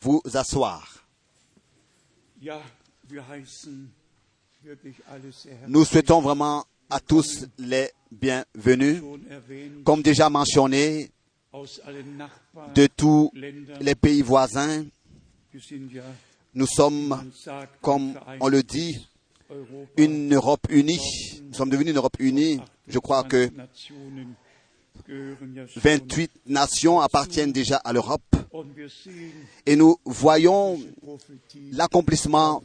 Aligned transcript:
vous 0.00 0.22
asseoir. 0.34 1.04
Nous 5.68 5.84
souhaitons 5.84 6.20
vraiment 6.20 6.64
à 6.90 7.00
tous 7.00 7.46
les 7.58 7.90
bienvenus. 8.10 9.02
Comme 9.84 10.02
déjà 10.02 10.30
mentionné, 10.30 11.10
de 12.74 12.86
tous 12.86 13.30
les 13.80 13.94
pays 13.94 14.22
voisins, 14.22 14.84
nous 16.54 16.66
sommes, 16.66 17.30
comme 17.80 18.14
on 18.40 18.48
le 18.48 18.62
dit, 18.62 19.08
une 19.96 20.34
Europe 20.34 20.66
unie. 20.70 21.00
Nous 21.42 21.54
sommes 21.54 21.70
devenus 21.70 21.92
une 21.92 21.96
Europe 21.96 22.16
unie. 22.18 22.60
Je 22.86 22.98
crois 22.98 23.24
que 23.24 23.50
28 23.50 23.56
Nationen 23.56 24.36
gehören 25.08 25.54
ja 25.54 25.66
schon. 25.66 25.82
28 25.82 26.30
nations 26.46 27.00
appartiennent 27.00 27.52
déjà 27.52 27.76
à 27.76 27.92
l'Europe. 27.92 28.22
Et 29.66 29.76
nous 29.76 29.96
voyons 30.04 30.78
l'accomplissement 31.72 32.62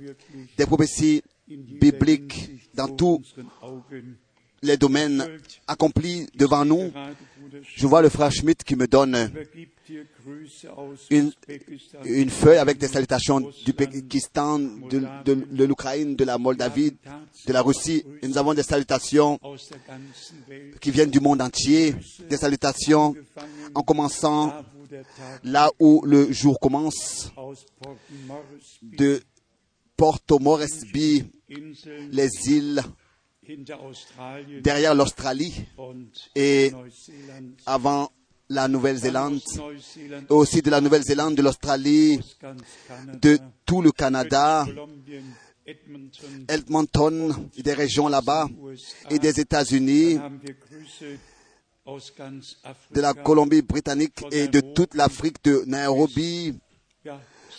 des 0.57 0.65
prophéties 0.65 1.21
bibliques 1.47 2.49
dans 2.73 2.87
tous 2.87 3.21
les 4.61 4.77
domaines 4.77 5.27
accomplis 5.67 6.27
devant 6.35 6.63
nous. 6.65 6.91
Je 7.75 7.85
vois 7.85 8.01
le 8.01 8.09
frère 8.09 8.31
Schmidt 8.31 8.63
qui 8.63 8.75
me 8.75 8.87
donne 8.87 9.29
Une- 12.05 12.29
feuille 12.29 12.57
avec 12.57 12.77
des 12.77 12.87
salutations 12.87 13.41
du 13.65 13.73
Pakistan, 13.73 14.57
de, 14.59 15.03
de- 15.25 15.63
l'Ukraine, 15.65 16.15
de 16.15 16.23
la 16.23 16.37
Moldavie, 16.37 16.91
de 17.47 17.53
la 17.53 17.61
Russie. 17.61 18.03
Et 18.21 18.27
nous 18.27 18.37
avons 18.37 18.53
des 18.53 18.63
salutations 18.63 19.37
qui 20.79 20.91
viennent 20.91 21.11
du 21.11 21.19
monde 21.19 21.41
entier, 21.41 21.93
des 22.29 22.37
salutations 22.37 23.13
en 23.75 23.81
commençant 23.81 24.53
là 25.43 25.71
où 25.79 26.01
le 26.05 26.31
jour 26.31 26.59
commence, 26.59 27.31
de 28.81 29.21
Porto 29.95 30.39
Moresby, 30.39 31.25
les 32.11 32.29
îles 32.47 32.81
derrière 34.61 34.95
l'Australie 34.95 35.65
et 36.35 36.71
avant 37.65 38.11
la 38.49 38.67
Nouvelle-Zélande, 38.67 39.39
aussi 40.29 40.61
de 40.61 40.69
la 40.69 40.81
Nouvelle-Zélande, 40.81 41.35
de 41.35 41.41
l'Australie, 41.41 42.19
de 43.21 43.39
tout 43.65 43.81
le 43.81 43.91
Canada, 43.91 44.65
Edmonton, 46.47 47.49
des 47.57 47.73
régions 47.73 48.07
là-bas, 48.07 48.47
et 49.09 49.19
des 49.19 49.39
États-Unis, 49.39 50.19
de 51.85 53.01
la 53.01 53.13
Colombie-Britannique 53.13 54.23
et 54.31 54.47
de 54.47 54.61
toute 54.61 54.95
l'Afrique 54.95 55.43
de 55.43 55.63
Nairobi, 55.65 56.57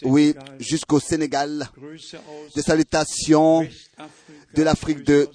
oui, 0.03 0.35
jusqu'au 0.59 0.99
Sénégal, 0.99 1.69
des 2.55 2.63
salutations 2.63 3.67
de 4.55 4.63
l'Afrique 4.63 5.05
de 5.05 5.29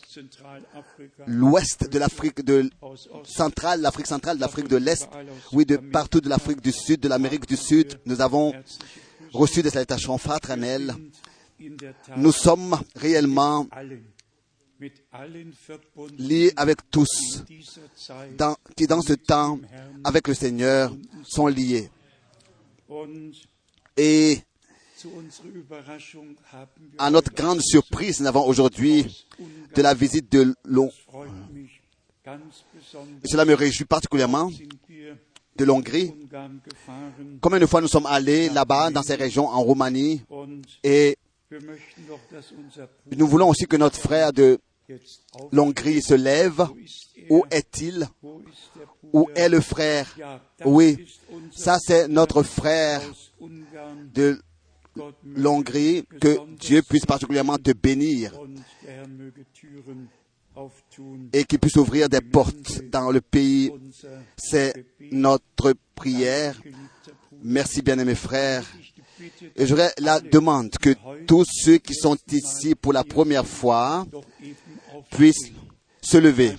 l'ouest 1.27 1.89
de 1.89 1.99
l'Afrique 1.99 2.43
de 2.43 2.69
centrale, 3.23 3.81
l'Afrique 3.81 4.07
centrale, 4.07 4.37
de 4.37 4.41
l'Afrique 4.41 4.67
de 4.67 4.77
l'Est, 4.77 5.07
oui, 5.53 5.65
de 5.65 5.77
partout 5.77 6.19
de 6.19 6.29
l'Afrique 6.29 6.61
du 6.61 6.71
Sud, 6.71 6.99
de 6.99 7.07
l'Amérique 7.07 7.47
du 7.47 7.57
Sud. 7.57 7.99
Nous 8.05 8.21
avons 8.21 8.53
reçu 9.33 9.61
des 9.61 9.69
salutations 9.69 10.17
fraternelles. 10.17 10.95
Nous 12.17 12.31
sommes 12.31 12.79
réellement 12.95 13.67
liés 16.17 16.53
avec 16.55 16.89
tous, 16.89 17.43
dans- 18.37 18.55
qui 18.75 18.87
dans 18.87 19.01
ce 19.01 19.13
temps, 19.13 19.59
avec 20.03 20.27
le 20.27 20.33
Seigneur, 20.33 20.95
sont 21.23 21.47
liés. 21.47 21.89
Et 23.97 24.39
à 26.97 27.09
notre 27.09 27.33
grande 27.33 27.61
surprise, 27.61 28.19
nous 28.19 28.27
avons 28.27 28.45
aujourd'hui 28.45 29.25
de 29.75 29.81
la 29.81 29.93
visite 29.93 30.31
de 30.31 30.53
besonders. 30.65 30.91
Cela 33.25 33.45
me 33.45 33.53
réjouit 33.53 33.85
particulièrement 33.85 34.49
de 35.55 35.65
l'Hongrie. 35.65 36.13
Combien 37.41 37.59
de 37.59 37.65
fois 37.65 37.81
nous 37.81 37.87
sommes 37.87 38.05
allés 38.05 38.49
là-bas, 38.49 38.91
dans 38.91 39.03
ces 39.03 39.15
régions, 39.15 39.47
en 39.47 39.61
Roumanie, 39.61 40.21
et 40.83 41.17
nous 43.15 43.27
voulons 43.27 43.49
aussi 43.49 43.65
que 43.65 43.75
notre 43.77 43.97
frère 43.97 44.31
de 44.33 44.59
l'Hongrie 45.51 46.01
se 46.01 46.13
lève. 46.13 46.67
Où 47.29 47.43
est-il? 47.51 48.07
Où 49.13 49.29
est 49.35 49.49
le 49.49 49.61
frère? 49.61 50.15
Oui, 50.65 51.05
ça 51.51 51.77
c'est 51.79 52.07
notre 52.07 52.43
frère 52.43 53.01
de 54.13 54.39
l'Hongrie. 55.23 56.05
Que 56.19 56.37
Dieu 56.57 56.81
puisse 56.81 57.05
particulièrement 57.05 57.57
te 57.57 57.71
bénir 57.71 58.33
et 61.31 61.43
qu'il 61.45 61.59
puisse 61.59 61.77
ouvrir 61.77 62.09
des 62.09 62.21
portes 62.21 62.81
dans 62.91 63.11
le 63.11 63.21
pays. 63.21 63.71
C'est 64.37 64.85
notre 65.11 65.73
prière. 65.95 66.59
Merci 67.41 67.81
bien-aimés 67.81 68.15
frères. 68.15 68.65
Et 69.55 69.65
j'aurais 69.65 69.91
la 69.97 70.19
demande 70.19 70.71
que 70.77 70.95
tous 71.25 71.45
ceux 71.45 71.77
qui 71.77 71.93
sont 71.93 72.17
ici 72.31 72.75
pour 72.75 72.93
la 72.93 73.03
première 73.03 73.45
fois 73.45 74.05
puissent 75.11 75.51
se 76.01 76.17
lever. 76.17 76.55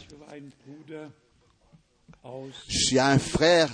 A 2.98 3.12
un 3.12 3.18
frère. 3.18 3.68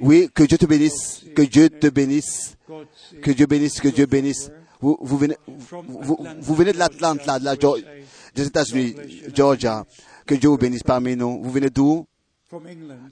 Oui, 0.00 0.28
que 0.34 0.42
Dieu 0.42 0.58
te 0.58 0.66
bénisse. 0.66 1.24
Que 1.34 1.42
Dieu 1.42 1.68
te 1.68 1.88
bénisse. 1.88 2.56
Que 3.22 3.30
Dieu 3.30 3.46
bénisse, 3.46 3.80
que 3.80 3.88
Dieu 3.88 4.06
bénisse. 4.06 4.50
Vous, 4.80 5.18
venez, 5.18 5.36
de 6.72 6.78
l'Atlante, 6.78 7.26
là, 7.26 7.38
des 8.34 8.46
États-Unis, 8.46 8.94
Georgia. 9.34 9.84
Que 10.26 10.34
Dieu 10.34 10.48
vous 10.48 10.58
bénisse 10.58 10.82
parmi 10.82 11.16
nous. 11.16 11.42
Vous 11.42 11.50
venez 11.50 11.70
d'où? 11.70 12.06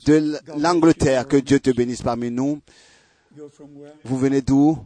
De 0.06 0.38
l'Angleterre. 0.56 1.26
Que 1.26 1.36
Dieu 1.36 1.60
te 1.60 1.70
bénisse 1.70 2.02
parmi 2.02 2.30
nous. 2.30 2.60
Vous 4.04 4.18
venez 4.18 4.42
d'où? 4.42 4.78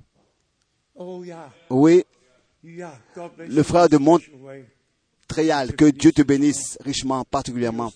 Oh 0.97 1.23
Oui, 1.71 2.05
Le 2.63 3.63
frère 3.63 3.89
de 3.89 3.97
in 3.97 4.01
a 4.01 4.03
Mont- 4.03 4.19
special 4.19 4.41
way. 4.43 4.65
Tréal. 5.27 5.77
Que 5.77 5.85
Dieu 5.91 6.13
te 6.13 6.23
bénisse 6.23 6.77
richement, 6.85 7.25
particulièrement. 7.25 7.93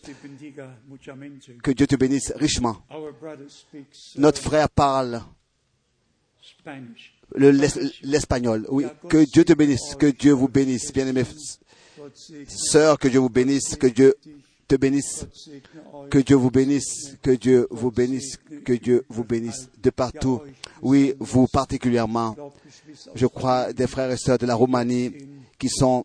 Que 1.63 1.71
Dieu 1.73 1.87
te 1.87 1.97
bénisse 1.97 2.33
richement. 2.37 2.77
Notre 4.17 4.41
frère 4.41 4.71
parle 4.71 5.21
le- 7.35 7.51
l'espagnol. 8.03 8.67
Oui, 8.71 8.87
que 9.09 9.25
Dieu 9.25 9.45
te 9.45 9.53
bénisse. 9.53 9.97
Que 9.97 10.07
Dieu 10.07 10.33
vous 10.33 10.49
bénisse. 10.49 10.93
Bien-aimés 10.93 11.25
sœurs, 12.47 12.99
que 12.99 13.09
Dieu 13.09 13.19
vous 13.21 13.29
bénisse. 13.31 13.77
Que 13.77 13.89
Dieu. 13.89 14.15
Bénisse. 14.77 15.27
Que 16.11 16.19
Dieu 16.19 16.37
vous 16.37 16.51
bénisse, 16.51 17.17
que 17.23 17.31
Dieu 17.31 17.67
vous 17.71 17.91
bénisse, 17.91 18.39
que 18.65 18.73
Dieu 18.73 19.05
vous 19.09 19.25
bénisse 19.25 19.69
de 19.83 19.91
partout. 19.91 20.41
Oui, 20.83 21.15
vous 21.19 21.47
particulièrement, 21.47 22.37
je 23.15 23.27
crois, 23.27 23.73
des 23.73 23.87
frères 23.87 24.11
et 24.11 24.17
sœurs 24.17 24.39
de 24.39 24.47
la 24.47 24.55
Roumanie 24.55 25.13
qui 25.59 25.69
sont 25.69 26.05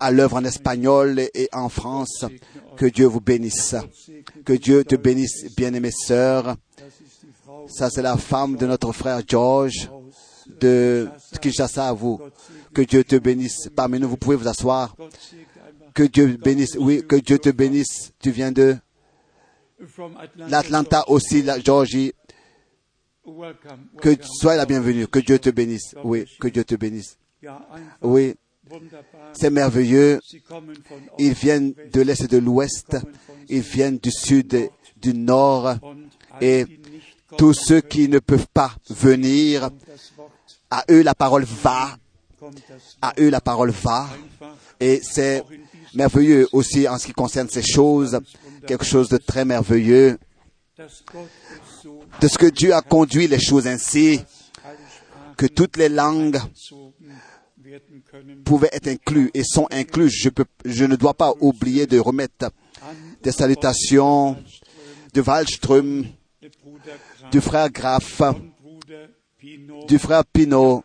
à 0.00 0.10
l'œuvre 0.12 0.36
en 0.36 0.44
espagnol 0.44 1.18
et- 1.34 1.48
en 1.52 1.68
France. 1.68 2.24
Que 2.76 2.86
Dieu 2.86 3.06
vous 3.06 3.20
bénisse. 3.20 3.74
Que 4.44 4.52
Dieu 4.52 4.84
te 4.84 4.94
bénisse, 4.96 5.54
bien-aimées 5.56 5.90
sœurs. 5.90 6.56
Ça, 7.68 7.90
c'est 7.90 8.02
la 8.02 8.16
femme 8.16 8.56
de 8.56 8.66
notre 8.66 8.92
frère 8.92 9.22
George 9.26 9.90
de 10.60 11.08
Kinshasa 11.40 11.88
à 11.88 11.92
vous. 11.92 12.20
Que 12.72 12.82
Dieu 12.82 13.02
te 13.02 13.16
bénisse. 13.16 13.68
Parmi 13.74 13.98
nous, 13.98 14.08
vous 14.08 14.16
pouvez 14.16 14.36
vous 14.36 14.46
asseoir. 14.46 14.94
Que 15.96 16.02
Dieu 16.02 16.36
bénisse. 16.36 16.76
Oui, 16.78 17.02
que 17.08 17.16
Dieu 17.16 17.38
te 17.38 17.48
bénisse. 17.48 18.12
Tu 18.20 18.30
viens 18.30 18.52
de 18.52 18.76
l'Atlanta 20.36 21.08
aussi, 21.08 21.40
la 21.40 21.58
Georgie. 21.58 22.12
Que 24.02 24.10
sois 24.22 24.56
la 24.56 24.66
bienvenue. 24.66 25.08
Que 25.08 25.20
Dieu 25.20 25.38
te 25.38 25.48
bénisse. 25.48 25.94
Oui, 26.04 26.26
que 26.38 26.48
Dieu 26.48 26.64
te 26.64 26.74
bénisse. 26.74 27.16
Oui, 28.02 28.34
c'est 29.32 29.48
merveilleux. 29.48 30.20
Ils 31.18 31.32
viennent 31.32 31.72
de 31.90 32.02
l'Est 32.02 32.24
et 32.24 32.28
de 32.28 32.36
l'Ouest. 32.36 32.98
Ils 33.48 33.62
viennent 33.62 33.96
du 33.96 34.10
Sud 34.10 34.52
et 34.52 34.70
du 35.00 35.14
Nord. 35.14 35.76
Et 36.42 36.66
tous 37.38 37.54
ceux 37.54 37.80
qui 37.80 38.10
ne 38.10 38.18
peuvent 38.18 38.48
pas 38.52 38.72
venir, 38.90 39.70
à 40.70 40.84
eux 40.90 41.02
la 41.02 41.14
parole 41.14 41.44
va. 41.44 41.96
À 43.00 43.14
eux 43.18 43.30
la 43.30 43.40
parole 43.40 43.70
va. 43.70 44.10
Et 44.78 45.00
c'est 45.02 45.42
merveilleux 45.96 46.48
aussi 46.52 46.86
en 46.88 46.98
ce 46.98 47.06
qui 47.06 47.12
concerne 47.12 47.48
ces 47.48 47.62
choses. 47.62 48.20
Quelque 48.66 48.84
chose 48.84 49.08
de 49.08 49.16
très 49.16 49.44
merveilleux. 49.44 50.18
De 52.20 52.28
ce 52.28 52.38
que 52.38 52.46
Dieu 52.46 52.74
a 52.74 52.82
conduit 52.82 53.26
les 53.26 53.40
choses 53.40 53.66
ainsi, 53.66 54.20
que 55.36 55.46
toutes 55.46 55.76
les 55.76 55.88
langues 55.88 56.38
pouvaient 58.44 58.70
être 58.72 58.88
inclus 58.88 59.30
et 59.34 59.42
sont 59.42 59.66
inclus. 59.70 60.10
Je, 60.10 60.28
je 60.64 60.84
ne 60.84 60.96
dois 60.96 61.14
pas 61.14 61.32
oublier 61.40 61.86
de 61.86 61.98
remettre 61.98 62.50
des 63.22 63.32
salutations 63.32 64.36
de 65.14 65.20
Wallström, 65.22 66.06
du 67.30 67.40
frère 67.40 67.70
Pino 67.72 68.55
du 69.88 69.98
frère 69.98 70.24
Pinault, 70.24 70.82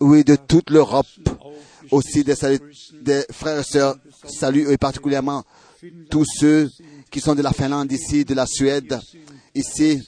oui, 0.00 0.24
de 0.24 0.36
toute 0.36 0.70
l'Europe, 0.70 1.06
aussi 1.90 2.22
des, 2.24 2.34
salut- 2.34 2.60
des 3.00 3.24
frères 3.30 3.60
et 3.60 3.64
sœurs, 3.64 3.96
salut 4.24 4.70
et 4.70 4.76
particulièrement 4.78 5.44
tous 6.10 6.24
ceux 6.38 6.70
qui 7.10 7.20
sont 7.20 7.34
de 7.34 7.42
la 7.42 7.52
Finlande 7.52 7.90
ici, 7.92 8.24
de 8.24 8.34
la 8.34 8.46
Suède, 8.46 8.98
ici, 9.54 10.02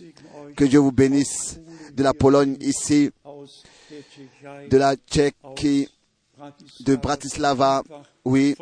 que 0.56 0.64
Dieu 0.64 0.78
vous 0.80 0.92
bénisse, 0.92 1.58
de 1.94 2.02
la 2.02 2.14
Pologne 2.14 2.56
ici, 2.60 3.10
de 4.70 4.76
la 4.76 4.96
Tchéquie, 4.96 5.88
de 6.80 6.96
Bratislava, 6.96 7.82
oui, 8.24 8.54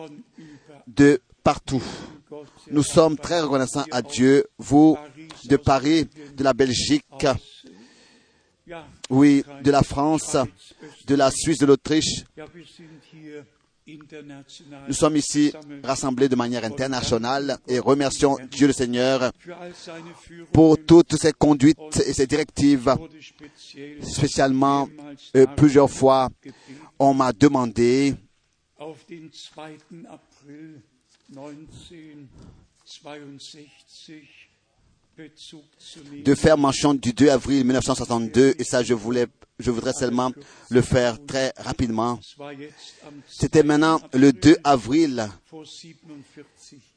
de 0.87 1.20
partout. 1.42 1.82
Nous 2.70 2.82
sommes 2.82 3.16
très 3.16 3.40
reconnaissants 3.40 3.84
à 3.90 4.02
Dieu, 4.02 4.46
vous 4.58 4.96
de 5.44 5.56
Paris, 5.56 6.08
de 6.37 6.42
la 6.44 6.52
Belgique, 6.54 7.04
oui, 9.10 9.44
de 9.62 9.70
la 9.70 9.82
France, 9.82 10.36
de 11.06 11.14
la 11.14 11.30
Suisse, 11.30 11.58
de 11.58 11.66
l'Autriche. 11.66 12.24
Nous 14.88 14.94
sommes 14.94 15.16
ici 15.16 15.52
rassemblés 15.84 16.28
de 16.28 16.34
manière 16.34 16.64
internationale 16.64 17.58
et 17.68 17.78
remercions 17.78 18.36
Dieu 18.50 18.66
le 18.66 18.72
Seigneur 18.72 19.30
pour 20.52 20.76
toutes 20.84 21.16
ces 21.16 21.32
conduites 21.32 22.02
et 22.04 22.12
ces 22.12 22.26
directives. 22.26 22.92
Spécialement, 24.02 24.88
euh, 25.36 25.46
plusieurs 25.56 25.90
fois, 25.90 26.28
on 26.98 27.14
m'a 27.14 27.32
demandé 27.32 28.16
de 36.24 36.34
faire 36.34 36.58
mention 36.58 36.92
du 36.94 37.12
2 37.12 37.30
avril 37.30 37.64
1962 37.64 38.54
et 38.58 38.64
ça 38.64 38.82
je 38.82 38.92
voulais 38.94 39.26
je 39.58 39.70
voudrais 39.70 39.94
seulement 39.94 40.32
le 40.68 40.82
faire 40.82 41.24
très 41.24 41.54
rapidement. 41.56 42.20
C'était 43.26 43.62
maintenant 43.62 43.98
le 44.12 44.32
2 44.32 44.58
avril 44.62 45.28
vor 45.50 45.64
47 45.64 46.46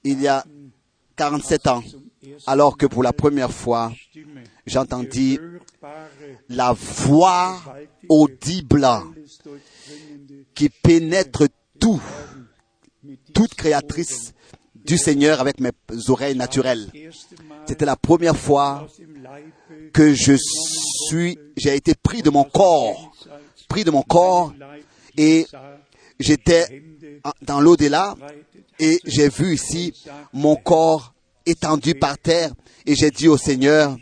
il 0.03 0.21
y 0.21 0.27
a 0.27 0.43
47 1.15 1.67
ans 1.67 1.83
alors 2.45 2.77
que 2.77 2.85
pour 2.85 3.03
la 3.03 3.13
première 3.13 3.51
fois 3.53 3.93
j'entendis 4.65 5.39
la 6.49 6.73
voix 6.73 7.61
audible 8.09 8.85
qui 10.53 10.67
pénètre 10.69 11.47
tout, 11.79 12.01
toute 13.33 13.55
créatrice 13.55 14.33
du 14.89 14.97
Seigneur 14.97 15.39
avec 15.39 15.59
mes 15.59 15.69
oreilles 16.07 16.35
naturelles. 16.35 16.89
C'était 17.67 17.85
la 17.85 17.95
première 17.95 18.35
fois 18.35 18.87
que 19.93 20.15
je 20.15 20.33
suis, 20.35 21.37
j'ai 21.55 21.75
été 21.75 21.93
pris 21.93 22.23
de 22.23 22.31
mon 22.31 22.43
corps, 22.43 23.11
pris 23.67 23.83
de 23.83 23.91
mon 23.91 24.01
corps 24.01 24.51
et 25.15 25.45
j'étais 26.19 26.83
dans 27.43 27.61
l'au-delà 27.61 28.15
et 28.79 28.99
j'ai 29.05 29.29
vu 29.29 29.53
ici 29.53 29.93
mon 30.33 30.55
corps 30.55 31.13
étendu 31.45 31.93
par 31.93 32.17
terre 32.17 32.51
et 32.87 32.95
j'ai 32.95 33.11
dit 33.11 33.27
au 33.27 33.37
Seigneur, 33.37 33.95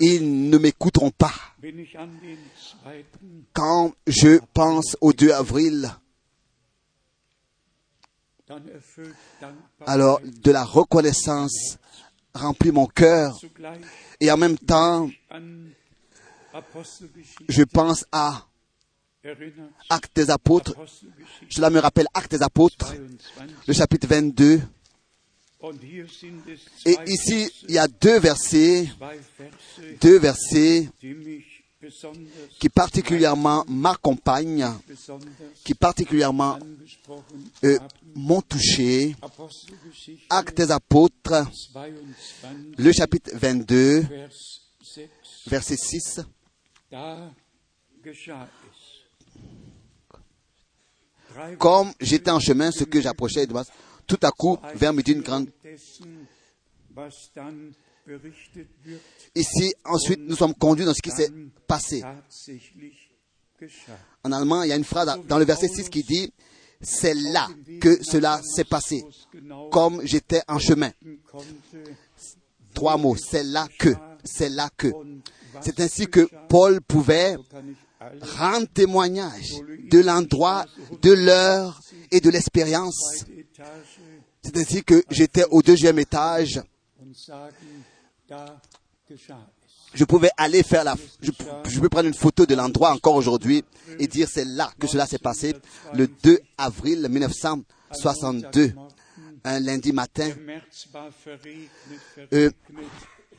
ils 0.00 0.50
ne 0.50 0.58
m'écouteront 0.58 1.12
pas. 1.12 1.34
Wenn 1.62 1.78
ich 1.78 1.96
an 1.96 2.08
den 2.20 2.36
2. 2.84 3.04
Quand 3.52 3.92
je 4.06 4.40
pense 4.52 4.96
au 5.00 5.12
2 5.12 5.30
avril, 5.30 5.90
alors 9.84 10.20
de 10.22 10.50
la 10.50 10.64
reconnaissance 10.64 11.78
remplit 12.34 12.72
mon 12.72 12.86
cœur 12.86 13.32
et 14.20 14.30
en 14.30 14.36
même 14.36 14.58
temps, 14.58 15.10
je 17.48 17.62
pense 17.62 18.04
à. 18.12 18.46
Actes 19.90 20.14
des 20.14 20.30
apôtres. 20.30 20.72
Cela 21.50 21.68
me 21.68 21.80
rappelle 21.80 22.06
Actes 22.14 22.30
des 22.30 22.42
apôtres, 22.44 22.94
22. 22.94 23.54
le 23.66 23.74
chapitre 23.74 24.06
22. 24.06 24.62
Und 25.58 25.82
hier 25.82 26.06
sind 26.06 26.46
es 26.48 26.60
Et 26.84 26.96
ici, 27.10 27.50
il 27.66 27.74
y 27.74 27.78
a 27.78 27.88
deux 27.88 28.20
versets, 28.20 28.88
deux 30.00 30.18
versets 30.18 30.88
qui 32.58 32.68
particulièrement 32.68 33.64
m'accompagnent, 33.68 34.72
besonders 34.88 35.28
qui 35.64 35.74
particulièrement 35.74 36.58
euh, 37.64 37.78
m'ont 38.14 38.40
touché. 38.40 39.14
Actes 40.30 40.56
des 40.56 40.70
apôtres, 40.70 41.46
22, 41.74 42.82
le 42.82 42.92
chapitre 42.92 43.30
22, 43.34 44.00
Vers 44.00 44.32
6. 44.32 45.00
verset 45.46 45.76
6. 45.76 46.20
Da 46.90 47.30
geschah 48.02 48.48
es. 48.70 48.96
Drei 51.34 51.56
Comme 51.56 51.92
j'étais 52.00 52.30
en 52.30 52.40
chemin, 52.40 52.70
ce 52.70 52.84
que 52.84 53.00
j'approchais 53.00 53.46
tout 54.06 54.18
à 54.22 54.30
coup, 54.30 54.58
vers 54.74 54.92
midi, 54.92 55.12
une 55.12 55.22
grande... 55.22 55.50
wird, 58.06 58.20
Ici, 59.34 59.74
ensuite, 59.84 60.20
nous 60.20 60.36
sommes 60.36 60.54
conduits 60.54 60.84
dans 60.84 60.94
ce 60.94 61.02
qui 61.02 61.10
s'est 61.10 61.30
passé. 61.66 62.02
En 64.22 64.32
allemand, 64.32 64.62
il 64.62 64.68
y 64.68 64.72
a 64.72 64.76
une 64.76 64.84
phrase 64.84 65.18
dans 65.26 65.38
le 65.38 65.44
verset 65.44 65.68
6 65.68 65.88
qui 65.88 66.02
dit, 66.02 66.32
c'est 66.80 67.14
là 67.14 67.48
que 67.80 68.02
cela 68.02 68.40
s'est 68.42 68.64
passé. 68.64 69.02
Comme 69.70 70.02
j'étais 70.04 70.42
en 70.48 70.58
chemin. 70.58 70.90
Trois 72.74 72.96
mots, 72.96 73.16
c'est 73.16 73.44
là 73.44 73.66
que, 73.78 73.94
c'est 74.24 74.50
là 74.50 74.68
que. 74.76 74.88
C'est 75.62 75.80
ainsi 75.80 76.06
que 76.06 76.28
Paul 76.48 76.82
pouvait 76.82 77.36
rendre 78.38 78.68
témoignage 78.68 79.54
de 79.90 80.00
l'endroit, 80.00 80.66
de 81.02 81.12
l'heure 81.12 81.80
et 82.10 82.20
de 82.20 82.28
l'expérience. 82.30 83.24
C'est 84.42 84.56
ainsi 84.58 84.84
que 84.84 85.02
j'étais 85.10 85.44
au 85.50 85.62
deuxième 85.62 85.98
étage. 85.98 86.60
Je 89.94 90.04
pouvais 90.04 90.30
aller 90.36 90.62
faire 90.62 90.84
la, 90.84 90.94
je, 91.20 91.80
peux 91.80 91.88
prendre 91.88 92.08
une 92.08 92.14
photo 92.14 92.44
de 92.44 92.54
l'endroit 92.54 92.92
encore 92.92 93.14
aujourd'hui 93.14 93.64
et 93.98 94.06
dire 94.06 94.28
c'est 94.30 94.44
là 94.44 94.70
que 94.78 94.86
cela 94.86 95.06
s'est 95.06 95.18
passé 95.18 95.54
le 95.94 96.08
2 96.08 96.38
avril 96.58 97.06
1962, 97.08 98.72
un 99.44 99.60
lundi 99.60 99.92
matin. 99.92 100.30
Euh, 102.32 102.50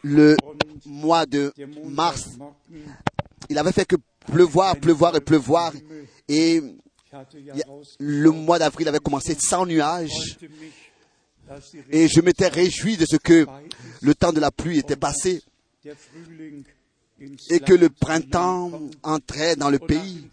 le 0.04 0.38
mois 0.86 1.26
de 1.26 1.54
mars, 1.86 2.30
il 3.50 3.58
avait 3.58 3.72
fait 3.72 3.86
que 3.86 3.98
pleuvoir, 4.26 4.78
pleuvoir 4.78 5.16
et 5.16 5.22
pleuvoir. 5.22 5.74
Et 6.28 6.62
le 8.00 8.32
mois 8.32 8.60
d'avril 8.60 8.88
avait 8.88 9.00
commencé 9.00 9.36
sans 9.40 9.66
nuages. 9.66 10.38
Et 11.92 12.08
je 12.08 12.22
m'étais 12.22 12.48
réjoui 12.48 12.98
de 12.98 13.06
ce 13.06 13.16
que 13.16 13.46
le 14.02 14.16
temps 14.16 14.34
de 14.34 14.40
la 14.40 14.52
pluie 14.52 14.80
était 14.80 14.96
passé 14.96 15.42
et 17.50 17.60
que 17.60 17.74
le 17.74 17.90
printemps 17.90 18.72
entrait 19.04 19.56
dans 19.56 19.70
le 19.70 19.80
pays. 19.80 20.30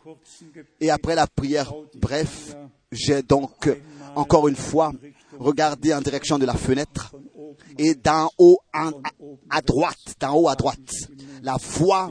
Et 0.80 0.90
après 0.90 1.14
la 1.14 1.26
prière, 1.26 1.72
bref, 1.94 2.56
j'ai 2.92 3.22
donc 3.22 3.70
encore 4.14 4.48
une 4.48 4.56
fois 4.56 4.92
regardé 5.38 5.92
en 5.92 6.00
direction 6.00 6.38
de 6.38 6.46
la 6.46 6.54
fenêtre 6.54 7.14
et 7.78 7.94
d'en 7.94 8.30
haut 8.38 8.58
à, 8.72 8.90
droite, 9.62 10.14
d'en 10.20 10.34
haut 10.34 10.48
à 10.48 10.54
droite, 10.54 10.78
la 11.42 11.56
voix 11.56 12.10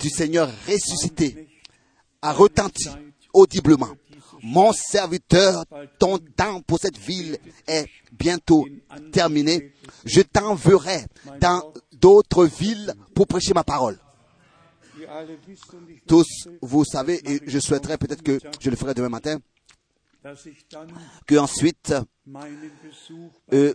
du 0.00 0.10
Seigneur 0.10 0.50
ressuscité 0.66 1.48
a 2.20 2.32
retenti 2.32 2.88
audiblement. 3.32 3.88
Mon 4.42 4.72
serviteur, 4.72 5.64
ton 5.98 6.18
temps 6.18 6.60
pour 6.62 6.78
cette 6.78 6.98
ville 6.98 7.38
est 7.66 7.86
bientôt 8.12 8.66
terminé. 9.12 9.72
Je 10.04 10.20
t'enverrai 10.22 11.04
dans 11.40 11.72
d'autres 11.92 12.44
villes 12.46 12.92
pour 13.14 13.26
prêcher 13.26 13.54
ma 13.54 13.64
parole. 13.64 13.98
Tous, 16.06 16.48
vous 16.62 16.84
savez, 16.84 17.20
et 17.30 17.40
je 17.46 17.58
souhaiterais 17.58 17.98
peut-être 17.98 18.22
que 18.22 18.38
je 18.60 18.70
le 18.70 18.76
ferai 18.76 18.94
demain 18.94 19.08
matin, 19.08 19.38
que 21.26 21.36
ensuite 21.36 21.94
Euh, 23.52 23.74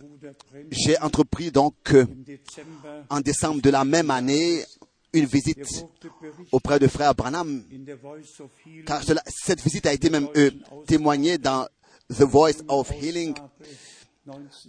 j'ai 0.72 0.98
entrepris 0.98 1.52
donc 1.52 1.74
euh, 1.92 2.04
en 3.08 3.20
décembre 3.20 3.62
de 3.62 3.70
la 3.70 3.84
même 3.84 4.10
année 4.10 4.64
une 5.12 5.26
visite 5.26 5.84
auprès 6.52 6.78
de 6.78 6.86
frère 6.86 7.14
Branham, 7.14 7.64
car 8.86 9.02
cette 9.26 9.62
visite 9.62 9.86
a 9.86 9.92
été 9.92 10.10
même 10.10 10.28
euh, 10.36 10.50
témoignée 10.86 11.38
dans 11.38 11.66
The 12.08 12.22
Voice 12.22 12.62
of 12.68 12.90
Healing, 12.90 13.34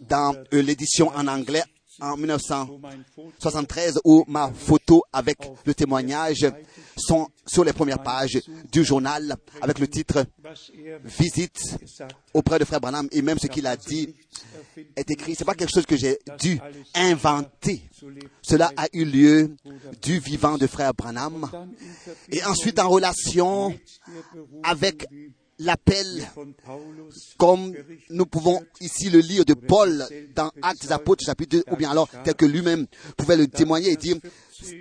dans 0.08 0.36
euh, 0.54 0.62
l'édition 0.62 1.10
en 1.10 1.28
anglais 1.28 1.64
en 2.00 2.12
wo 2.12 2.18
mein 2.18 2.38
Foto 2.40 2.80
1973 3.40 4.00
où 4.06 4.24
ma 4.28 4.52
photo 4.52 5.04
avec 5.12 5.38
le 5.66 5.74
témoignage 5.74 6.48
sont 6.96 7.28
sur 7.46 7.64
les 7.64 7.74
premières 7.74 8.02
pages 8.02 8.40
du 8.72 8.84
journal 8.84 9.36
avec 9.62 9.80
le 9.80 9.88
titre 9.88 10.26
Visite 11.04 11.78
auprès 12.34 12.60
de 12.60 12.66
Frère 12.66 12.80
Branham 12.80 13.08
et 13.12 13.22
même 13.22 13.40
ce 13.40 13.48
qu'il 13.48 13.68
a 13.68 13.76
dit 13.76 14.16
est 14.96 15.10
écrit. 15.12 15.36
C'est 15.36 15.46
pas 15.46 15.54
quelque 15.54 15.74
chose 15.74 15.86
que 15.86 15.98
j'ai 15.98 16.18
dû 16.40 16.60
inventer. 16.96 17.82
Cela 18.42 18.72
a 18.78 18.88
eu 18.94 19.06
lieu 19.06 19.56
du 20.02 20.20
vivant 20.20 20.58
de 20.58 20.68
Frère 20.68 20.94
Branham 20.94 21.50
et 22.30 22.44
ensuite 22.46 22.80
en 22.80 22.90
relation 22.90 23.78
avec 24.64 25.08
l'appel 25.60 26.28
comme 27.38 27.74
nous 28.10 28.26
pouvons 28.26 28.62
ici 28.80 29.10
le 29.10 29.20
lire 29.20 29.46
de 29.46 29.54
Paul 29.54 30.08
dans 30.36 30.52
Actes 30.62 30.84
des 30.84 30.92
Apôtres 30.92 31.24
chapitre 31.26 31.58
2, 31.58 31.64
ou 31.72 31.76
bien 31.76 31.92
alors 31.92 32.10
tel 32.24 32.36
que 32.36 32.46
lui-même 32.46 32.88
pouvait 33.18 33.38
le 33.38 33.48
témoigner 33.48 33.92
et 33.92 33.96
dire, 33.96 34.18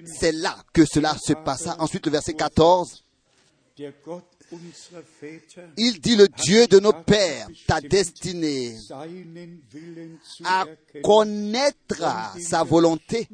c'est 0.05 0.33
là 0.33 0.57
que 0.73 0.85
cela 0.85 1.17
se 1.19 1.33
passa. 1.33 1.77
Ensuite 1.79 2.07
le 2.07 2.13
verset 2.13 2.35
14, 2.35 3.05
il 5.77 6.01
dit 6.01 6.17
le 6.17 6.29
Dieu 6.29 6.67
de 6.67 6.81
nos 6.81 6.93
pères 6.93 7.49
t'a 7.67 7.81
destiné 7.81 8.77
à 10.45 10.65
connaître 11.03 12.33
sa 12.41 12.65
volonté, 12.65 13.29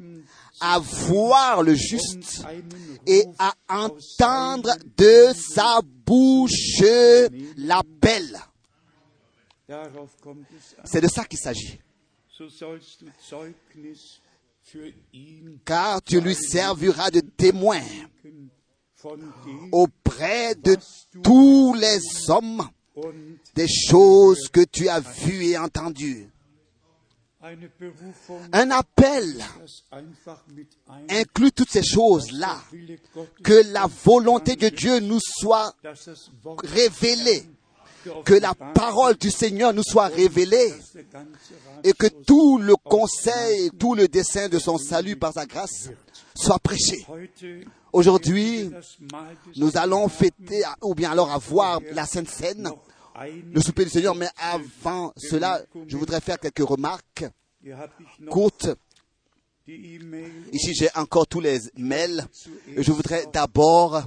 à 0.61 0.79
voir 0.79 1.63
le 1.63 1.75
juste 1.75 2.45
et 3.07 3.25
à 3.39 3.55
entendre 3.69 4.75
de 4.97 5.33
sa 5.35 5.81
bouche 5.83 6.83
l'appel. 7.57 8.39
C'est 10.85 11.01
de 11.01 11.09
ça 11.09 11.25
qu'il 11.25 11.39
s'agit. 11.39 11.81
Car 15.65 16.03
tu 16.03 16.21
lui 16.21 16.35
serviras 16.35 17.11
de 17.11 17.21
témoin 17.21 17.81
auprès 19.73 20.55
de 20.55 20.77
tous 21.23 21.75
les 21.75 21.99
hommes 22.31 22.69
des 23.55 23.69
choses 23.69 24.49
que 24.49 24.65
tu 24.65 24.89
as 24.89 25.01
vues 25.01 25.47
et 25.47 25.59
entendues. 25.59 26.29
Un 28.53 28.71
appel 28.71 29.45
inclut 31.09 31.53
toutes 31.53 31.71
ces 31.71 31.83
choses-là. 31.83 32.59
Que 33.45 33.73
la 33.73 33.87
volonté 33.87 34.57
de 34.57 34.69
Dieu 34.69 35.01
nous 35.01 35.21
soit 35.21 35.75
révélée. 36.65 37.45
Que 38.25 38.35
la 38.35 38.55
parole 38.55 39.17
du 39.17 39.31
Seigneur 39.31 39.73
nous 39.73 39.83
soit 39.83 40.07
révélée. 40.09 40.73
Et 41.85 41.93
que 41.93 42.07
tout 42.07 42.59
le 42.59 42.75
conseil, 42.77 43.71
tout 43.79 43.95
le 43.95 44.09
dessein 44.09 44.49
de 44.49 44.59
son 44.59 44.79
salut 44.79 45.17
par 45.17 45.33
sa 45.33 45.47
grâce 45.47 45.91
soit 46.35 46.59
prêché. 46.59 47.07
Aujourd'hui, 47.93 48.71
nous 49.57 49.77
allons 49.77 50.09
fêter, 50.09 50.63
ou 50.83 50.95
bien 50.95 51.11
alors 51.11 51.31
avoir 51.31 51.81
la 51.93 52.05
Sainte 52.07 52.29
Seine, 52.29 52.71
le 53.53 53.61
souper 53.61 53.85
du 53.85 53.91
Seigneur, 53.91 54.15
mais 54.15 54.29
avant 54.37 55.13
cela, 55.17 55.61
je 55.87 55.97
voudrais 55.97 56.21
faire 56.21 56.39
quelques 56.39 56.67
remarques 56.69 57.25
courtes. 58.31 58.69
Ici, 59.69 60.75
j'ai 60.75 60.91
encore 60.95 61.27
tous 61.27 61.41
les 61.41 61.59
mails. 61.77 62.25
Je 62.77 62.93
voudrais 62.93 63.27
d'abord 63.33 64.03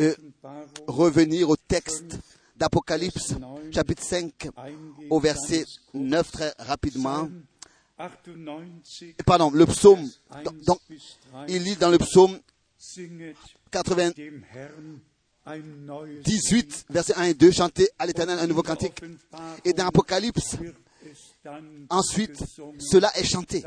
Euh, 0.00 0.14
revenir 0.86 1.48
au 1.48 1.56
texte 1.56 2.18
d'Apocalypse, 2.56 3.34
chapitre 3.72 4.02
5, 4.02 4.48
eingehen. 4.56 4.76
au 5.10 5.20
verset 5.20 5.64
9, 5.92 6.30
très 6.30 6.52
rapidement. 6.58 7.28
Psalm 7.28 7.42
98, 7.96 9.22
Pardon, 9.24 9.50
le 9.50 9.66
psaume. 9.66 10.08
1 10.30 10.42
Donc, 10.66 10.80
bis 10.88 11.18
3, 11.30 11.44
il 11.48 11.62
lit 11.62 11.76
dans 11.76 11.90
le 11.90 11.98
psaume 11.98 12.38
singet 12.76 13.34
98, 13.70 14.16
dem 14.16 14.44
Herrn 14.52 15.00
ein 15.46 15.62
neues 15.86 16.22
18, 16.24 16.86
versets 16.90 17.14
1 17.16 17.24
et 17.24 17.34
2, 17.34 17.50
chanter 17.50 17.88
à 17.98 18.06
l'éternel 18.06 18.38
un 18.38 18.46
nouveau 18.46 18.62
cantique. 18.62 19.00
Et 19.64 19.72
dans 19.72 19.86
Apocalypse, 19.86 20.56
ensuite, 21.90 22.42
cela 22.78 23.10
est 23.16 23.24
chanté. 23.24 23.62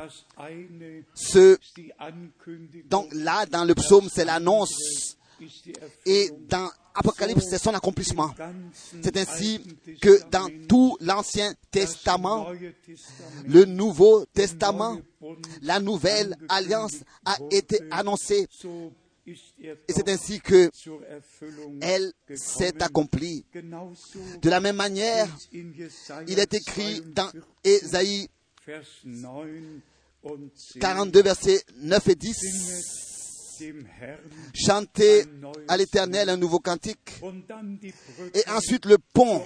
donc 2.85 3.09
là, 3.13 3.45
dans 3.45 3.63
le 3.63 3.75
psaume, 3.75 4.09
c'est 4.11 4.25
l'annonce. 4.25 5.17
Et 6.05 6.31
dans 6.49 6.69
Apocalypse, 6.95 7.45
c'est 7.49 7.57
son 7.61 7.73
accomplissement. 7.73 8.33
C'est 9.03 9.17
ainsi 9.17 9.61
que 10.01 10.21
dans 10.29 10.49
tout 10.67 10.97
l'Ancien 10.99 11.53
Testament, 11.69 12.47
le 13.45 13.65
Nouveau 13.65 14.25
Testament, 14.25 14.99
la 15.61 15.79
nouvelle 15.79 16.35
alliance 16.49 16.95
a 17.25 17.37
été 17.51 17.79
annoncée. 17.91 18.47
Et 19.27 19.35
c'est 19.89 20.07
ainsi 20.09 20.39
que 20.39 20.71
elle 21.81 22.13
s'est 22.35 22.81
accomplie. 22.81 23.45
De 24.41 24.49
la 24.49 24.59
même 24.59 24.77
manière, 24.77 25.27
il 26.27 26.39
est 26.39 26.53
écrit 26.53 27.01
dans 27.01 27.29
42, 27.31 27.43
Ésaïe 27.63 28.29
Vers 28.65 28.83
9 29.05 29.47
und 30.23 30.49
10, 30.73 30.79
42, 30.79 31.21
versets 31.21 31.63
9 31.77 32.07
et 32.09 32.15
10, 32.15 32.35
chantez 34.53 35.25
à 35.67 35.77
l'Éternel 35.77 36.29
un 36.29 36.37
nouveau 36.37 36.59
cantique. 36.59 37.21
Et 38.33 38.49
ensuite, 38.49 38.85
le 38.85 38.97
pont 39.13 39.41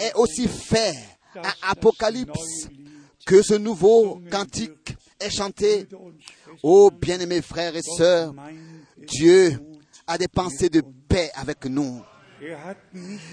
est 0.00 0.14
aussi 0.14 0.48
fait 0.48 0.94
à 1.36 1.70
Apocalypse 1.70 2.68
que 3.26 3.42
ce 3.42 3.54
nouveau 3.54 4.20
cantique 4.30 4.96
est 5.20 5.30
chanté. 5.30 5.86
Ô 6.62 6.90
bien-aimés 6.90 7.42
frères 7.42 7.76
et 7.76 7.82
sœurs, 7.82 8.34
Dieu 8.96 9.58
a 10.06 10.16
des 10.18 10.28
pensées 10.28 10.70
de 10.70 10.82
paix 11.08 11.30
avec 11.34 11.64
nous. 11.66 12.02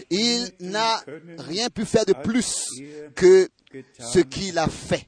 Il 0.10 0.52
n'a 0.60 1.04
rien 1.38 1.70
pu 1.70 1.86
faire 1.86 2.06
de 2.06 2.14
plus 2.14 2.66
que 3.16 3.50
ce 4.00 4.20
qu'il 4.20 4.58
a 4.58 4.68
fait. 4.68 5.08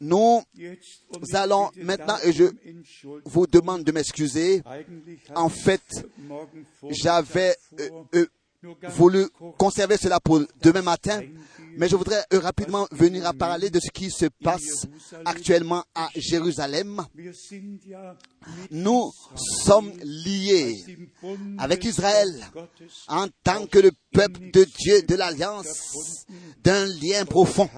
Nous 0.00 0.42
um 0.56 1.24
allons 1.34 1.70
maintenant, 1.76 2.16
et 2.24 2.32
je 2.32 2.44
entschuldigen. 2.44 3.20
vous 3.24 3.46
demande 3.46 3.84
de 3.84 3.92
m'excuser. 3.92 4.62
En 5.34 5.48
fait, 5.48 5.82
J'avais 6.90 7.56
euh, 7.80 7.88
euh, 8.14 8.26
voulu 8.90 9.26
conserver 9.56 9.96
cela 9.96 10.18
pour 10.20 10.40
demain 10.62 10.82
matin, 10.82 11.22
mais 11.76 11.88
je 11.88 11.96
voudrais 11.96 12.24
euh, 12.32 12.40
rapidement 12.40 12.86
venir 12.90 13.26
à 13.26 13.32
parler 13.32 13.70
de 13.70 13.78
ce 13.78 13.90
qui 13.90 14.10
se 14.10 14.26
passe 14.42 14.86
actuellement 15.24 15.84
à 15.94 16.08
Jérusalem. 16.16 17.04
Nous 18.70 19.12
sommes 19.36 19.92
liés 20.02 20.84
avec 21.58 21.84
Israël 21.84 22.44
en 23.06 23.26
tant 23.44 23.66
que 23.66 23.78
le 23.78 23.90
peuple 24.12 24.50
de 24.52 24.64
Dieu 24.64 25.02
de 25.02 25.14
l'Alliance 25.14 26.26
d'un 26.62 26.86
lien 26.86 27.24
profond. 27.24 27.68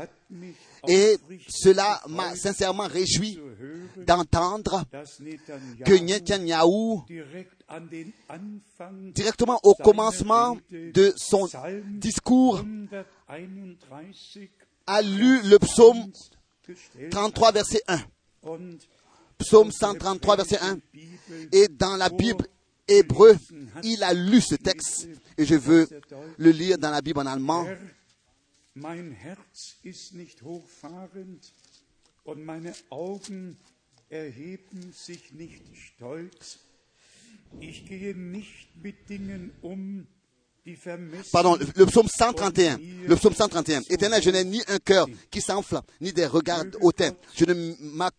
Et 0.89 1.17
cela 1.49 2.01
m'a 2.09 2.35
sincèrement 2.37 2.87
réjoui 2.87 3.39
d'entendre 3.97 4.85
que 5.85 5.93
Netanyahu 5.93 7.01
directement 9.15 9.61
au 9.63 9.75
commencement 9.75 10.57
de 10.71 11.13
son 11.17 11.49
discours, 11.99 12.59
131 12.59 13.77
a 14.87 15.03
lu 15.03 15.41
le 15.45 15.59
psaume 15.59 16.11
gestellt 16.67 17.11
33, 17.11 17.53
verset 17.53 17.83
1. 17.87 18.01
und 18.43 18.79
Psaume 19.39 19.73
133, 19.73 20.37
verset 20.37 20.59
1. 20.61 20.79
Bibel 20.93 21.49
Et 21.53 21.69
dans 21.69 21.97
la 21.97 22.11
Bible 22.11 22.47
hébreu, 22.87 23.37
il 23.83 24.03
a 24.03 24.13
lu 24.13 24.41
ce 24.41 24.55
texte. 24.55 25.09
Et 25.39 25.47
je 25.47 25.55
veux 25.55 25.89
le 26.37 26.51
lire 26.51 26.77
dans 26.77 26.91
la 26.91 27.01
Bible 27.01 27.21
en 27.21 27.27
allemand. 27.27 27.67
Mein 28.75 29.11
Herz 29.12 29.77
ist 29.83 30.15
nicht 30.15 30.43
hochfahrend 30.43 31.53
und 32.25 32.45
meine 32.45 32.73
Augen 32.89 33.57
erheben 34.09 34.93
sich 34.93 35.33
nicht 35.33 35.62
stolz. 35.77 36.61
Ich 37.59 37.87
gehe 37.87 38.15
nicht 38.15 38.77
mit 38.77 39.09
Dingen 39.09 39.53
um, 39.61 40.07
Pardon, 41.33 41.59
le 41.75 41.87
psaume 41.87 42.09
131. 42.09 42.79
Le 43.09 43.17
psaume 43.17 43.35
131. 43.35 43.91
Éternel, 43.91 44.23
je 44.23 44.31
n'ai 44.31 44.45
ni 44.45 44.61
un 44.69 44.79
cœur 44.79 45.07
qui 45.31 45.41
s'enfle, 45.41 45.81
ni 46.00 46.12
des 46.12 46.27
regards 46.27 46.65
hautains. 46.81 47.12
Je 47.35 47.45
ne, 47.47 47.75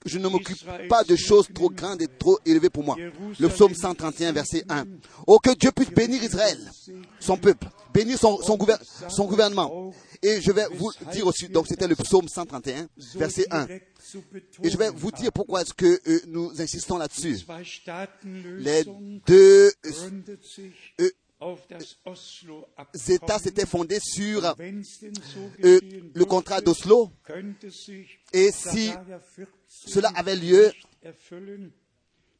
je 0.05 0.17
ne 0.17 0.27
m'occupe 0.27 0.57
pas 0.89 1.03
de 1.03 1.15
choses 1.15 1.47
trop 1.53 1.69
grandes 1.69 2.01
et 2.01 2.07
trop 2.07 2.39
élevées 2.45 2.69
pour 2.69 2.83
moi. 2.83 2.95
Le 3.39 3.47
psaume 3.47 3.75
131, 3.75 4.31
verset 4.31 4.63
1. 4.69 4.85
Oh, 5.27 5.37
que 5.39 5.51
Dieu 5.51 5.71
puisse 5.71 5.91
bénir 5.91 6.23
Israël, 6.23 6.57
son 7.19 7.37
peuple, 7.37 7.67
bénir 7.93 8.17
son, 8.17 8.41
son, 8.41 8.55
gouver- 8.57 8.77
son 9.09 9.25
gouvernement. 9.25 9.91
Et 10.21 10.41
je 10.41 10.51
vais 10.51 10.65
vous 10.73 10.91
dire 11.11 11.25
aussi, 11.27 11.47
donc 11.49 11.67
c'était 11.67 11.87
le 11.87 11.95
psaume 11.95 12.27
131, 12.27 12.87
so 12.97 13.19
verset 13.19 13.45
1. 13.51 13.65
direkt 13.65 13.87
zu 14.01 14.19
Et 14.63 14.69
je 14.69 14.77
vais 14.77 14.89
vous 14.89 15.11
dire 15.11 15.31
pourquoi 15.31 15.61
est-ce 15.61 15.73
que 15.73 15.99
euh, 16.07 16.21
nous 16.27 16.61
insistons 16.61 16.97
là-dessus. 16.97 17.37
Les 18.59 18.83
deux, 19.25 19.71
euh, 20.99 21.09
Oslo 21.39 22.65
États 23.09 23.39
s'étaient 23.39 23.65
fondés 23.65 23.99
sur 23.99 24.45
euh, 24.45 24.53
le 26.13 26.25
contrat 26.25 26.61
d'Oslo. 26.61 27.11
Et 28.33 28.51
si 28.51 28.87
Sacharja 28.87 29.19
14 29.35 29.47
cela 29.67 30.09
avait 30.15 30.35
lieu, 30.35 30.71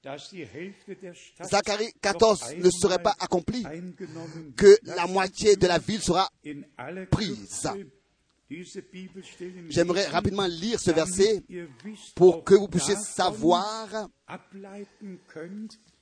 Zacharie 0.04 1.86
noch 1.86 2.02
14 2.02 2.56
ne 2.58 2.70
serait 2.72 3.02
pas 3.02 3.16
accompli, 3.20 3.64
que 4.58 4.78
la 4.84 5.06
moitié 5.06 5.56
de 5.56 5.68
la 5.68 5.78
ville 5.78 6.02
sera 6.02 6.30
prise. 7.12 7.70
J'aimerais 9.70 10.08
rapidement 10.08 10.48
lire 10.48 10.80
ce 10.80 10.92
verset 10.92 11.44
pour 12.16 12.44
que 12.44 12.56
vous 12.56 12.68
puissiez 12.68 12.96
savoir 12.96 14.10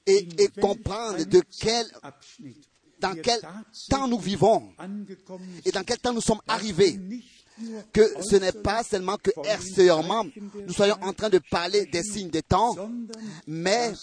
et, 0.06 0.27
comprendre 0.60 1.24
de 1.25 1.41
quel, 1.60 1.86
dans 3.00 3.15
quel 3.22 3.41
temps 3.89 4.08
nous 4.08 4.20
vivons 4.20 4.74
et 5.65 5.72
dans 5.72 5.84
quel 5.84 6.00
temps 6.00 6.13
nous 6.13 6.22
sommes 6.22 6.41
arrivés. 6.48 6.98
Que 7.94 8.01
ce 8.22 8.36
n'est 8.38 8.51
pas 8.51 8.84
seulement 8.84 9.18
que 9.18 9.32
extérieurement 9.44 10.25
nous 10.68 10.74
soyons 10.74 10.98
en 11.01 11.13
train 11.13 11.30
de 11.30 11.39
parler 11.50 11.86
des 11.86 12.04
signes 12.04 12.30
des 12.30 12.42
temps, 12.42 12.75
mais 13.48 13.94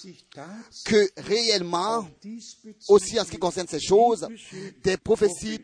que 0.85 1.09
réellement, 1.17 2.09
aussi 2.89 3.19
en 3.21 3.25
ce 3.25 3.31
qui 3.31 3.39
concerne 3.39 3.67
ces 3.69 3.81
choses, 3.81 4.27
des 4.83 4.97
prophéties 4.97 5.61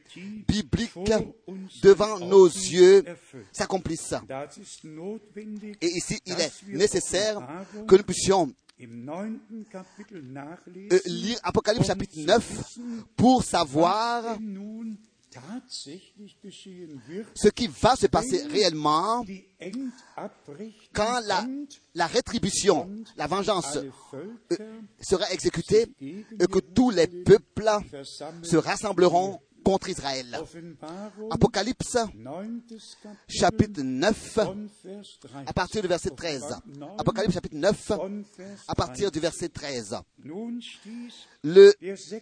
bibliques 0.49 0.93
devant 1.83 2.19
nos 2.19 2.47
yeux 2.47 3.05
s'accomplissent. 3.53 4.15
Et 5.81 5.87
ici, 5.87 6.19
il 6.27 6.41
est 6.41 6.53
nécessaire 6.69 7.41
que 7.87 7.97
nous 7.97 8.05
puissions 8.05 8.53
euh, 10.93 10.99
lire 11.07 11.39
Apocalypse 11.45 11.87
chapitre 11.87 12.15
zu 12.15 12.25
9 12.25 12.51
wissen, 12.51 13.05
pour 13.17 13.45
savoir 13.45 14.37
ce 17.35 17.49
qui 17.49 17.67
va 17.69 17.97
se 17.97 18.07
passer 18.07 18.47
réellement 18.47 19.25
quand 20.93 21.21
la, 21.95 22.07
rétribution, 22.07 22.91
la 23.17 23.27
vengeance 23.27 23.77
Völker 23.77 24.65
sera 25.01 25.31
exécutée 25.31 25.87
et 26.01 26.47
que 26.51 26.59
tous 26.59 26.91
les 26.91 27.07
peuples 27.07 27.71
se 28.43 28.57
rassembleront 28.57 29.41
contre 29.63 29.89
Israël. 29.89 30.39
Apocalypse 31.31 31.99
chapitre 33.29 33.83
9 33.83 34.35
von 34.35 34.69
Vers 34.85 35.19
13. 35.21 35.45
à 35.47 35.53
partir 35.53 35.83
du 35.83 35.89
verset 35.89 36.11
13. 36.11 36.45
Apocalypse 36.99 37.35
chapitre 37.35 37.57
9 37.57 37.87
Von 37.89 38.25
Vers 38.37 38.65
à 38.69 38.75
partir 38.75 39.11
13. 39.11 39.13
du 39.13 39.21
verset 39.21 39.49
13. 39.49 39.97
Nun 40.25 40.61
stieß 40.61 41.29
Le 41.45 41.73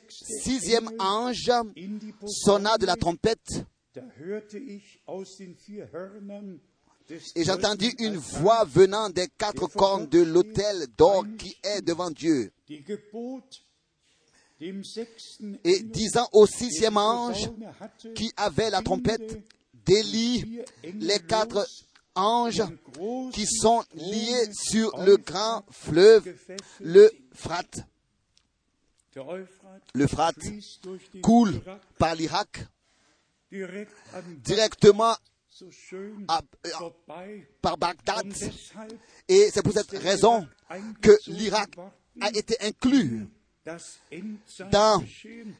sixième 0.08 0.90
ange 0.98 1.50
sonna 2.26 2.78
de 2.78 2.86
la 2.86 2.96
trompette 2.96 3.64
et 7.34 7.44
j'entendis 7.44 7.92
une 7.98 8.16
voix 8.16 8.64
venant 8.64 9.10
des 9.10 9.26
quatre 9.36 9.66
cornes 9.66 10.06
de 10.06 10.20
l'autel 10.20 10.86
d'or 10.96 11.24
qui 11.38 11.56
est 11.64 11.82
devant 11.82 12.10
Dieu 12.10 12.52
et 15.64 15.80
disant 15.80 16.28
au 16.32 16.46
sixième 16.46 16.96
ange 16.96 17.48
qui 18.14 18.30
avait 18.36 18.70
la 18.70 18.82
trompette 18.82 19.42
délie 19.86 20.60
les 20.84 21.18
quatre 21.20 21.66
anges 22.14 22.62
qui 23.32 23.46
sont 23.46 23.82
liés 23.94 24.52
sur 24.52 24.96
le 24.98 25.16
grand 25.16 25.64
fleuve, 25.70 26.34
le 26.80 27.10
Frat. 27.34 27.62
Le 29.94 30.06
Frat 30.06 30.32
coule 31.22 31.60
par 31.98 32.14
l'Irak 32.14 32.66
directement 34.44 35.14
à- 36.28 36.42
euh, 36.66 36.70
par 37.60 37.76
Bagdad. 37.76 38.32
Et 39.28 39.50
c'est 39.52 39.62
pour 39.62 39.72
cette 39.72 39.90
raison 39.90 40.46
que 41.02 41.10
l'Irak 41.26 41.70
a 42.20 42.28
été 42.30 42.56
inclus 42.60 43.26
dans 44.70 45.02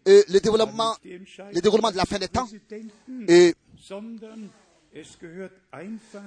euh, 0.09 0.23
le 0.29 0.39
développement, 0.41 0.97
le 1.05 1.61
déroulement 1.61 1.91
de 1.91 1.97
la 1.97 2.05
fin 2.05 2.19
des 2.19 2.29
temps. 2.29 2.49
Et 3.29 3.55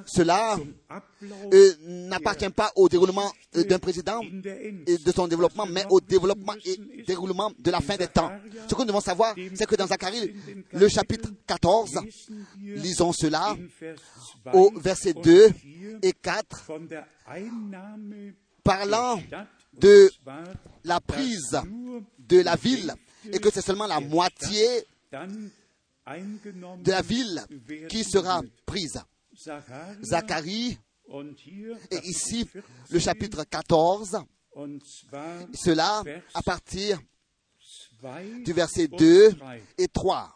cela 0.05 0.57
euh, 1.53 1.73
n'appartient 1.81 2.49
pas 2.49 2.71
au 2.75 2.87
déroulement 2.87 3.29
euh, 3.57 3.63
d'un 3.63 3.79
président 3.79 4.21
et 4.21 4.97
de 4.97 5.11
son 5.11 5.27
développement, 5.27 5.65
mais 5.65 5.83
au 5.89 5.99
développement 5.99 6.53
et 6.63 6.77
déroulement 7.05 7.51
de 7.59 7.71
la 7.71 7.81
fin 7.81 7.97
des 7.97 8.07
temps. 8.07 8.31
Ce 8.69 8.73
que 8.75 8.79
nous 8.81 8.87
devons 8.87 9.01
savoir, 9.01 9.35
c'est 9.55 9.65
que 9.65 9.75
dans 9.75 9.87
Zacharie, 9.87 10.33
le 10.71 10.87
chapitre 10.87 11.29
14, 11.45 11.95
lesen 11.95 12.45
wir 12.61 12.77
lisons 12.77 13.11
cela 13.11 13.49
in 13.49 13.67
Vers 13.79 13.95
2 14.45 14.51
au 14.53 14.71
verset 14.79 15.13
und 15.17 15.23
2 15.25 15.47
4 15.49 15.55
et 16.03 16.13
4, 16.21 16.63
von 16.67 16.79
der 16.87 17.05
Einnahme 17.25 18.33
parlant 18.63 19.19
de 19.79 20.11
la 20.83 20.99
prise 20.99 21.59
de 22.19 22.41
la 22.41 22.55
ville 22.55 22.93
et 23.31 23.39
que 23.39 23.49
c'est 23.51 23.61
seulement 23.61 23.87
la 23.87 23.99
moitié 23.99 24.85
de 25.11 26.91
la 26.91 27.01
ville 27.01 27.43
qui 27.89 28.03
sera 28.03 28.41
prise. 28.65 28.99
Zacharie, 30.03 30.77
et 31.91 31.99
ici 32.03 32.45
14, 32.45 32.63
le 32.91 32.99
chapitre 32.99 33.43
14, 33.43 34.17
und 34.55 34.79
zwar 34.85 35.47
cela 35.53 36.03
à 36.33 36.43
partir 36.43 36.99
2 38.01 38.43
du 38.43 38.53
verset 38.53 38.89
und 38.91 38.99
2 38.99 39.29
3. 39.31 39.61
et 39.77 39.87
3. 39.93 40.29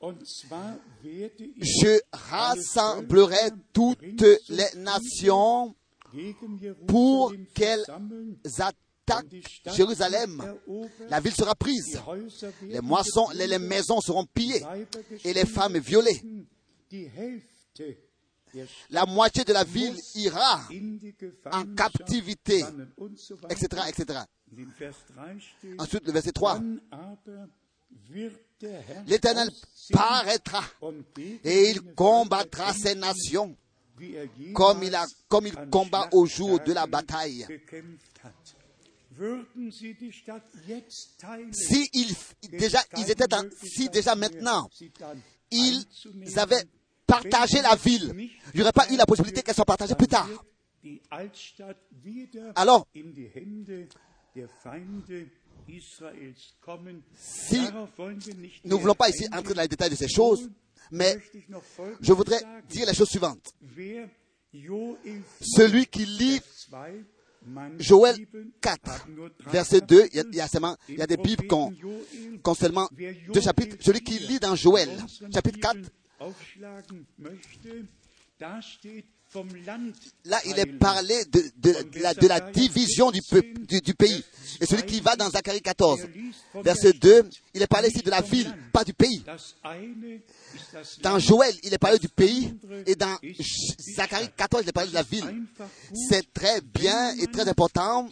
Und 0.00 0.26
zwar 0.26 0.78
werde 1.02 1.44
ich 1.44 1.82
Je 1.82 2.00
rassemblerai 2.12 3.50
toutes 3.72 4.02
les 4.48 4.74
nations 4.76 5.74
pour 6.86 7.32
qu'elles 7.54 7.84
attaquent 8.58 9.26
Jérusalem. 9.74 10.42
La 11.08 11.20
ville 11.20 11.34
sera 11.34 11.54
prise. 11.54 12.00
Les 12.62 12.80
moissons, 12.80 13.28
les, 13.34 13.58
maisons 13.58 14.00
seront 14.00 14.26
pillées 14.26 14.62
et 15.24 15.32
les 15.32 15.46
femmes 15.46 15.78
violées. 15.78 16.20
La 18.90 19.04
moitié 19.04 19.44
de 19.44 19.52
la 19.52 19.64
ville 19.64 19.96
ira 20.14 20.62
en 21.50 21.74
captivité, 21.74 22.62
etc., 23.50 23.82
etc. 23.88 24.20
In 24.52 24.56
dem 24.56 24.72
Vers 24.78 24.96
3 25.06 25.40
steht, 25.40 25.80
Ensuite, 25.80 26.06
le 26.06 26.12
verset 26.12 26.32
3. 26.32 26.54
dann 26.54 26.80
aber 26.90 27.48
wird 28.08 28.34
der 28.60 28.80
Herr 28.80 29.04
L'Éternel 29.04 29.50
paraîtra 29.92 30.62
et 31.44 31.70
il 31.70 31.94
combattra 31.94 32.72
ces 32.72 32.94
nations 32.94 33.56
comme 34.52 34.82
il, 34.82 34.94
a, 34.94 35.06
comme 35.28 35.46
il 35.46 35.54
combat 35.70 36.08
au 36.12 36.26
jour 36.26 36.58
de 36.60 36.72
la 36.72 36.86
bataille. 36.86 37.46
Si 41.52 41.88
ils, 41.92 42.14
déjà, 42.50 42.80
ils 42.96 43.10
étaient 43.10 43.32
en- 43.34 43.48
si 43.62 43.88
déjà 43.88 44.14
maintenant, 44.16 44.68
ils 45.50 45.86
avaient 46.38 46.64
partagé 47.06 47.62
la 47.62 47.76
ville, 47.76 48.12
il 48.52 48.56
n'y 48.56 48.62
aurait 48.62 48.72
pas 48.72 48.90
eu 48.90 48.96
la 48.96 49.06
possibilité 49.06 49.42
qu'elle 49.42 49.54
soit 49.54 49.64
partagée 49.64 49.94
plus 49.94 50.08
tard. 50.08 50.28
Alors. 52.56 52.86
Si 57.14 57.60
Nous 58.64 58.76
ne 58.76 58.80
voulons 58.82 58.94
pas 58.94 59.08
ici 59.08 59.26
entrer 59.32 59.54
dans 59.54 59.62
les 59.62 59.68
détails 59.68 59.90
de 59.90 59.94
ces 59.94 60.08
choses, 60.08 60.50
mais 60.90 61.18
je 62.00 62.12
voudrais 62.12 62.40
dire 62.68 62.86
la 62.86 62.92
chose 62.92 63.08
suivante. 63.08 63.52
Wer 63.76 64.08
Joel 64.52 64.96
4, 65.04 65.22
Celui 65.40 65.86
qui 65.86 66.06
lit 66.06 66.40
Vers 66.70 66.82
2, 66.92 67.04
manche 67.46 67.72
Joël 67.78 68.16
Bibeln 68.16 68.50
4, 68.60 68.90
haben 68.90 69.14
nur 69.14 69.30
drei 69.30 69.50
verset 69.50 69.80
2, 69.80 70.08
il 70.12 70.16
y 70.16 70.20
a, 70.20 70.22
Kapitel. 70.22 70.30
il 70.32 70.36
y 70.36 70.40
a 70.40 70.48
seulement, 70.48 70.76
il 70.88 70.98
y 70.98 71.02
a 71.02 71.06
des 71.06 71.16
Bibles 71.16 71.46
qui 71.46 71.54
ont, 71.54 71.72
ont 72.44 72.54
seulement 72.54 72.88
deux 73.32 73.40
chapitres. 73.40 73.76
Celui 73.80 74.00
qui 74.00 74.18
4 74.18 74.28
lit 74.28 74.38
dans 74.38 74.54
Joël, 74.54 74.90
chapitre 75.32 75.58
4, 75.58 75.76
Là, 80.24 80.40
il 80.46 80.58
est 80.58 80.66
parlé 80.78 81.24
de, 81.24 81.42
de, 81.58 81.74
la, 82.00 82.14
de 82.14 82.26
la 82.28 82.40
division 82.40 83.10
du, 83.10 83.20
peuple, 83.28 83.60
du, 83.66 83.80
du 83.80 83.94
pays. 83.94 84.22
Et 84.60 84.66
celui 84.66 84.84
qui 84.84 85.00
va 85.00 85.16
dans 85.16 85.28
Zacharie 85.28 85.60
14, 85.60 86.00
verset 86.62 86.92
2, 86.92 87.28
il 87.54 87.62
est 87.62 87.66
parlé 87.66 87.88
ici 87.88 88.02
de 88.02 88.10
la 88.10 88.20
ville, 88.20 88.54
pas 88.72 88.84
du 88.84 88.92
pays. 88.94 89.24
Dans 91.02 91.18
Joël, 91.18 91.52
il 91.64 91.74
est 91.74 91.78
parlé 91.78 91.98
du 91.98 92.08
pays, 92.08 92.54
et 92.86 92.94
dans 92.94 93.16
Zacharie 93.96 94.28
14, 94.36 94.62
il 94.64 94.68
est 94.68 94.72
parlé 94.72 94.90
de 94.90 94.94
la 94.94 95.02
ville. 95.02 95.44
C'est 96.08 96.32
très 96.32 96.60
bien 96.60 97.14
et 97.18 97.26
très 97.26 97.48
important 97.48 98.08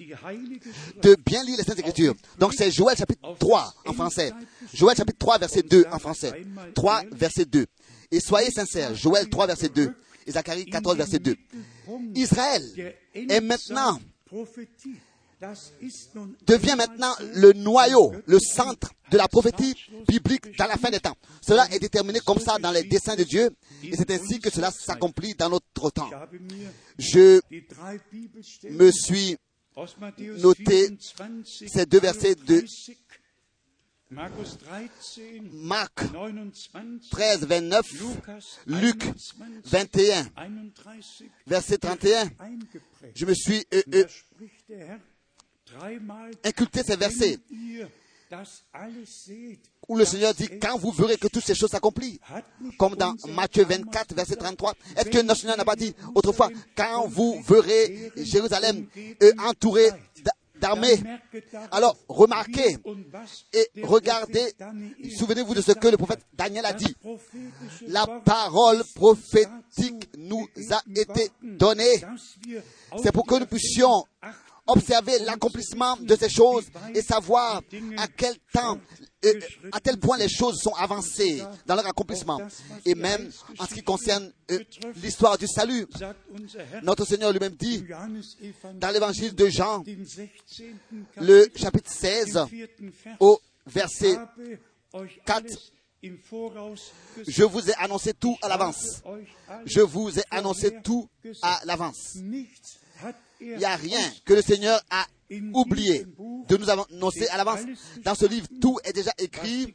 de 1.02 1.16
bien 1.24 1.44
lire 1.44 1.56
les 1.58 1.64
Saintes 1.64 1.78
Écritures. 1.78 2.14
Donc 2.38 2.52
c'est 2.54 2.70
Joël 2.72 2.96
chapitre 2.96 3.36
3 3.38 3.74
en 3.86 3.92
français. 3.92 4.32
Joël 4.74 4.96
chapitre 4.96 5.18
3 5.18 5.38
verset 5.38 5.62
2 5.62 5.84
en 5.92 5.98
français. 5.98 6.44
3 6.74 7.02
verset 7.12 7.44
2. 7.44 7.66
Et 8.10 8.20
soyez 8.20 8.50
sincères, 8.50 8.94
Joël 8.94 9.28
3 9.28 9.46
verset 9.46 9.68
2 9.68 9.94
et 10.26 10.32
Zacharie 10.32 10.66
14 10.66 10.96
verset 10.96 11.18
2. 11.18 11.36
Israël 12.14 12.94
est 13.14 13.40
maintenant 13.40 14.00
devient 16.46 16.74
maintenant 16.76 17.14
le 17.34 17.52
noyau, 17.52 18.12
le 18.26 18.38
centre 18.38 18.92
de 19.10 19.16
la 19.16 19.28
prophétie 19.28 19.74
biblique 20.08 20.56
dans 20.56 20.66
la 20.66 20.76
fin 20.76 20.90
des 20.90 21.00
temps. 21.00 21.16
Cela 21.40 21.66
est 21.72 21.78
déterminé 21.78 22.20
comme 22.20 22.38
ça 22.38 22.58
dans 22.58 22.70
les 22.70 22.84
desseins 22.84 23.16
de 23.16 23.24
Dieu 23.24 23.50
et 23.82 23.96
c'est 23.96 24.10
ainsi 24.10 24.40
que 24.40 24.50
cela 24.50 24.70
s'accomplit 24.70 25.34
dans 25.34 25.50
notre 25.50 25.90
temps. 25.90 26.10
Je 26.98 27.40
me 28.70 28.90
suis 28.90 29.36
noté 30.38 30.90
24, 31.18 31.30
ces 31.44 31.86
deux 31.86 32.00
versets 32.00 32.34
de 32.34 32.60
31, 32.60 32.66
Markus 32.66 33.08
13, 33.08 33.21
Marc 34.12 36.02
29, 36.02 37.08
13, 37.10 37.46
29, 37.46 37.92
Lukas 37.92 38.58
Luc 38.66 39.04
21, 39.64 40.22
21, 40.36 40.70
31 40.74 41.28
verset 41.46 41.78
31. 41.78 42.30
eingeprägt. 42.38 43.12
Je 43.14 43.24
me 43.24 43.32
suis 43.32 43.64
euh, 43.72 43.82
euh, 43.94 44.98
inculqué 46.44 46.82
ces 46.82 46.96
versets 46.96 47.38
où 49.88 49.96
le 49.96 50.04
Seigneur 50.04 50.34
dit 50.34 50.48
quand 50.60 50.76
vous 50.78 50.90
verrez 50.90 51.16
que 51.16 51.28
toutes 51.28 51.44
ces 51.44 51.54
choses 51.54 51.70
s'accomplissent. 51.70 52.18
Comme 52.78 52.96
dans 52.96 53.14
Matthieu 53.28 53.64
damals 53.64 53.84
24, 53.86 54.14
verset 54.14 54.36
gesagt, 54.36 54.56
33. 54.56 54.74
Est-ce 54.96 55.08
que 55.10 55.22
notre 55.22 55.40
Seigneur 55.40 55.56
n'a 55.56 55.64
pas 55.64 55.76
dit 55.76 55.94
autrefois, 56.14 56.50
quand 56.76 57.06
vous 57.08 57.42
verrez 57.42 58.12
Jérusalem 58.16 58.86
euh, 59.22 59.32
alors 61.70 61.96
remarquez 62.08 62.76
et 63.52 63.68
regardez, 63.82 64.52
souvenez-vous 65.16 65.54
de 65.54 65.60
ce 65.60 65.72
que 65.72 65.88
le 65.88 65.96
prophète 65.96 66.24
Daniel 66.34 66.66
a 66.66 66.72
dit. 66.72 66.94
La 67.88 68.06
parole 68.24 68.82
prophétique 68.94 70.08
nous 70.16 70.46
a 70.70 70.82
été 70.94 71.30
donnée. 71.42 72.02
C'est 73.02 73.12
pour 73.12 73.26
que 73.26 73.38
nous 73.38 73.46
puissions 73.46 74.04
observer 74.66 75.18
l'accomplissement 75.20 75.96
de 75.96 76.14
ces 76.16 76.28
choses 76.28 76.66
et 76.94 77.02
savoir 77.02 77.62
à 77.96 78.08
quel 78.08 78.34
temps, 78.52 78.78
à 79.72 79.80
tel 79.80 79.98
point 79.98 80.18
les 80.18 80.28
choses 80.28 80.60
sont 80.60 80.74
avancées 80.74 81.42
dans 81.66 81.74
leur 81.74 81.86
accomplissement. 81.86 82.40
Et 82.84 82.94
même 82.94 83.30
en 83.58 83.66
ce 83.66 83.74
qui 83.74 83.82
concerne 83.82 84.32
euh, 84.50 84.58
l'histoire 84.96 85.38
du 85.38 85.46
salut, 85.46 85.86
notre 86.82 87.04
Seigneur 87.04 87.32
lui-même 87.32 87.54
dit 87.54 87.84
dans 88.74 88.90
l'évangile 88.90 89.34
de 89.34 89.48
Jean, 89.48 89.80
den 89.80 90.04
16. 90.06 90.30
le 91.20 91.48
chapitre 91.54 91.90
im 91.90 91.94
16, 91.94 92.46
vierten 92.50 92.90
Vers, 93.04 93.16
au 93.20 93.40
verset 93.66 94.16
habe 94.16 94.58
euch 94.94 95.20
4, 95.24 95.36
alles 95.36 95.72
im 96.04 96.18
Voraus 96.30 96.92
gesagt, 97.16 97.30
Je 97.30 97.44
vous 97.44 97.70
ai 97.70 97.74
annoncé 97.74 98.12
tout 98.14 98.36
à 98.42 98.48
l'avance. 98.48 99.02
Je 99.66 99.80
vous 99.80 100.18
ai 100.18 100.22
annoncé 100.30 100.72
tout 100.82 101.08
à 101.42 101.60
l'avance. 101.64 102.16
Il 103.40 103.56
n'y 103.56 103.64
a 103.64 103.76
rien 103.76 104.00
que 104.24 104.34
le 104.34 104.42
Seigneur 104.42 104.80
a 104.90 105.06
oublié 105.54 106.06
de 106.48 106.56
nous 106.56 106.70
annoncer 106.70 107.26
à 107.28 107.36
l'avance. 107.36 107.60
Dans 108.04 108.14
ce 108.14 108.26
livre, 108.26 108.46
tout 108.60 108.78
est 108.84 108.92
déjà 108.92 109.12
écrit. 109.18 109.74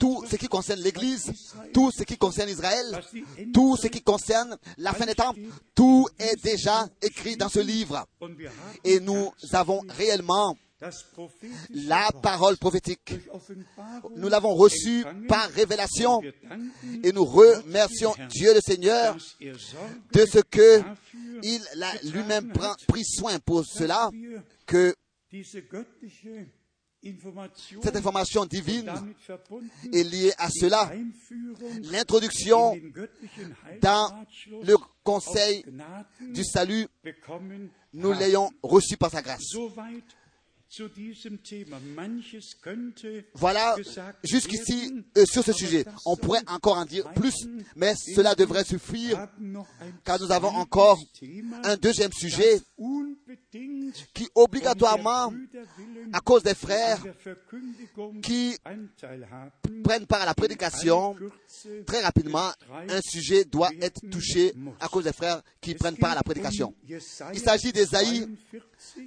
Tout 0.00 0.24
ce 0.28 0.36
qui 0.36 0.48
concerne 0.48 0.80
l'Église, 0.80 1.32
tout 1.72 1.90
ce 1.90 2.02
qui 2.02 2.16
concerne 2.16 2.48
Israël, 2.48 3.02
tout 3.52 3.76
ce 3.76 3.86
qui 3.88 4.02
concerne 4.02 4.56
la 4.78 4.92
fin 4.92 5.06
des 5.06 5.14
temps, 5.14 5.34
tout 5.74 6.08
est 6.18 6.42
déjà 6.42 6.88
écrit 7.00 7.36
dans 7.36 7.48
ce 7.48 7.60
livre. 7.60 8.06
Et 8.84 9.00
nous 9.00 9.30
avons 9.52 9.82
réellement 9.88 10.56
la 11.70 12.10
parole 12.22 12.56
prophétique. 12.56 13.14
Nous 14.16 14.28
l'avons 14.28 14.54
reçue 14.54 15.04
par 15.28 15.48
révélation 15.50 16.20
et 17.02 17.12
nous 17.12 17.24
remercions 17.24 18.14
Dieu 18.28 18.54
le 18.54 18.60
Seigneur 18.60 19.16
de 19.40 20.26
ce 20.26 20.38
que 20.40 20.82
il 21.42 21.60
a 21.82 21.92
lui-même 22.04 22.52
pr- 22.52 22.76
pris 22.86 23.04
soin 23.04 23.38
pour 23.40 23.64
cela, 23.64 24.10
que 24.66 24.94
cette 27.82 27.96
information 27.96 28.44
divine 28.46 28.92
est 29.92 30.04
liée 30.04 30.32
à 30.38 30.48
cela. 30.50 30.92
L'introduction 31.90 32.76
dans 33.80 34.24
le 34.62 34.76
conseil 35.02 35.64
du 36.32 36.44
salut, 36.44 36.86
nous 37.92 38.12
l'ayons 38.12 38.50
reçu 38.62 38.96
par 38.96 39.10
sa 39.10 39.20
grâce. 39.22 39.42
Voilà, 43.34 43.76
jusqu'ici, 44.24 45.04
euh, 45.18 45.26
sur 45.26 45.44
ce 45.44 45.52
sujet, 45.52 45.84
on 46.06 46.16
pourrait 46.16 46.42
encore 46.46 46.78
en 46.78 46.86
dire 46.86 47.12
plus, 47.12 47.46
mais 47.76 47.94
cela 47.94 48.34
devrait 48.34 48.64
suffire, 48.64 49.28
car 50.02 50.18
nous 50.18 50.32
avons 50.32 50.48
encore 50.48 50.98
un 51.64 51.76
deuxième 51.76 52.12
sujet 52.12 52.60
qui 54.14 54.24
um 54.24 54.30
obligatoirement, 54.34 55.32
à 56.12 56.20
cause 56.20 56.42
des 56.42 56.54
frères 56.54 57.04
qui 58.22 58.56
prennent 59.84 60.06
part 60.06 60.22
à 60.22 60.26
la 60.26 60.34
prédication, 60.34 61.14
très 61.86 62.00
rapidement, 62.00 62.50
un 62.88 63.00
sujet 63.02 63.44
doit 63.44 63.70
être 63.80 64.00
touché 64.10 64.54
à 64.80 64.88
cause 64.88 65.04
des 65.04 65.12
frères 65.12 65.42
qui 65.60 65.74
prennent 65.74 65.98
part 65.98 66.12
à 66.12 66.14
la 66.14 66.20
um 66.20 66.24
prédication. 66.24 66.74
Jesaja 66.88 67.30
Il 67.34 67.40
s'agit 67.40 67.72
d'Ésaïe 67.72 68.26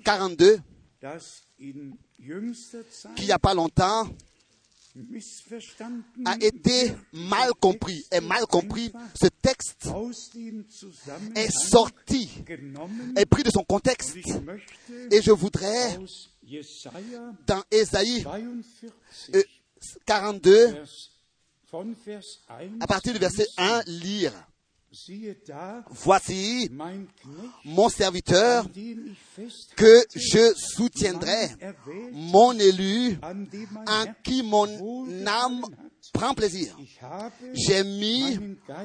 42, 0.04 0.60
42, 1.06 1.12
das 1.14 1.44
in 1.60 1.98
jüngster 2.18 2.84
Zeit 2.90 3.16
qui 3.16 3.24
il 3.24 3.28
n'y 3.28 3.32
a 3.32 3.40
pas 3.40 3.54
longtemps 3.54 4.10
a 6.24 6.36
été 6.40 6.96
mal 7.12 7.52
compris, 7.60 8.06
mal 8.24 8.46
compris. 8.46 8.94
Ce 9.14 9.28
texte 9.42 9.90
est 11.36 11.52
sorti, 11.52 12.30
est 13.18 13.26
pris 13.26 13.44
de 13.44 13.50
son 13.50 13.66
contexte. 13.66 14.16
Et 15.12 15.22
je 15.22 15.32
voudrais, 15.32 16.00
dans 17.46 17.62
Ésaïe 17.70 18.24
42, 18.24 19.36
euh, 19.36 19.44
42, 20.06 20.66
Vers, 20.72 20.88
von 21.70 21.94
Vers 22.06 22.24
1 22.48 22.80
à 22.80 22.88
partir 22.88 23.12
du 23.12 23.20
verset 23.20 23.48
1, 23.58 23.82
lire. 23.88 24.32
Voici 25.90 26.70
mon 27.66 27.90
serviteur 27.90 28.68
que 29.76 30.06
je 30.16 30.54
soutiendrai, 30.56 31.50
mon 32.12 32.54
élu 32.54 33.18
en 33.22 34.06
qui 34.24 34.44
mon 34.44 34.68
âme 35.28 35.66
prend 36.14 36.34
plaisir. 36.34 36.78
J'ai 37.54 37.84
mis 37.84 38.40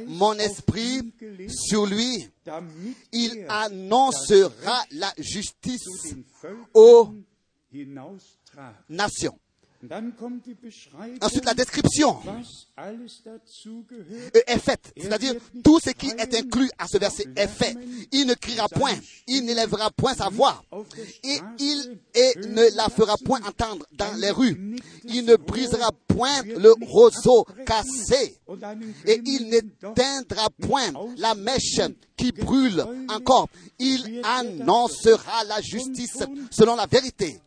mon 0.07 0.35
esprit 0.35 1.13
sur 1.49 1.87
lui. 1.87 2.29
Il 3.13 3.39
er 3.39 3.47
annoncera 3.49 4.85
la 4.93 5.13
justice 5.19 5.87
aux 6.75 7.15
nations. 8.89 9.39
Ensuite, 11.23 11.45
la 11.47 11.55
description 11.55 12.19
gehört. 13.89 14.37
est 14.47 14.59
faite, 14.59 14.93
c'est-à-dire 14.95 15.35
tout 15.65 15.81
ce 15.81 15.91
qui 15.91 16.09
est 16.09 16.35
inclus 16.35 16.71
à 16.79 16.87
ce 16.87 16.99
verset 16.99 17.25
est 17.35 17.49
fait. 17.49 17.75
Il 18.13 18.27
ne 18.27 18.35
criera 18.35 18.69
point, 18.69 18.93
il 19.27 19.45
n'élèvera 19.45 19.91
point 19.91 20.15
sa 20.15 20.29
voix, 20.29 20.63
der 20.71 20.81
et 21.25 21.41
il 21.59 21.99
et 22.15 22.35
ne 22.47 22.77
la 22.77 22.91
fera 22.91 23.17
point 23.25 23.41
entendre 23.47 23.87
dans 23.93 24.13
les 24.21 24.31
rues. 24.31 24.77
Il 25.05 25.25
ne 25.25 25.37
brisera 25.37 25.93
point 26.09 26.43
le 26.43 26.75
roseau 26.87 27.47
cassé, 27.65 28.39
et 29.07 29.21
il 29.25 29.49
n'éteindra 29.49 30.51
point 30.61 30.93
la 31.17 31.35
mèche 31.35 31.81
qui 32.19 32.33
brûle 32.33 32.85
encore. 33.09 33.49
Il 33.79 34.21
annoncera 34.25 35.45
la 35.45 35.63
justice 35.63 36.19
selon 36.51 36.77
la 36.77 36.87
vérité. 36.87 37.41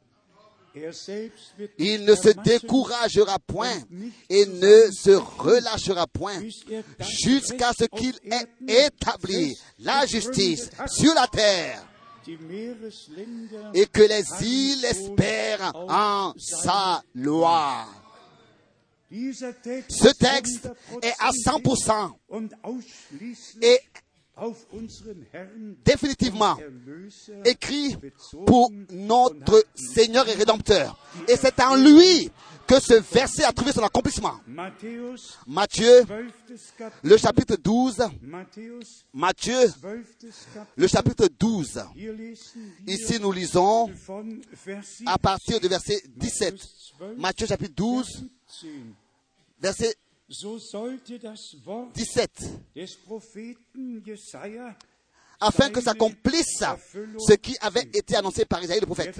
Il 1.77 2.05
ne 2.05 2.15
se 2.15 2.29
découragera 2.43 3.37
point 3.39 3.77
et 4.29 4.45
ne 4.45 4.91
se 4.91 5.11
relâchera 5.11 6.07
point 6.07 6.41
jusqu'à 6.99 7.71
ce 7.77 7.85
qu'il 7.85 8.15
ait 8.31 8.47
établi 8.85 9.55
la 9.79 10.05
justice 10.05 10.69
sur 10.87 11.13
la 11.13 11.27
terre 11.27 11.85
et 13.73 13.85
que 13.85 14.01
les 14.01 14.23
îles 14.45 14.85
espèrent 14.85 15.71
en 15.75 16.33
sa 16.37 17.03
loi. 17.13 17.85
Ce 19.11 20.11
texte 20.13 20.69
est 21.03 21.13
à 21.19 21.29
100% 21.29 22.11
und 22.29 22.49
ausschließlich 22.63 23.57
et 23.61 23.79
définitivement 25.85 26.57
écrit 27.45 27.95
pour 28.45 28.71
notre 28.91 29.63
Seigneur 29.75 30.27
et 30.27 30.33
Rédempteur. 30.33 30.97
Et 31.27 31.35
c'est 31.35 31.59
en 31.61 31.75
lui 31.75 32.31
que 32.65 32.79
ce 32.79 32.93
verset 32.93 33.43
a 33.43 33.51
trouvé 33.51 33.71
son 33.71 33.83
accomplissement. 33.83 34.39
Matthieu, 34.47 35.15
12. 36.05 36.73
Kapitel 36.77 36.91
le 37.03 37.17
chapitre 37.17 37.55
12, 37.57 37.97
Matthäus 38.21 39.05
Matthieu, 39.13 39.67
12. 39.67 39.73
Kapitel 39.81 40.31
le 40.77 40.87
chapitre 40.87 41.27
12. 41.39 41.83
Hier 41.95 42.13
lesen 42.13 42.73
wir 42.85 42.95
Ici, 42.95 43.19
nous 43.19 43.31
lisons 43.31 43.91
à 45.05 45.17
partir 45.17 45.59
du 45.59 45.67
verset 45.67 46.01
17. 46.15 46.53
Matthäus 46.53 46.93
12, 46.99 47.17
Matthieu 47.17 47.47
chapitre 47.47 47.73
12, 47.75 48.07
17. 48.61 48.71
verset 49.59 49.95
So 50.29 50.57
sollte 50.57 51.19
das 51.19 51.55
Wort 51.65 51.95
17. 51.95 52.29
des 52.73 52.95
Propheten 52.95 54.01
Jesaja 54.03 54.75
afin 55.39 55.69
que 55.69 55.81
s'accomplisse 55.81 56.63
ce 57.17 57.33
qui 57.33 57.55
avait 57.59 57.89
été 57.93 58.15
annoncé 58.15 58.45
par 58.45 58.63
Isaïe 58.63 58.79
le 58.79 58.85
prophète. 58.85 59.19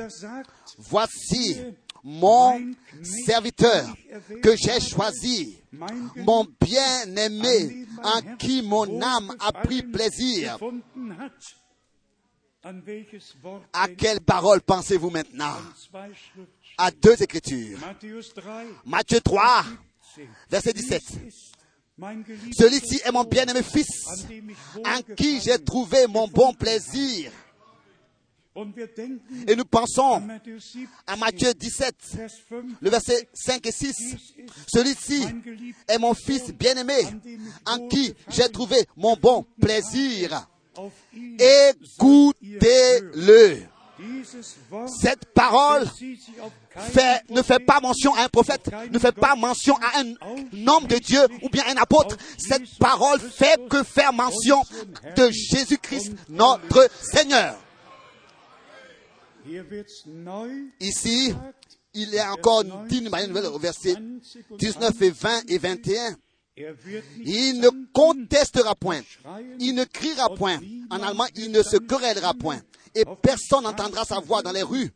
Voici 0.78 1.58
mon 2.04 2.74
serviteur 3.26 3.86
que 4.42 4.56
j'ai 4.56 4.80
choisi, 4.80 5.62
mon 6.16 6.46
bien-aimé 6.60 7.86
en 8.04 8.36
qui 8.38 8.62
mon 8.62 9.02
âme 9.02 9.36
a 9.40 9.52
pris 9.52 9.84
plaisir. 9.84 10.58
À 13.74 13.88
quelle 13.90 14.22
parole 14.22 14.62
pensez-vous 14.62 15.10
maintenant? 15.10 15.58
À 16.78 16.92
deux 16.92 17.22
écritures. 17.22 17.78
Matthäus 17.80 18.34
3, 18.34 18.64
Matthieu 18.86 19.20
3, 19.20 19.64
10. 19.64 19.78
Verset 20.50 20.74
17. 20.74 21.02
ist 21.28 21.54
mein 21.98 22.24
geliebter 22.24 22.54
Celui-ci 22.58 23.02
est 23.06 23.12
mon 23.12 23.24
bien-aimé 23.24 23.64
fils, 23.64 24.06
en 24.84 25.02
qui 25.16 25.40
j'ai 25.42 25.60
trouvé 25.60 26.08
mon 26.08 26.28
bon 26.28 26.54
plaisir. 26.54 27.32
Et 29.48 29.56
nous 29.56 29.66
pensons 29.66 30.20
Matthäus 30.20 30.76
17, 30.76 30.90
à 31.08 31.16
Matthieu 31.16 31.54
17, 31.56 31.96
Vers 32.14 32.30
5. 32.30 32.66
le 32.82 32.90
verset 32.92 33.28
5 33.34 33.66
et 33.66 33.72
6. 33.72 34.16
Celui-ci 34.72 35.26
est 35.88 35.98
mon 35.98 36.14
fils 36.14 36.54
bien-aimé, 36.54 37.02
en 37.66 37.88
qui 37.88 38.14
j'ai 38.30 38.48
trouvé 38.50 38.86
mon 38.96 39.16
bon 39.16 39.44
plaisir. 39.60 40.48
Écoutez-le. 41.90 43.64
Cette 45.02 45.26
parole 45.34 45.88
fait, 46.76 47.22
ne 47.30 47.42
fait 47.42 47.60
pas 47.60 47.80
mention 47.80 48.14
à 48.16 48.24
un 48.24 48.30
prophète, 48.30 48.70
ne 48.92 49.00
fait 49.00 49.12
pas 49.12 49.36
mention 49.36 49.76
à 49.76 50.00
un 50.00 50.68
homme 50.68 50.88
de 50.88 50.98
Dieu 50.98 51.22
ou 51.42 51.50
bien 51.50 51.64
un 51.68 51.78
apôtre. 51.78 52.18
Cette 52.38 52.78
parole 52.80 53.20
fait 53.20 53.60
que 53.70 53.84
faire 53.84 54.14
mention 54.14 54.62
de 55.16 55.30
Jésus-Christ, 55.32 56.14
notre 56.30 56.90
Seigneur. 57.02 57.58
Ici, 60.80 61.34
il 61.94 62.18
a 62.18 62.34
encore 62.34 62.64
dit 62.64 63.02
d'une 63.02 63.10
manière 63.10 63.28
nouvelle 63.28 63.46
au 63.46 63.60
verset 63.60 63.94
20 63.94 64.00
und 64.52 64.58
19 64.58 65.02
et 65.02 65.10
20 65.10 65.50
et 65.50 65.58
21. 65.58 66.18
Er 66.56 66.76
wird 66.86 67.04
nicht 67.18 67.28
Il 67.28 67.62
ne 67.62 67.70
contestera 67.94 68.76
point, 68.76 69.02
il 69.60 69.74
ne 69.74 69.86
criera 69.86 70.30
point. 70.36 70.60
En 70.92 71.02
allemand, 71.02 71.26
il 71.36 71.52
ne 71.52 71.64
se 71.64 71.78
querellera 71.78 72.36
point. 72.36 72.62
Et 72.94 73.06
personne 73.24 73.64
n'entendra 73.64 74.06
sa 74.06 74.20
voix 74.20 74.44
dans 74.44 74.52
les 74.52 74.62
rues. 74.62 74.92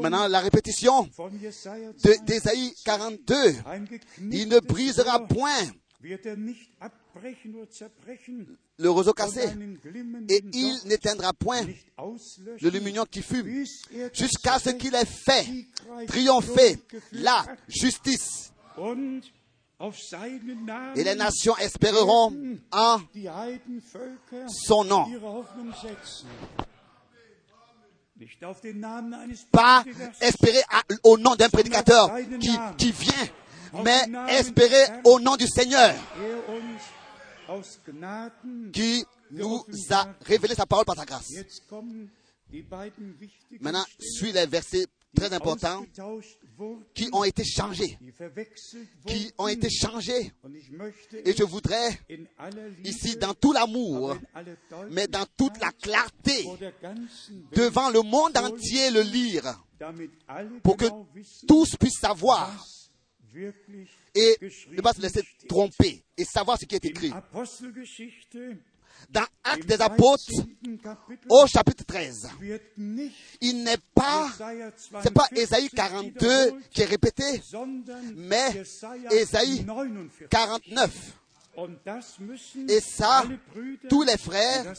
Maintenant, 0.00 0.28
la 0.28 0.40
répétition 0.40 1.08
Jesaja 1.40 1.92
de 1.92 2.02
2. 2.02 2.24
d'Ésaïe 2.24 2.74
42. 2.84 3.34
Ein 3.66 3.84
Il 4.30 4.48
ne 4.48 4.60
brisera 4.60 5.26
point 5.26 5.70
le 8.78 8.90
roseau 8.90 9.12
cassé. 9.12 9.48
Et 10.28 10.44
il 10.52 10.80
n'éteindra 10.86 11.32
point 11.32 11.62
le 11.62 12.68
lumignon 12.68 13.04
qui 13.10 13.22
fume, 13.22 13.64
jusqu'à 14.12 14.58
ce 14.58 14.70
qu'il 14.70 14.94
ait 14.94 15.04
fait 15.04 15.46
triompher 16.06 16.78
la 17.12 17.44
justice. 17.68 18.52
Et 20.96 21.04
les 21.04 21.14
nations 21.14 21.56
espéreront 21.58 22.32
en 22.72 23.00
son 24.48 24.84
nom. 24.84 25.06
Pas 29.50 29.84
espérer 30.20 30.62
à- 30.70 30.82
au 31.02 31.18
nom 31.18 31.34
d'un 31.34 31.48
prédicateur 31.48 32.10
qui, 32.40 32.56
qui 32.78 32.92
vient, 32.92 33.28
mais 33.84 34.02
espérer 34.28 34.84
au 35.04 35.18
nom 35.20 35.36
du 35.36 35.46
Seigneur 35.48 35.90
er 35.90 35.94
qui 38.72 39.04
nous 39.32 39.64
a 39.90 40.06
révélé 40.24 40.54
sa 40.54 40.64
parole 40.66 40.84
par 40.84 40.96
sa 40.96 41.04
grâce. 41.04 41.32
Maintenant, 43.60 43.84
suit 43.98 44.32
les 44.32 44.46
versets 44.46 44.86
très 45.14 45.32
importants 45.32 45.84
qui 46.94 47.08
ont 47.12 47.24
été 47.24 47.44
changés, 47.44 47.98
qui 49.06 49.32
ont 49.38 49.48
été 49.48 49.68
changés. 49.70 50.32
Et 51.24 51.32
je 51.32 51.44
voudrais, 51.44 51.98
ici, 52.84 53.16
dans 53.16 53.34
tout 53.34 53.52
l'amour, 53.52 54.16
mais 54.90 55.06
dans 55.06 55.26
toute 55.36 55.58
la 55.60 55.72
clarté, 55.72 56.44
devant 57.52 57.90
le 57.90 58.02
monde 58.02 58.36
entier 58.36 58.90
le 58.90 59.02
lire, 59.02 59.64
pour 60.62 60.76
que 60.76 60.86
tous 61.46 61.76
puissent 61.76 62.00
savoir 62.00 62.64
et 64.14 64.36
ne 64.70 64.80
pas 64.80 64.92
se 64.92 65.00
laisser 65.00 65.22
tromper 65.48 66.04
et 66.16 66.24
savoir 66.24 66.58
ce 66.58 66.66
qui 66.66 66.76
est 66.76 66.84
écrit. 66.84 67.12
Dans 69.10 69.26
Actes 69.44 69.66
des 69.66 69.80
Apôtres, 69.80 70.24
13. 70.26 70.46
Kapitel, 70.82 71.26
au 71.28 71.46
chapitre 71.46 71.84
13, 71.84 72.28
wird 72.40 72.60
nicht 72.76 73.14
il 73.40 73.62
n'est 73.62 73.78
pas, 73.94 74.30
c'est 75.02 75.12
pas 75.12 75.28
42 75.28 75.40
Ésaïe 75.40 75.68
42 75.70 76.26
wiederholt, 76.26 76.64
qui 76.70 76.80
est 76.82 76.84
répété, 76.84 77.24
mais 78.16 78.62
Ésaïe 79.10 79.64
49. 79.64 80.28
49. 80.30 80.90
Und 81.56 81.78
das 81.84 82.18
müssen 82.18 82.68
Et 82.68 82.80
ça, 82.80 83.24
tous 83.88 84.02
les 84.02 84.16
frères 84.16 84.74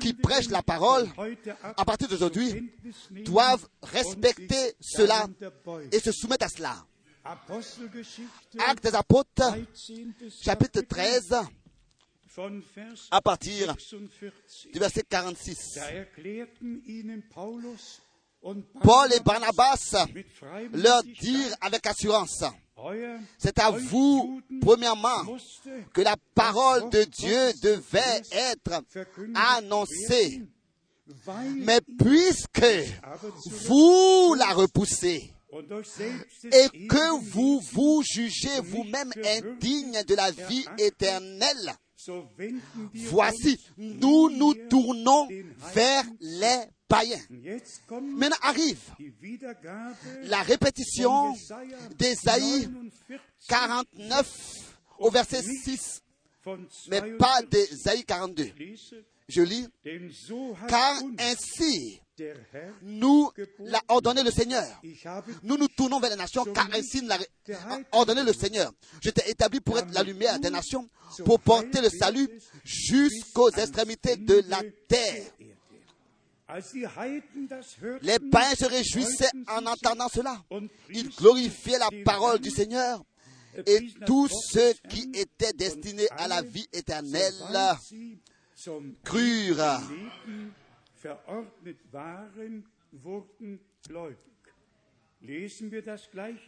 qui 0.00 0.12
prêchent 0.12 0.50
la 0.50 0.62
parole 0.62 1.08
à 1.76 1.84
partir 1.84 2.08
d'aujourd'hui 2.08 2.70
doivent 3.24 3.66
respecter 3.82 4.74
cela 4.80 5.26
et 5.90 6.00
se 6.00 6.12
soumettre 6.12 6.44
à 6.44 6.48
cela. 6.48 6.84
Actes 7.24 8.84
des 8.84 8.94
Apôtres, 8.94 9.30
13. 9.34 9.66
chapitre 10.42 10.80
Kapitel, 10.82 10.86
13, 10.86 11.28
von 11.30 11.34
Vers 11.34 11.65
à 13.10 13.20
partir 13.20 13.76
46. 13.76 14.72
du 14.72 14.78
verset 14.78 15.02
46. 15.08 15.74
Da 15.74 15.90
erklärten 15.90 16.82
ihnen 16.86 17.22
Paulus 17.28 18.00
und 18.40 18.64
Paul 18.82 19.12
et 19.12 19.20
Barnabas 19.20 20.06
leur 20.72 21.02
dirent 21.02 21.56
avec 21.60 21.86
assurance, 21.86 22.44
c'est 23.38 23.58
à 23.58 23.70
vous, 23.70 24.42
premièrement, 24.60 25.24
que 25.92 26.02
la 26.02 26.16
parole 26.34 26.90
de 26.90 27.04
Dieu 27.04 27.52
devait 27.62 28.22
être 28.32 28.82
annoncée. 29.34 30.42
Mais 31.56 31.80
puisque 31.98 32.66
vous 33.66 34.34
la 34.34 34.52
repoussez 34.52 35.32
et 36.52 36.86
que 36.86 37.20
vous 37.30 37.60
vous 37.72 38.02
jugez 38.02 38.60
vous-même 38.60 39.12
indigne 39.24 40.02
de 40.04 40.14
la 40.14 40.30
vie 40.30 40.66
éternelle, 40.78 41.72
voici, 42.94 43.60
nous 43.76 44.30
nous 44.30 44.54
tournons 44.68 45.28
vers 45.74 46.04
les 46.20 46.64
païens. 46.88 47.20
Maintenant 47.90 48.36
arrive 48.42 48.80
la 50.24 50.42
répétition 50.42 51.34
d'Ésaïe 51.98 52.68
49 53.48 53.86
49 54.06 54.76
au 54.98 55.10
verset 55.10 55.42
6, 55.42 56.02
von 56.44 56.58
mais 56.88 57.00
42. 57.00 57.16
pas 57.18 57.42
d'Ésaïe 57.42 58.04
42. 58.04 58.52
Je 59.28 59.42
lis, 59.42 59.66
car 60.68 61.02
ainsi 61.18 62.00
nous 62.82 63.30
l'a 63.58 63.80
ordonné 63.88 64.22
le 64.22 64.30
Seigneur. 64.30 64.64
Nous 65.42 65.56
nous 65.56 65.68
tournons 65.68 65.98
vers 65.98 66.10
les 66.10 66.16
nations 66.16 66.44
car 66.44 66.68
ainsi 66.72 67.02
nous 67.02 67.08
l'a 67.08 67.18
ordonné 67.92 68.22
le 68.22 68.32
Seigneur. 68.32 68.72
Je 69.02 69.10
t'ai 69.10 69.28
établi 69.28 69.60
pour 69.60 69.78
être 69.78 69.92
la 69.92 70.04
lumière 70.04 70.38
des 70.38 70.50
nations, 70.50 70.88
pour 71.24 71.40
porter 71.40 71.80
le 71.80 71.90
salut 71.90 72.28
jusqu'aux 72.64 73.50
extrémités 73.50 74.16
de 74.16 74.44
la 74.48 74.62
terre. 74.88 75.24
Les 78.02 78.18
païens 78.30 78.54
se 78.54 78.64
réjouissaient 78.66 79.30
en 79.48 79.66
entendant 79.66 80.08
cela. 80.08 80.40
Ils 80.90 81.10
glorifiaient 81.10 81.78
la 81.78 81.90
parole 82.04 82.38
du 82.38 82.50
Seigneur. 82.50 83.02
Et 83.66 83.88
tous 84.06 84.28
ceux 84.52 84.74
qui 84.88 85.10
étaient 85.14 85.54
destinés 85.54 86.08
à 86.10 86.28
la 86.28 86.42
vie 86.42 86.66
éternelle 86.72 87.34
crurent. 89.04 89.80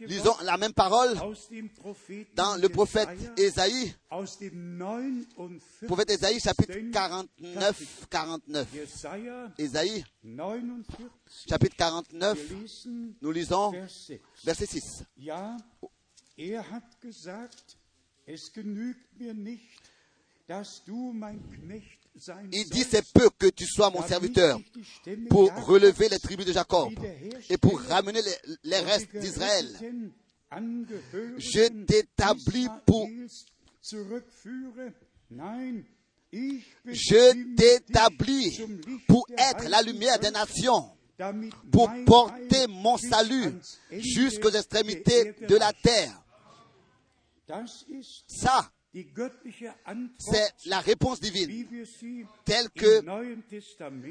Lisons 0.01 0.35
la 0.43 0.57
même 0.57 0.73
parole 0.73 1.17
aus 1.17 1.49
dem 1.49 1.69
Propheten 1.69 2.31
dans 2.35 2.55
le 2.55 2.69
prophète 2.69 3.09
Ésaïe, 3.37 3.93
aus 4.09 4.37
dem 4.39 4.77
49. 4.77 5.61
prophète 5.87 6.11
Ésaïe 6.11 6.39
chapitre 6.39 6.77
49, 6.91 8.07
49. 8.09 8.67
Jesaja 8.73 9.51
Ésaïe 9.57 10.03
49, 10.23 10.85
chapitre 11.47 11.75
49, 11.75 12.37
wir 12.37 12.59
lesen 12.59 13.15
nous 13.21 13.31
lisons 13.31 13.71
Vers 13.71 13.89
6. 13.89 14.19
verset 14.45 14.65
6. 14.67 15.03
Il 22.51 22.69
dit, 22.69 22.83
c'est 22.83 23.05
peu 23.13 23.29
que 23.37 23.47
tu 23.47 23.65
sois 23.65 23.89
mon 23.89 24.05
serviteur 24.05 24.59
pour 25.29 25.53
relever 25.65 26.09
les 26.09 26.19
tribus 26.19 26.45
de 26.45 26.51
Jacob 26.53 26.89
et 27.49 27.57
pour 27.57 27.79
ramener 27.81 28.21
les, 28.63 28.79
restes 28.79 29.15
d'Israël. 29.15 29.67
Je 31.37 31.85
t'établis 31.85 32.67
pour- 32.85 33.07
je 36.31 37.55
t'établis 37.55 38.59
pour 39.07 39.25
être 39.37 39.67
la 39.69 39.81
lumière 39.81 40.19
des 40.19 40.31
nations, 40.31 40.91
pour 41.71 41.89
porter 42.05 42.67
mon 42.67 42.97
salut 42.97 43.53
jusqu'aux 43.91 44.51
extrémités 44.51 45.33
de 45.47 45.55
la 45.55 45.71
terre. 45.73 46.21
Ça, 48.27 48.71
c'est 50.17 50.53
la 50.65 50.79
réponse 50.79 51.19
divine, 51.19 51.67
telle 52.45 52.69
que 52.71 53.01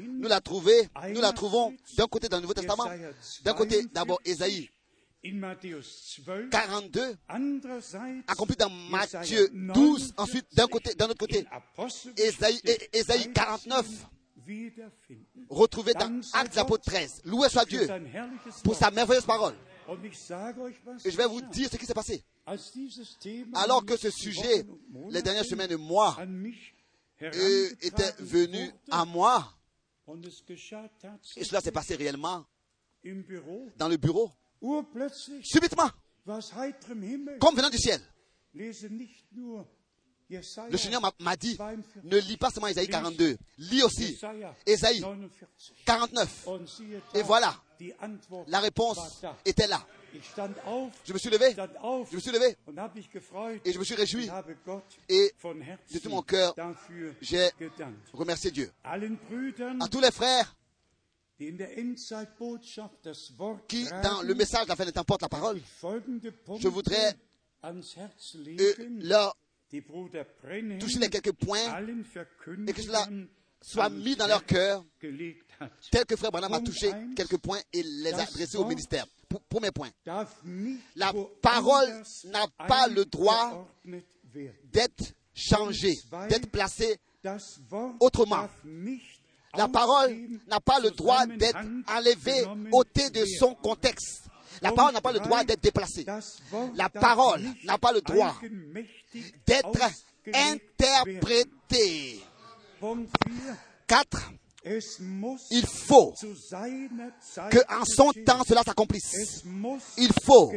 nous 0.07 0.27
la, 0.27 0.39
trouvée- 0.41 0.87
nous 1.13 1.21
la 1.21 1.31
trouvons 1.33 1.75
d'un 1.97 2.07
côté 2.07 2.29
dans 2.29 2.37
le 2.37 2.41
Nouveau 2.43 2.53
Testament, 2.53 2.85
d'un 3.43 3.53
côté 3.53 3.75
42, 3.77 3.89
d'abord 3.93 4.19
Ésaïe 4.25 4.69
in 5.25 5.33
Matthäus 5.33 6.21
12, 6.25 6.49
42, 6.49 7.17
andererseits 7.27 8.23
accompli 8.25 8.55
dans 8.55 8.69
Matthieu 8.69 9.49
12, 9.51 10.13
49, 10.13 10.13
ensuite 10.17 10.45
d'un 10.55 10.67
côté, 10.67 10.93
d'un 10.95 11.05
autre 11.07 11.17
côté, 11.17 11.45
Ésaïe, 12.15 12.61
et- 12.63 12.97
Ésaïe 12.99 13.23
13 13.23 13.33
49, 13.33 13.85
wiederfinden. 14.47 15.25
retrouvé 15.49 15.93
dans 15.93 16.21
Actes 16.33 16.53
des 16.53 16.59
Apôtres 16.59 16.85
13. 16.85 17.21
Loué 17.25 17.49
soit 17.49 17.65
Dieu 17.65 17.85
pour 18.63 18.75
sa 18.75 18.91
merveilleuse 18.91 19.25
parole. 19.25 19.55
Et 21.05 21.11
je 21.11 21.17
vais 21.17 21.25
vous 21.27 21.41
dire 21.41 21.69
ce 21.69 21.77
qui 21.77 21.85
s'est 21.85 21.93
passé. 21.93 22.23
Alors 23.53 23.85
que 23.85 23.97
ce 23.97 24.09
sujet, 24.09 24.65
les 25.09 25.21
dernières 25.21 25.45
semaines 25.45 25.77
mich 26.27 26.75
euh, 27.21 27.69
était 27.81 28.13
venu 28.19 28.71
à 28.89 29.05
moi, 29.05 29.53
et 31.35 31.43
cela 31.43 31.61
s'est 31.61 31.71
passé 31.71 31.95
réellement 31.95 32.45
dans 33.77 33.87
le 33.89 33.97
bureau, 33.97 34.31
subitement, 35.43 35.89
comme 37.39 37.55
venant 37.55 37.69
du 37.69 37.77
ciel. 37.77 38.01
Le 40.29 40.77
Seigneur 40.77 41.01
m'a- 41.19 41.35
dit, 41.35 41.57
42, 41.57 42.01
ne 42.03 42.17
lis 42.19 42.37
pas 42.37 42.51
seulement 42.51 42.67
Isaïe 42.67 42.87
42, 42.87 43.37
lis 43.57 43.81
aussi 43.83 44.19
Ésaïe 44.65 45.01
49. 45.01 45.29
49. 45.85 46.47
Und 46.47 46.67
siehe 46.67 47.01
Et 47.15 47.23
voilà, 47.23 47.55
la 48.47 48.59
réponse 48.59 48.99
était 49.43 49.67
là. 49.67 49.85
Je 51.05 51.13
me 51.13 51.17
suis 51.17 51.29
levé, 51.29 51.55
je 51.55 52.15
me 52.15 52.19
suis 52.19 52.31
levé. 52.31 52.55
Et 53.65 53.73
je 53.73 53.79
me 53.79 53.83
suis 53.83 53.95
réjoui. 53.95 54.29
Et 55.07 55.33
de 55.93 55.99
tout 55.99 56.09
mon 56.09 56.21
cœur, 56.21 56.53
j'ai 57.21 57.49
remercié 58.13 58.51
Dieu. 58.51 58.71
À 58.83 59.87
tous 59.89 60.01
les 60.01 60.11
frères 60.11 60.55
qui, 63.67 63.85
dans 64.03 64.21
le 64.21 64.33
message 64.35 64.65
de 64.65 64.69
la 64.69 64.75
fin 64.75 64.85
des 64.85 64.91
temps, 64.91 65.03
portent 65.03 65.21
la 65.21 65.29
parole, 65.29 65.59
je 66.59 66.67
voudrais 66.67 67.15
euh, 67.63 68.73
leur 69.01 69.35
toucher 70.79 70.99
les 70.99 71.09
quelques 71.09 71.33
points 71.33 71.59
et 72.67 72.73
que 72.73 72.81
cela 72.81 73.07
soit 73.61 73.89
mis 73.89 74.15
dans 74.15 74.27
leur 74.27 74.45
cœur, 74.45 74.83
tel 75.91 76.05
que 76.05 76.15
Frère 76.15 76.31
Branham 76.31 76.53
a 76.53 76.59
touché 76.61 76.91
quelques 77.15 77.37
points 77.37 77.59
et 77.73 77.83
les 77.83 78.13
a 78.13 78.21
adressés 78.23 78.57
au 78.57 78.65
ministère. 78.65 79.05
Pour- 79.27 79.41
Premier 79.43 79.71
point, 79.71 79.89
La 80.95 81.13
parole 81.41 82.03
n'a 82.25 82.47
pas 82.67 82.87
le 82.87 83.05
droit 83.05 83.67
d'être 84.71 85.13
changé, 85.35 85.93
d'être 86.29 86.49
placé 86.49 86.97
Das 87.23 87.59
Wort 87.69 87.95
Autrement, 87.99 88.47
La 89.55 89.67
parole 89.67 90.15
n'a 90.47 90.59
pas 90.59 90.79
le 90.79 90.91
droit 90.91 91.25
d'être 91.25 91.57
enlevée, 91.87 92.43
ôtée 92.71 93.09
de 93.09 93.25
son 93.25 93.53
contexte. 93.55 94.28
La 94.61 94.71
parole 94.71 94.93
n'a 94.93 95.01
pas 95.01 95.11
le 95.11 95.19
droit 95.19 95.43
d'être 95.43 95.61
déplacée, 95.61 96.05
La 96.75 96.89
parole 96.89 97.43
n'a 97.63 97.77
pas 97.77 97.91
le 97.91 98.01
droit 98.01 98.35
d'être 99.45 99.79
interprétée. 100.33 102.21
Punkt 102.79 103.09
4. 103.87 104.07
4. 104.09 104.19
Es 104.19 104.31
muss 104.31 104.48
Il 104.65 105.65
faut 105.65 106.13
zu 106.17 106.35
seiner 106.35 107.11
Zeit 107.21 107.49
que 107.49 107.59
en 107.69 107.85
son 107.85 108.11
temps 108.25 108.43
cela 108.45 108.61
s'accomplisse. 108.63 109.43
Il 109.97 110.11
faut 110.25 110.51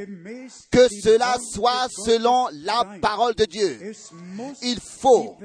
que 0.71 0.89
cela 0.89 1.37
soit 1.53 1.87
selon 1.89 2.49
la 2.65 2.99
parole 3.01 3.35
de 3.37 3.45
Dieu. 3.45 3.93
Il 4.63 4.81
faut 4.81 5.37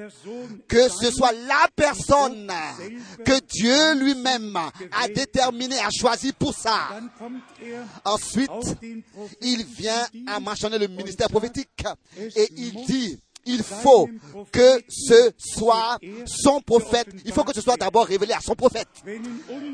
que 0.66 0.88
ce 0.88 1.10
soit 1.12 1.32
la 1.32 1.68
personne 1.74 2.52
que 3.24 3.38
Dieu 3.46 3.94
lui-même 3.94 4.56
a 4.56 5.08
déterminée, 5.08 5.78
a 5.78 5.90
choisi 5.90 6.32
pour 6.32 6.52
ça. 6.52 6.88
Ensuite, 8.04 8.50
il 9.40 9.64
vient 9.64 10.06
à 10.26 10.40
mentionner 10.40 10.78
le 10.78 10.88
ministère 10.88 11.28
prophétique 11.28 11.84
et 12.34 12.48
il 12.56 12.84
dit, 12.86 13.20
il 13.48 13.62
faut 13.62 14.08
que 14.52 14.82
ce 14.88 15.32
soit 15.38 15.98
son 16.26 16.60
prophète, 16.60 17.08
il 17.24 17.32
faut 17.32 17.44
que 17.44 17.54
ce 17.54 17.60
soit 17.62 17.76
d'abord 17.76 18.04
révélé 18.06 18.34
à 18.34 18.40
son 18.40 18.54
prophète. 18.54 18.88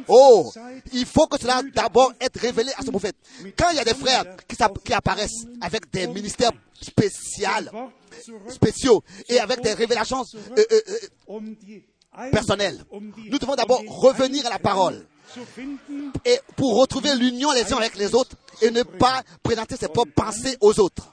Oh, 0.08 0.50
il 0.92 1.04
faut 1.04 1.26
que 1.26 1.38
cela 1.38 1.62
d'abord 1.74 2.12
être 2.20 2.38
révélé 2.40 2.70
à 2.78 2.82
son 2.82 2.92
prophète. 2.92 3.16
Quand 3.58 3.70
il 3.70 3.76
y 3.76 3.80
a 3.80 3.84
des 3.84 3.94
frères 3.94 4.24
qui, 4.46 4.92
apparaissent 4.94 5.44
avec 5.60 5.90
des 5.90 6.06
ministères 6.06 6.52
zurück, 6.82 7.82
spéciaux 8.48 9.02
et 9.28 9.40
avec 9.40 9.60
des 9.60 9.72
révélations 9.72 10.24
euh, 10.56 10.64
euh, 10.70 10.80
euh, 11.30 12.30
personnelles, 12.30 12.84
nous 12.92 13.38
devons 13.38 13.56
d'abord 13.56 13.82
revenir 13.86 14.46
à 14.46 14.50
la 14.50 14.58
parole 14.60 15.04
et 16.24 16.38
pour 16.56 16.78
retrouver 16.78 17.14
l'union 17.16 17.50
les 17.52 17.72
uns 17.72 17.78
avec 17.78 17.96
les 17.96 18.14
autres 18.14 18.36
et 18.62 18.70
ne 18.70 18.84
pas 18.84 19.22
présenter 19.42 19.76
ses 19.76 19.88
propres 19.88 20.12
pensées 20.14 20.56
aux 20.60 20.78
autres. 20.78 21.10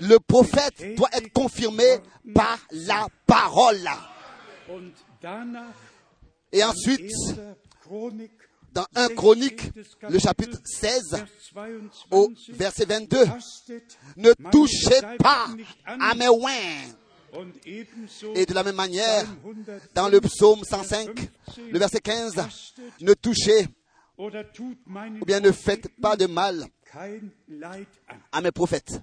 Le 0.00 0.18
prophète 0.18 0.96
doit 0.96 1.10
être 1.12 1.32
confirmé 1.32 1.98
par 2.34 2.58
la 2.70 3.08
parole. 3.26 3.88
Et 6.52 6.64
ensuite, 6.64 7.10
1. 7.10 7.56
Chronik 7.82 8.32
dans 8.72 8.86
1 8.94 9.08
Chronique, 9.14 9.70
le 10.08 10.18
chapitre 10.18 10.58
16, 10.64 11.10
Vers 11.10 11.26
au 12.10 12.28
22, 12.28 12.52
verset 12.52 12.84
22, 12.84 13.24
tastet 13.24 13.82
ne 14.16 14.32
touchez 14.50 15.00
pas 15.18 15.48
à 15.84 16.14
mes 16.14 16.28
oins. 16.28 16.52
Et 18.34 18.46
de 18.46 18.54
la 18.54 18.62
même 18.62 18.76
manière, 18.76 19.24
Psalm 19.24 19.64
105, 19.64 19.94
dans 19.94 20.08
le 20.08 20.20
psaume 20.20 20.64
105, 20.64 21.08
le 21.70 21.78
verset 21.78 22.00
15, 22.00 22.34
ne 23.00 23.14
touchez 23.14 23.66
ou 24.18 25.24
bien 25.24 25.40
ne 25.40 25.52
faites 25.52 25.88
pas 26.00 26.16
de 26.16 26.26
mal. 26.26 26.64
À 28.32 28.40
mes 28.40 28.50
prophètes. 28.52 29.00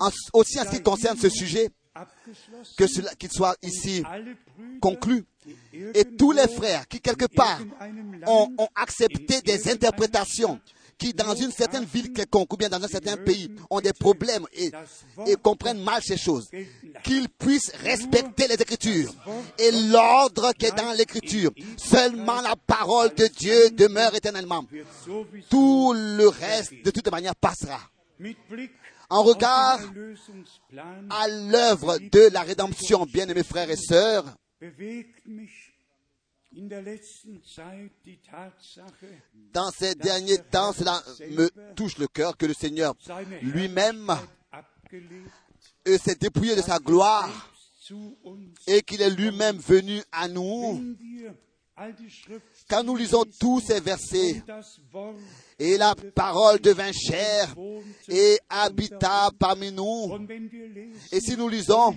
En- 0.00 0.10
aussi 0.34 0.60
en 0.60 0.64
ce 0.64 0.70
qui 0.70 0.82
concerne 0.82 1.18
ce 1.18 1.28
sujet, 1.28 1.70
que 2.76 2.86
cela 2.86 3.14
qu'il 3.14 3.30
soit 3.30 3.56
ici 3.62 4.02
conclu. 4.80 5.24
Et 5.94 6.04
tous 6.16 6.32
les 6.32 6.46
frères 6.48 6.86
qui, 6.86 7.00
quelque 7.00 7.26
part, 7.26 7.60
ont, 8.26 8.68
accepté 8.74 9.40
des 9.42 9.68
interprétations 9.70 10.60
qui, 10.98 11.14
dans 11.14 11.34
une 11.34 11.52
certaine 11.52 11.84
ville 11.84 12.12
quelconque 12.12 12.52
ou 12.52 12.56
bien 12.56 12.68
dans 12.68 12.82
un 12.82 12.88
certain 12.88 13.16
pays, 13.16 13.48
ont 13.70 13.80
des 13.80 13.92
problèmes 13.92 14.46
et, 14.52 14.70
et 15.26 15.36
comprennent 15.36 15.82
mal 15.82 16.02
ces 16.02 16.16
choses, 16.16 16.50
qu'ils 17.04 17.28
puissent 17.28 17.72
respecter 17.82 18.48
les 18.48 18.54
Écritures 18.56 19.14
et 19.58 19.70
l'ordre 19.88 20.52
qui 20.58 20.66
est 20.66 20.76
dans 20.76 20.92
l'Écriture. 20.92 21.52
Seulement 21.76 22.40
la 22.40 22.56
parole 22.56 23.14
de 23.14 23.26
Dieu 23.28 23.70
demeure 23.70 24.14
éternellement. 24.14 24.64
Tout 25.48 25.94
le 25.94 26.28
reste, 26.28 26.72
de 26.84 26.90
toute 26.90 27.10
manière, 27.10 27.36
passera. 27.36 27.80
En 29.10 29.22
regard 29.22 29.80
à 31.10 31.28
l'œuvre 31.28 31.98
de 31.98 32.28
la 32.32 32.42
rédemption, 32.42 33.06
bien-aimés 33.06 33.44
frères 33.44 33.70
et 33.70 33.76
sœurs, 33.76 34.24
dans 39.52 39.70
ces 39.70 39.94
derniers 39.94 40.38
temps, 40.38 40.72
cela 40.72 41.02
me 41.30 41.74
touche 41.74 41.98
le 41.98 42.06
cœur 42.08 42.36
que 42.36 42.46
le 42.46 42.54
Seigneur 42.54 42.94
lui-même 43.42 44.10
s'est 45.84 46.14
dépouillé 46.14 46.56
de 46.56 46.62
sa 46.62 46.78
gloire 46.78 47.52
et 48.66 48.82
qu'il 48.82 49.02
est 49.02 49.10
lui-même 49.10 49.58
venu 49.58 50.02
à 50.10 50.28
nous. 50.28 50.96
Quand 52.68 52.82
nous 52.82 52.96
lisons 52.96 53.24
tous 53.38 53.60
ces 53.60 53.80
versets, 53.80 54.42
et 55.58 55.76
la 55.76 55.94
parole 56.14 56.58
devint 56.60 56.90
chair 56.92 57.54
et 58.08 58.38
habita 58.48 59.30
parmi 59.38 59.70
nous, 59.70 60.18
et 61.12 61.20
si 61.20 61.36
nous 61.36 61.48
lisons, 61.48 61.96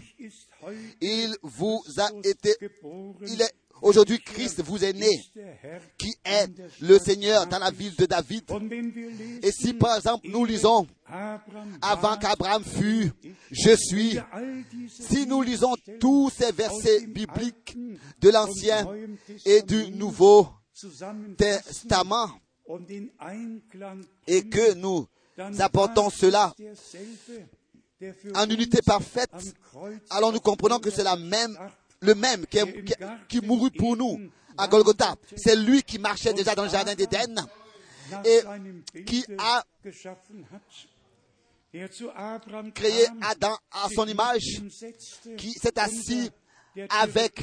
il 1.01 1.35
vous 1.41 1.83
a 1.97 2.09
été, 2.23 2.55
il 3.27 3.41
est, 3.41 3.53
aujourd'hui 3.81 4.19
Christ 4.19 4.61
vous 4.63 4.83
est 4.83 4.93
né, 4.93 5.09
qui 5.97 6.13
est 6.23 6.47
le 6.81 6.99
Seigneur 6.99 7.47
dans 7.47 7.59
la 7.59 7.71
ville 7.71 7.95
de 7.95 8.05
David. 8.05 8.43
Et 9.41 9.51
si 9.51 9.73
par 9.73 9.97
exemple 9.97 10.27
nous 10.29 10.45
lisons, 10.45 10.87
avant 11.81 12.17
qu'Abraham 12.17 12.63
fût, 12.63 13.11
je 13.51 13.75
suis, 13.75 14.17
si 14.89 15.25
nous 15.27 15.41
lisons 15.41 15.75
tous 15.99 16.29
ces 16.29 16.51
versets 16.51 17.05
bibliques 17.07 17.77
de 18.19 18.29
l'Ancien 18.29 18.87
et 19.45 19.61
du 19.61 19.91
Nouveau 19.91 20.47
Testament 21.37 22.29
et 24.27 24.47
que 24.47 24.73
nous 24.75 25.07
apportons 25.59 26.09
cela 26.09 26.53
en 28.35 28.49
unité 28.49 28.79
parfaite, 28.85 29.29
alors 30.09 30.31
nous 30.31 30.39
comprenons 30.39 30.79
que 30.79 30.89
c'est 30.89 31.03
la 31.03 31.15
même, 31.15 31.57
le 32.01 32.15
même 32.15 32.45
qui, 32.47 32.57
est- 32.57 32.83
qui, 32.83 32.93
qui 33.29 33.45
mourut 33.45 33.71
pour 33.71 33.95
nous 33.95 34.19
à 34.57 34.67
Golgotha. 34.67 35.15
C'est 35.35 35.55
lui 35.55 35.83
qui 35.83 35.99
marchait 35.99 36.33
déjà 36.33 36.55
dans 36.55 36.63
le 36.63 36.69
jardin 36.69 36.93
d'Éden 36.95 37.35
et 38.25 38.41
qui 39.05 39.25
a 39.37 39.63
créé 42.73 43.05
Adam 43.21 43.55
à 43.71 43.87
son 43.95 44.05
image, 44.07 44.61
qui 45.37 45.51
s'est 45.53 45.79
assis 45.79 46.29
avec 46.89 47.39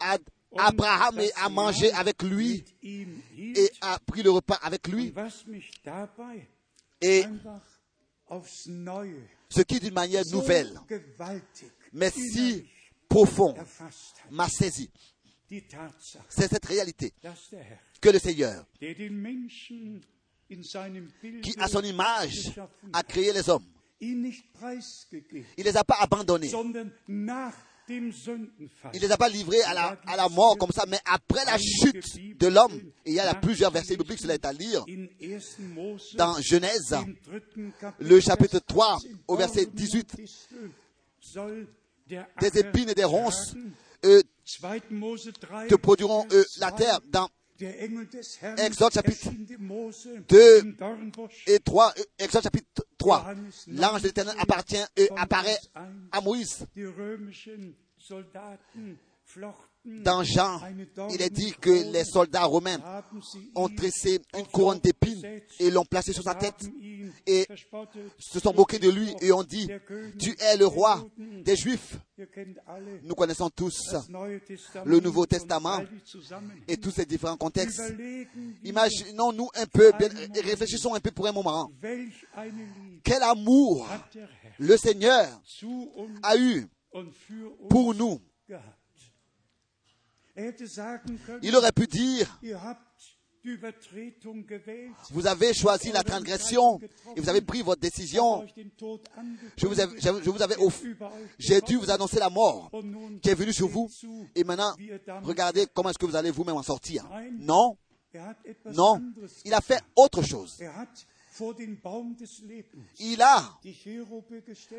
Ad- 0.00 0.22
und 0.50 0.60
Abraham 0.60 1.20
et 1.20 1.30
a 1.34 1.48
mangé 1.50 1.92
avec 1.92 2.22
lui 2.22 2.64
et 2.82 3.70
a 3.82 3.98
pris 4.06 4.22
le 4.22 4.30
repas 4.30 4.58
avec 4.62 4.86
lui. 4.88 5.12
Et 7.02 7.24
ce 9.50 9.60
qui 9.62 9.80
d'une 9.80 9.92
manière 9.94 10.24
nouvelle, 10.32 10.80
mais 11.92 12.10
si 12.10 12.66
profond, 13.08 13.54
m'a 14.30 14.48
saisi. 14.48 14.90
C'est 16.28 16.48
cette 16.48 16.66
réalité 16.66 17.12
que 18.00 18.08
le 18.08 18.18
Seigneur, 18.18 18.66
qui 18.78 18.94
à 21.58 21.68
son 21.68 21.82
image 21.82 22.52
a 22.92 23.02
créé 23.02 23.32
les 23.32 23.48
hommes, 23.48 23.64
il 24.00 24.32
les 25.56 25.76
a 25.76 25.84
pas 25.84 25.96
abandonnés. 26.00 26.50
Il 27.88 29.00
les 29.00 29.12
a 29.12 29.16
pas 29.16 29.28
livrés 29.28 29.62
à 29.62 29.72
la, 29.72 29.96
à 30.06 30.16
la 30.16 30.28
mort 30.28 30.58
comme 30.58 30.72
ça, 30.72 30.84
mais 30.88 30.98
après 31.04 31.44
la 31.44 31.56
chute 31.56 32.36
de 32.36 32.48
l'homme, 32.48 32.74
et 33.04 33.10
il 33.10 33.14
y 33.14 33.20
a 33.20 33.32
plusieurs 33.34 33.70
versets 33.70 33.96
bibliques, 33.96 34.18
cela 34.18 34.34
est 34.34 34.44
à 34.44 34.52
lire, 34.52 34.84
in 34.88 35.06
1. 35.22 35.38
Mose, 35.72 36.16
dans 36.16 36.40
Genèse, 36.40 36.96
le 38.00 38.20
chapitre 38.20 38.58
3, 38.58 38.98
Vers 38.98 39.12
au 39.28 39.36
verset 39.36 39.66
18, 39.66 40.16
18, 40.16 40.48
soll 41.20 41.64
der 41.64 41.85
des 42.06 42.58
épines 42.58 42.88
et 42.90 42.94
des 42.94 43.04
ronces 43.04 43.54
euh, 44.04 44.22
2. 44.62 44.80
Mose 44.90 45.32
3, 45.40 45.66
te 45.66 45.74
produiront 45.74 46.26
euh, 46.32 46.44
la 46.58 46.70
2, 46.70 46.76
terre 46.76 47.00
dans 47.08 47.28
Exode 47.58 48.92
chapitre 48.92 49.28
erschien 49.28 49.46
dem 49.46 49.66
Mose 49.66 50.08
2 50.28 50.58
im 50.60 50.76
Dornbusch. 50.76 51.44
et 51.46 51.58
3, 51.58 51.94
euh, 51.98 52.02
Exode 52.18 52.42
chapitre 52.42 52.84
3. 52.98 53.34
L'ange 53.68 54.02
de 54.02 54.08
l'éternel 54.08 54.36
appartient, 54.38 54.76
euh, 54.98 55.06
apparaît 55.16 55.58
à 56.12 56.20
Moïse. 56.20 56.66
Dans 59.84 60.24
Jean, 60.24 60.60
il 61.10 61.22
est 61.22 61.30
dit 61.30 61.52
que 61.60 61.70
les 61.92 62.04
soldats 62.04 62.44
romains 62.44 62.80
sie 63.22 63.52
ont 63.54 63.68
tressé 63.68 64.20
une 64.36 64.46
couronne 64.46 64.80
d'épines 64.80 65.22
et 65.60 65.70
l'ont 65.70 65.84
placée 65.84 66.12
sur 66.12 66.24
sa 66.24 66.34
tête 66.34 66.68
et 67.24 67.46
se 68.18 68.40
sont 68.40 68.52
moqués 68.52 68.80
de 68.80 68.90
lui 68.90 69.14
et 69.20 69.30
ont 69.30 69.44
dit, 69.44 69.68
tu 70.18 70.34
es 70.40 70.56
le 70.56 70.66
roi 70.66 71.06
des 71.16 71.54
Juifs. 71.54 71.98
Nous 73.04 73.14
connaissons 73.14 73.48
tous 73.48 73.94
le 74.84 74.98
Nouveau 74.98 75.24
Testament 75.26 75.82
et 76.66 76.76
tous 76.78 76.90
ces 76.90 77.06
différents 77.06 77.36
contextes. 77.36 77.80
Imaginons-nous 78.64 79.50
un 79.54 79.66
peu, 79.66 79.92
réfléchissons 80.42 80.94
un 80.94 81.00
peu 81.00 81.12
pour 81.12 81.28
un 81.28 81.32
moment. 81.32 81.70
Quel 83.04 83.22
amour 83.22 83.88
le 84.58 84.76
Seigneur 84.76 85.28
a 86.24 86.36
eu 86.36 86.66
pour 87.70 87.94
nous. 87.94 88.20
Il 91.42 91.56
aurait 91.56 91.72
pu 91.72 91.86
dire, 91.86 92.38
vous 95.12 95.26
avez 95.26 95.54
choisi 95.54 95.92
la 95.92 96.02
transgression 96.02 96.80
et 97.14 97.20
vous 97.20 97.28
avez 97.28 97.40
pris 97.42 97.62
votre 97.62 97.80
décision. 97.80 98.44
Je 99.56 99.66
vous, 99.66 99.78
avais- 99.80 100.00
je 100.00 100.30
vous 100.30 100.42
off- 100.58 100.82
j'ai 101.38 101.60
dû 101.60 101.76
vous 101.76 101.90
annoncer 101.90 102.18
la 102.18 102.28
mort 102.28 102.70
qui 103.22 103.30
est 103.30 103.34
venue 103.34 103.52
sur 103.52 103.68
vous. 103.68 103.88
Et 104.34 104.42
maintenant, 104.44 104.74
regardez 105.22 105.66
comment 105.72 105.90
est-ce 105.90 105.98
que 105.98 106.06
vous 106.06 106.16
allez 106.16 106.30
vous-même 106.30 106.56
en 106.56 106.62
sortir. 106.62 107.08
Non, 107.38 107.76
Er 108.14 108.72
non, 108.74 109.00
il 109.44 109.52
a 109.54 109.60
fait 109.60 109.80
autre 109.94 110.22
chose. 110.22 110.58
Il 113.00 113.20
a 113.22 113.42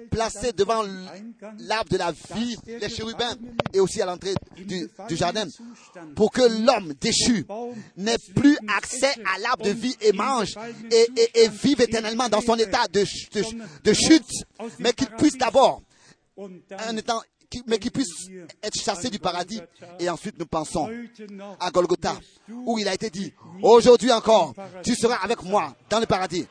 placé 0.10 0.51
devant 0.53 0.84
l'arbre 1.60 1.89
de 1.91 1.97
la 1.97 2.12
vie 2.12 2.58
les 2.66 2.89
chérubins 2.89 3.36
et 3.74 3.80
aussi 3.80 4.01
à 4.01 4.05
l'entrée 4.05 4.34
du, 4.55 4.89
jardin 5.16 5.45
pour 6.16 6.32
que 6.32 6.41
l'homme 6.66 6.93
déchu 6.99 7.45
n'ait 7.97 8.18
plus 8.36 8.58
accès 8.76 9.14
à 9.36 9.39
l'arbre 9.39 9.66
de 9.66 9.72
vie 9.72 9.95
et 10.01 10.12
mange 10.14 10.55
et, 10.91 11.08
et- 11.16 11.43
et 11.43 11.49
vive 11.49 11.82
éternellement 11.82 12.30
dans 12.30 12.41
son 12.41 12.55
état 12.55 12.88
de, 12.88 13.01
de, 13.01 13.05
ch- 13.43 13.55
de 13.84 13.93
chute, 13.93 14.32
mais 14.80 14.93
qu'il 14.93 15.10
puisse 15.18 15.38
d'abord, 15.38 15.82
un 16.38 16.97
état, 16.97 17.20
qui- 17.50 17.64
mais 17.66 17.80
qu'il 17.80 17.91
puisse 17.91 18.28
être 18.62 18.76
chassé 18.80 19.10
du 19.10 19.20
paradis. 19.20 19.62
Et 20.00 20.10
ensuite, 20.10 20.38
nous 20.38 20.45
pensons 20.45 20.89
à 21.60 21.72
Golgotha, 21.72 22.16
où 22.50 22.78
il 22.78 22.88
a 22.88 22.93
été 22.93 23.10
dit, 23.10 23.34
aujourd'hui 23.62 24.12
encore, 24.12 24.54
tu 24.84 24.95
seras 24.95 25.16
avec 25.24 25.41
moi 25.43 25.76
dans 25.89 26.00
le 26.00 26.06
paradis. 26.06 26.45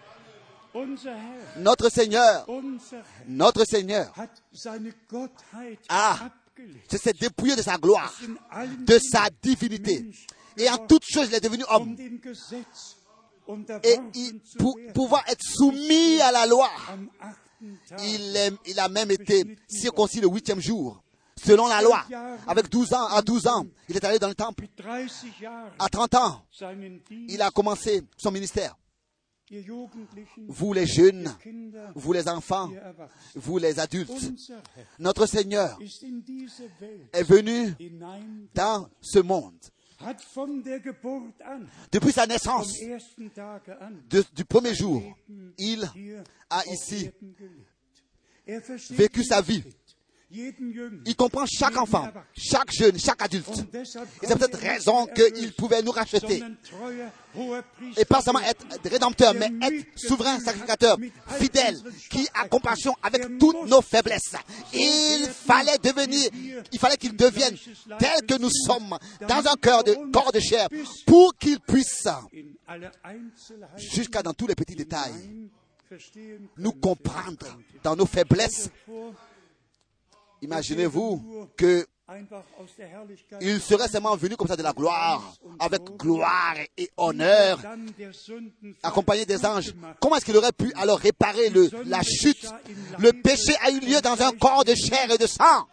Notre 1.58 1.88
Seigneur, 1.90 2.46
notre 3.26 3.64
Seigneur, 3.64 4.12
abgelegt. 5.88 6.84
c'est 6.88 6.98
s'est 7.02 7.12
dépouillé 7.14 7.56
de 7.56 7.62
sa 7.62 7.76
gloire, 7.78 8.12
de 8.86 8.98
sa 8.98 9.28
divinité. 9.42 10.06
Et 10.58 10.68
en 10.68 10.78
toute 10.86 11.04
chose, 11.04 11.28
il 11.30 11.34
est 11.34 11.40
devenu 11.40 11.64
homme. 11.70 11.96
Et 13.84 13.96
pour 14.58 14.76
pouvoir 14.92 15.22
être 15.28 15.42
soumis 15.42 16.20
à 16.20 16.32
la 16.32 16.46
loi, 16.46 16.68
il, 17.60 18.36
est- 18.36 18.52
il 18.66 18.78
a 18.78 18.88
même 18.88 19.10
été 19.10 19.56
circoncis 19.68 20.20
le 20.20 20.28
huitième 20.28 20.60
jour, 20.60 21.02
selon 21.42 21.66
la 21.66 21.82
loi. 21.82 22.04
Avec 22.46 22.68
12 22.68 22.92
ans, 22.94 23.06
à 23.06 23.22
12 23.22 23.46
ans, 23.46 23.66
il 23.88 23.96
est 23.96 24.04
allé 24.04 24.18
dans 24.18 24.28
le 24.28 24.34
temple. 24.34 24.62
mit 24.64 24.70
30 24.76 25.10
Jahren 25.40 25.70
À 25.78 25.88
30 25.88 26.14
ans, 26.14 26.42
il 27.28 27.40
a 27.42 27.50
commencé 27.50 28.02
son 28.16 28.30
ministère. 28.30 28.76
Vous 30.48 30.72
les 30.72 30.86
jeunes, 30.86 31.32
vous 31.94 32.12
les 32.12 32.28
enfants, 32.28 32.68
vous 33.36 33.58
les 33.58 33.78
adultes, 33.78 34.10
notre 34.98 35.26
Seigneur 35.26 35.78
est 37.12 37.22
venu 37.22 37.72
dans 38.52 38.88
ce 39.00 39.20
monde. 39.20 39.54
Depuis 41.92 42.12
sa 42.12 42.26
naissance, 42.26 42.72
de- 44.08 44.24
du 44.34 44.44
premier 44.44 44.74
jour, 44.74 45.02
il 45.58 45.90
a 46.50 46.62
ici. 46.66 47.10
Er 48.46 48.60
vécu 48.90 49.24
sa 49.24 49.40
vie. 49.40 49.64
Il 50.28 51.14
comprend 51.16 51.46
chaque 51.46 51.76
enfant, 51.76 52.08
chaque 52.36 52.72
jeune, 52.72 52.98
chaque 52.98 53.22
adulte. 53.22 53.48
Et 53.72 54.26
c'est 54.26 54.36
pour 54.36 54.42
cette 54.42 54.56
raison 54.56 55.06
qu'il 55.06 55.52
pouvait 55.52 55.82
nous 55.82 55.92
racheter. 55.92 56.42
Et 57.96 58.04
pas 58.04 58.20
seulement 58.22 58.40
être 58.40 58.66
rédempteur, 58.84 59.34
mais 59.34 59.50
être 59.62 59.86
souverain 59.96 60.40
sacrificateur, 60.40 60.98
fidèle, 61.38 61.76
qui 62.10 62.26
a 62.34 62.48
compassion 62.48 62.94
avec 63.04 63.38
toutes 63.38 63.66
nos 63.66 63.80
faiblesses. 63.80 64.34
Il 64.72 65.28
fallait 65.28 65.78
devenir, 65.78 66.28
il 66.72 66.78
fallait 66.78 66.96
qu'il 66.96 67.14
devienne 67.16 67.56
tel 67.98 68.26
que 68.26 68.40
nous 68.40 68.50
sommes, 68.50 68.98
dans 69.28 69.46
un 69.46 69.54
cœur 69.54 69.84
de 69.84 69.94
corps 70.10 70.32
de 70.32 70.40
chair, 70.40 70.68
pour 71.06 71.36
qu'il 71.36 71.60
puisse, 71.60 72.08
jusqu'à 73.76 74.22
dans 74.22 74.34
tous 74.34 74.48
les 74.48 74.56
petits 74.56 74.74
détails, 74.74 75.48
nous 76.58 76.72
comprendre 76.72 77.46
dans 77.84 77.94
nos 77.94 78.06
faiblesses. 78.06 78.70
Imaginez-vous 80.42 81.48
que 81.56 81.86
einfach 82.08 82.44
aus 82.60 82.70
der 82.76 82.88
Herrlichkeit 82.88 83.38
il 83.40 83.60
serait 83.60 83.88
seulement 83.88 84.16
venu 84.16 84.36
comme 84.36 84.46
ça 84.46 84.56
de 84.56 84.62
la 84.62 84.72
gloire, 84.72 85.34
avec 85.58 85.82
gloire 85.96 86.54
et 86.76 86.88
honneur, 86.96 87.58
accompagné 88.82 89.26
des 89.26 89.44
anges. 89.44 89.74
Comment 90.00 90.16
est-ce 90.16 90.24
qu'il 90.24 90.36
aurait 90.36 90.52
pu 90.52 90.72
alors 90.76 90.98
réparer 90.98 91.50
le, 91.50 91.68
la 91.86 92.02
chute? 92.02 92.46
Le 92.98 93.12
péché 93.12 93.56
a 93.62 93.70
eu 93.70 93.80
lieu 93.80 94.00
dans 94.00 94.20
un 94.22 94.32
corps 94.32 94.64
de 94.64 94.74
chair 94.74 95.10
et 95.10 95.18
de 95.18 95.26
sang. 95.26 95.66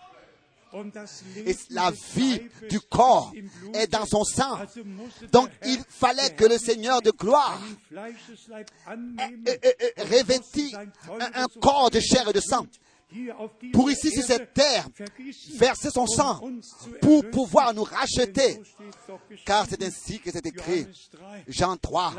Et 1.45 1.55
la 1.70 1.91
vie 2.16 2.41
du 2.68 2.80
corps 2.80 3.32
est 3.76 3.86
dans 3.86 4.07
son 4.07 4.24
sang. 4.24 4.57
Donc 5.32 5.49
il 5.66 5.80
fallait 5.88 6.32
que 6.32 6.45
le 6.45 6.57
Seigneur 6.57 6.99
de 7.03 7.11
gloire 7.11 7.61
revêtit 9.97 10.74
un, 10.76 11.47
corps 11.61 11.91
de 11.91 11.99
chair 11.99 12.28
et 12.28 12.34
de 12.34 12.39
sang 12.39 12.66
pour 13.74 13.89
ici 13.91 14.11
sur 14.11 14.24
cette 14.24 14.53
terre 14.53 14.88
verser 15.55 15.89
son 15.89 16.07
sang 16.07 16.41
pour 17.01 17.30
pouvoir 17.30 17.74
nous 17.74 17.84
racheter. 17.84 18.59
Car 19.45 19.66
c'est 19.70 19.82
ainsi 19.84 20.20
que 20.20 20.32
c'est 20.32 20.45
écrit. 20.45 20.88
Jean 21.47 21.78
3. 21.78 22.14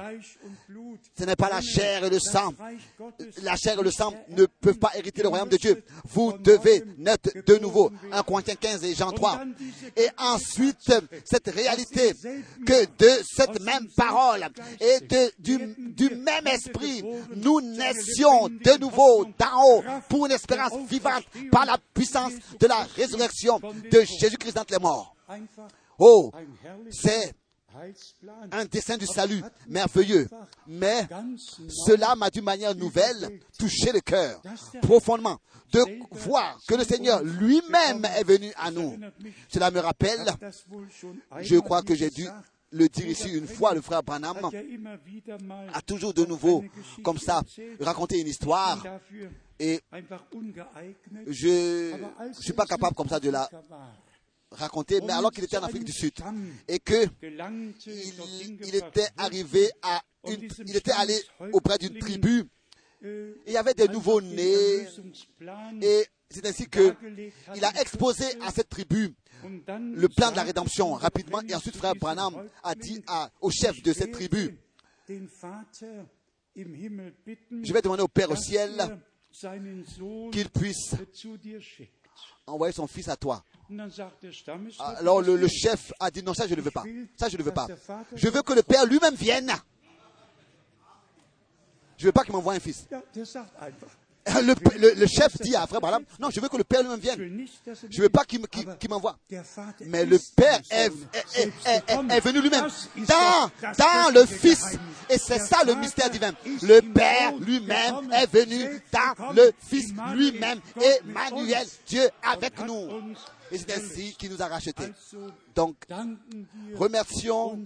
Ce 1.18 1.24
n'est 1.24 1.36
pas 1.36 1.48
la 1.48 1.60
chair 1.60 2.04
et 2.04 2.10
le 2.10 2.18
sang. 2.18 2.52
La 3.42 3.56
chair 3.56 3.78
et 3.78 3.82
le 3.82 3.90
sang 3.90 4.12
ne 4.30 4.46
peuvent 4.46 4.78
pas 4.78 4.92
hériter 4.96 5.22
le 5.22 5.28
royaume 5.28 5.48
de 5.48 5.56
Dieu. 5.56 5.82
Vous 6.04 6.32
devez 6.32 6.84
naître 6.98 7.30
de 7.44 7.56
nouveau. 7.56 7.90
1 8.12 8.22
Corinthiens 8.22 8.56
15 8.56 8.84
et 8.84 8.94
Jean 8.94 9.12
3. 9.12 9.44
Et 9.96 10.08
ensuite, 10.18 10.92
cette 11.24 11.48
réalité 11.48 12.12
que 12.66 12.84
de 12.98 13.22
cette 13.24 13.60
même 13.60 13.88
parole 13.96 14.46
et 14.80 15.00
de, 15.00 15.32
du, 15.38 15.74
du 15.94 16.14
même 16.16 16.46
esprit, 16.46 17.02
nous 17.36 17.60
naissions 17.60 18.48
de 18.48 18.78
nouveau 18.80 19.24
d'en 19.38 19.64
haut 19.64 19.82
pour 20.08 20.26
une 20.26 20.32
espérance 20.32 20.72
vivante 20.84 21.24
par 21.50 21.66
la 21.66 21.78
puissance 21.92 22.32
de 22.58 22.66
la 22.66 22.84
résurrection 22.96 23.58
de 23.58 24.04
Jésus-Christ 24.20 24.54
d'entre 24.54 24.72
les 24.72 24.80
morts. 24.80 25.14
Oh, 25.98 26.30
c'est 26.90 27.34
un 28.52 28.64
dessin 28.66 28.96
du 28.96 29.06
salut 29.06 29.42
merveilleux. 29.68 30.28
Mais 30.66 31.06
cela 31.68 32.14
m'a 32.14 32.30
d'une 32.30 32.44
manière 32.44 32.74
nouvelle 32.74 33.40
touché 33.58 33.92
le 33.92 34.00
cœur 34.00 34.40
profondément 34.82 35.38
de 35.72 35.82
voir 36.12 36.58
que 36.68 36.74
le 36.74 36.84
Seigneur 36.84 37.22
lui-même 37.22 38.04
est 38.04 38.24
venu 38.24 38.52
à 38.56 38.70
nous. 38.70 38.96
Cela 39.48 39.70
me 39.70 39.80
rappelle, 39.80 40.24
je 41.40 41.56
crois 41.58 41.82
que 41.82 41.94
j'ai 41.94 42.10
dû 42.10 42.28
le 42.74 42.88
dire 42.88 43.06
ici 43.06 43.28
une 43.30 43.46
fois, 43.46 43.72
le 43.74 43.80
frère 43.80 44.02
Branham 44.02 44.50
a 45.72 45.80
toujours 45.82 46.12
de 46.12 46.24
nouveau, 46.24 46.64
comme 47.02 47.18
ça, 47.18 47.42
raconté 47.80 48.20
une 48.20 48.26
histoire. 48.26 48.82
et 49.58 49.80
je 51.28 51.94
ne 52.28 52.32
suis 52.32 52.52
pas 52.52 52.66
capable 52.66 52.94
comme 52.96 53.08
ça 53.08 53.20
de 53.20 53.30
la 53.30 53.48
raconter, 54.50 55.00
mais 55.00 55.12
alors 55.12 55.30
qu'il 55.30 55.44
était 55.44 55.56
en 55.56 55.62
Afrique 55.62 55.84
du 55.84 55.92
Sud 55.92 56.14
et 56.68 56.78
que 56.80 57.06
il, 57.86 58.74
était 58.74 59.08
arrivé 59.16 59.70
à 59.82 60.02
une, 60.26 60.48
il 60.66 60.76
était 60.76 60.92
allé 60.92 61.16
auprès 61.52 61.78
d'une 61.78 61.98
tribu, 61.98 62.44
il 63.02 63.52
y 63.52 63.56
avait 63.56 63.74
des 63.74 63.88
nouveaux 63.88 64.20
nés. 64.20 64.86
Et 65.82 66.06
c'est 66.30 66.46
ainsi 66.46 66.68
que 66.68 66.94
il 67.54 67.64
a 67.64 67.80
exposé 67.80 68.24
à 68.40 68.50
cette 68.50 68.68
tribu 68.68 69.14
le 69.44 70.08
plan 70.08 70.30
de 70.30 70.36
la 70.36 70.42
rédemption 70.42 70.92
rapidement 70.94 71.40
et 71.48 71.54
ensuite 71.54 71.76
frère 71.76 71.94
Branham 71.94 72.48
a 72.62 72.74
dit 72.74 73.02
au 73.40 73.50
chef 73.50 73.82
de 73.82 73.92
cette 73.92 74.12
tribu, 74.12 74.58
je 75.08 75.14
vais 77.72 77.82
demander 77.82 78.02
au 78.02 78.08
Père 78.08 78.30
au 78.30 78.36
ciel 78.36 78.98
qu'il 80.32 80.48
puisse 80.50 80.94
envoyer 82.46 82.72
son 82.72 82.86
fils 82.86 83.08
à 83.08 83.16
toi. 83.16 83.44
Alors 84.78 85.22
le, 85.22 85.36
le, 85.36 85.48
chef 85.48 85.92
a 85.98 86.10
dit 86.10 86.22
non, 86.22 86.34
ça 86.34 86.46
je 86.46 86.54
ne 86.54 86.60
veux 86.60 86.70
pas. 86.70 86.84
Ça 87.16 87.28
je 87.28 87.36
ne 87.36 87.42
veux 87.42 87.52
pas. 87.52 87.66
Je 88.14 88.28
veux 88.28 88.42
que 88.42 88.52
le 88.52 88.62
Père 88.62 88.86
lui-même 88.86 89.14
vienne. 89.14 89.52
Je 91.96 92.04
ne 92.04 92.08
veux 92.08 92.12
pas 92.12 92.24
qu'il 92.24 92.32
m'envoie 92.32 92.54
un 92.54 92.60
fils. 92.60 92.86
Le, 94.26 94.54
le, 94.78 94.94
le, 94.94 95.06
chef 95.06 95.36
dit 95.42 95.54
à 95.54 95.66
Frère 95.66 95.80
Branham, 95.80 96.02
non, 96.18 96.30
je 96.30 96.40
veux 96.40 96.48
que 96.48 96.56
le 96.56 96.64
Père 96.64 96.82
lui-même 96.82 96.98
vienne. 96.98 97.46
Je 97.90 97.98
ne 97.98 98.02
veux 98.02 98.08
pas 98.08 98.24
qu'il 98.24 98.40
qu 98.46 98.88
m'envoie. 98.88 99.18
Mais 99.82 100.06
le 100.06 100.18
Père 100.34 100.60
est, 100.70 100.90
est, 101.36 101.52
est, 101.66 101.82
est 102.10 102.20
venu 102.20 102.40
lui-même 102.40 102.66
dans, 102.96 103.50
dans 103.76 104.14
le 104.14 104.24
Fils. 104.24 104.78
Et 105.10 105.18
c'est 105.18 105.38
ça 105.38 105.58
le 105.66 105.74
mystère 105.74 106.08
divin. 106.08 106.32
Le 106.62 106.80
Père 106.80 107.36
lui-même 107.38 108.10
est 108.12 108.26
venu 108.32 108.82
dans 108.90 109.32
le 109.32 109.52
Fils 109.58 109.92
lui-même. 110.14 110.58
Emmanuel, 110.80 111.66
Dieu 111.86 112.08
avec 112.22 112.58
nous. 112.66 112.88
Et 113.52 113.58
c'est 113.58 113.72
ainsi 113.76 114.14
qu'il 114.14 114.30
nous 114.30 114.40
a 114.40 114.48
rachetés. 114.48 114.90
Donc, 115.54 115.76
remercions 116.76 117.58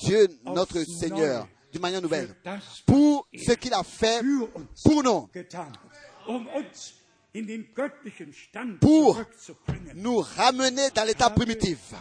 Dieu 0.00 0.28
notre 0.44 0.78
Seigneur 0.84 1.48
d'une 1.72 1.80
manière 1.80 2.02
nouvelle. 2.02 2.34
Pour 2.86 3.26
ce 3.34 3.52
qu'il 3.52 3.72
a 3.72 3.82
fait 3.82 4.20
pour 4.84 5.02
nous, 5.02 5.26
pour 8.80 9.22
nous 9.94 10.18
ramener 10.18 10.90
dans 10.90 11.04
l'état 11.04 11.30
primitif, 11.30 11.94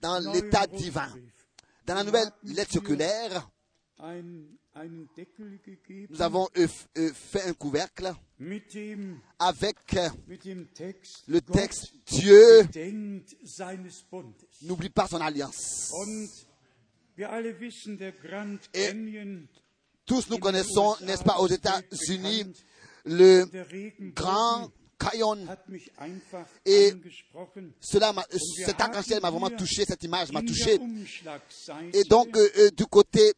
dans 0.00 0.32
l'état 0.32 0.66
divin. 0.66 1.08
Dans 1.84 1.94
la 1.94 2.04
nouvelle 2.04 2.30
lettre 2.44 2.72
circulaire, 2.72 3.48
nous 6.10 6.22
avons 6.22 6.48
fait 6.54 7.42
un 7.42 7.52
couvercle 7.52 8.12
avec 9.38 9.76
le 11.26 11.40
texte 11.40 11.92
Dieu. 12.06 12.62
N'oublie 14.62 14.88
pas 14.90 15.06
son 15.08 15.20
alliance. 15.20 15.92
Et 18.74 18.92
tous 20.04 20.28
nous 20.30 20.38
connaissons, 20.38 20.96
n'est-ce 21.02 21.22
pas, 21.22 21.38
aux 21.38 21.48
États-Unis, 21.48 22.44
le 23.04 23.44
grand 24.14 24.70
Caillon. 24.98 25.38
Et 26.64 26.92
cela, 27.80 28.14
cet 28.64 28.80
arc-en-ciel 28.80 29.20
m'a 29.20 29.30
vraiment 29.30 29.50
touché, 29.50 29.84
cette 29.84 30.02
image 30.04 30.32
m'a 30.32 30.42
touché. 30.42 30.78
Et 31.92 32.04
donc, 32.04 32.36
euh, 32.36 32.70
du 32.70 32.86
côté, 32.86 33.32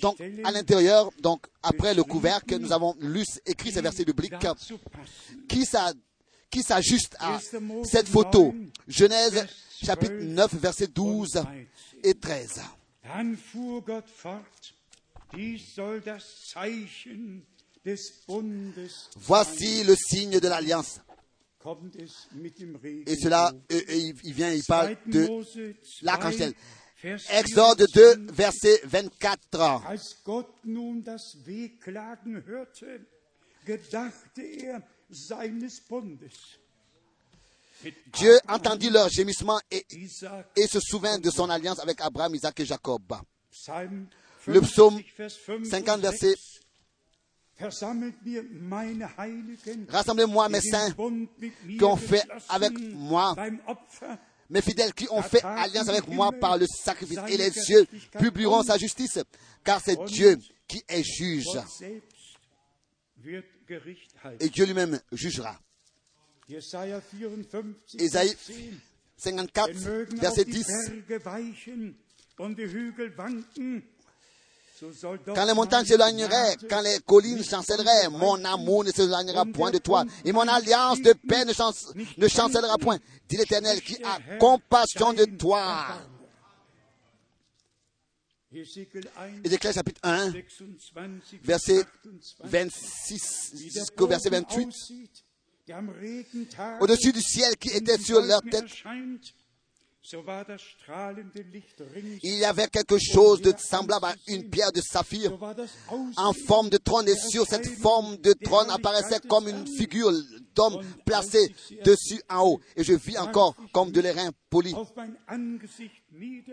donc, 0.00 0.20
à 0.44 0.52
l'intérieur, 0.52 1.10
donc, 1.20 1.46
après 1.62 1.94
le 1.94 2.04
couvercle, 2.04 2.58
nous 2.58 2.72
avons 2.72 2.94
lu, 3.00 3.24
écrit 3.46 3.72
ces 3.72 3.82
versets 3.82 4.04
bibliques 4.04 4.34
qui 5.48 5.64
qui 6.50 6.62
s'ajuste 6.62 7.14
à 7.20 7.38
cette 7.84 8.08
photo? 8.08 8.54
Genèse 8.86 9.46
chapitre 9.82 10.14
9, 10.14 10.54
verset 10.54 10.86
12 10.86 11.42
et 12.02 12.14
13. 12.14 12.62
Voici 19.16 19.84
le 19.84 19.94
signe 19.96 20.38
de 20.40 20.48
l'alliance. 20.48 21.00
Et 23.06 23.16
cela, 23.16 23.52
euh, 23.72 23.80
il 24.24 24.32
vient, 24.32 24.52
il 24.52 24.62
parle 24.64 24.96
de 25.06 25.26
l'arc-en-ciel. 26.02 26.52
Exode 27.30 27.86
2, 27.94 28.26
verset 28.32 28.80
24. 28.84 29.82
Dieu 38.12 38.38
entendit 38.48 38.90
leur 38.90 39.08
gémissement 39.08 39.60
et, 39.70 39.86
se 40.66 40.80
souvint 40.80 41.18
de 41.18 41.30
son 41.30 41.48
alliance 41.48 41.78
avec 41.78 42.00
Abraham, 42.00 42.34
Isaac 42.34 42.58
et 42.60 42.66
Jacob. 42.66 43.02
Le 44.46 44.60
psaume 44.60 45.00
50, 45.64 46.00
verset 46.00 46.34
Rassemblez-moi 49.88 50.48
mes 50.48 50.60
saints 50.60 50.94
qui 51.76 51.84
ont 51.84 51.96
fait 51.96 52.22
avec 52.48 52.72
moi, 52.94 53.34
mes 54.48 54.62
fidèles 54.62 54.94
qui 54.94 55.08
ont 55.10 55.22
fait 55.22 55.42
alliance 55.42 55.88
avec 55.88 56.06
moi 56.06 56.30
par 56.32 56.56
le 56.56 56.66
sacrifice. 56.66 57.18
Et 57.28 57.36
les 57.36 57.50
cieux 57.50 57.84
publieront 58.18 58.62
sa 58.62 58.78
justice, 58.78 59.18
car 59.64 59.80
c'est 59.80 59.96
Dieu 60.04 60.38
qui 60.68 60.84
est 60.88 61.02
juge. 61.02 61.46
Et 64.38 64.48
Dieu 64.48 64.64
lui-même 64.64 65.00
jugera. 65.12 65.58
Ésaïe 67.98 68.34
54, 69.16 69.70
verset 70.16 70.44
10. 70.44 70.66
Quand 75.34 75.44
les 75.44 75.54
montagnes 75.54 75.84
s'éloigneraient, 75.84 76.56
quand 76.70 76.80
les 76.80 77.00
collines 77.04 77.42
chancelleraient, 77.42 78.08
mon 78.10 78.44
amour 78.44 78.84
ne 78.84 78.92
s'éloignera 78.92 79.44
point 79.46 79.72
de 79.72 79.78
toi, 79.78 80.04
et 80.24 80.30
mon 80.32 80.46
alliance 80.46 81.02
de 81.02 81.12
paix 81.12 81.44
ne, 81.44 81.52
chance, 81.52 81.92
ne 82.16 82.28
chancellera 82.28 82.78
point, 82.78 82.98
dit 83.28 83.36
l'Éternel 83.36 83.80
qui 83.82 84.00
a 84.04 84.18
compassion 84.38 85.12
de 85.12 85.24
toi. 85.24 86.00
Ézéchiel 89.44 89.74
chapitre 89.74 90.00
1, 90.04 90.32
verset 91.42 91.84
26 92.44 93.52
jusqu'au 93.74 94.06
verset 94.06 94.30
28 94.30 95.24
au-dessus 96.80 97.12
du 97.12 97.20
ciel 97.20 97.56
qui 97.56 97.70
était 97.70 97.98
sur 97.98 98.20
leur 98.20 98.42
tête. 98.42 98.66
Il 102.22 102.38
y 102.38 102.44
avait 102.44 102.68
quelque 102.68 102.98
chose 102.98 103.42
de 103.42 103.52
semblable 103.58 104.06
à 104.06 104.14
une 104.28 104.48
pierre 104.48 104.72
de 104.72 104.80
saphir 104.80 105.36
en 106.16 106.32
forme 106.32 106.70
de 106.70 106.78
trône 106.78 107.08
et 107.08 107.16
sur 107.16 107.46
cette 107.46 107.66
forme 107.66 108.16
de 108.18 108.32
trône 108.32 108.70
apparaissait 108.70 109.20
comme 109.28 109.48
une 109.48 109.66
figure 109.66 110.12
d'homme 110.54 110.82
placée 111.04 111.54
dessus 111.84 112.22
en 112.30 112.46
haut. 112.46 112.60
Et 112.76 112.84
je 112.84 112.94
vis 112.94 113.18
encore 113.18 113.54
comme 113.72 113.90
de 113.90 114.00
l'airain 114.00 114.30
poli, 114.48 114.74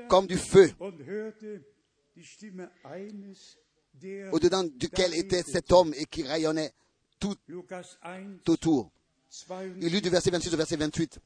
comme 0.09 0.27
du 0.27 0.37
feu, 0.37 0.71
au-dedans 4.31 4.63
duquel 4.63 5.13
était 5.13 5.43
cet 5.43 5.71
homme 5.71 5.93
et 5.95 6.05
qui 6.05 6.23
rayonnait 6.23 6.73
tout 7.19 7.35
Lukas 7.47 7.97
1, 8.03 8.39
autour. 8.47 8.91
Il 9.81 9.89
lut 9.89 9.99
22. 9.99 10.01
du 10.01 10.09
verset 10.09 10.31
26 10.31 10.53
au 10.53 10.57
verset 10.57 10.75
28. 10.77 11.19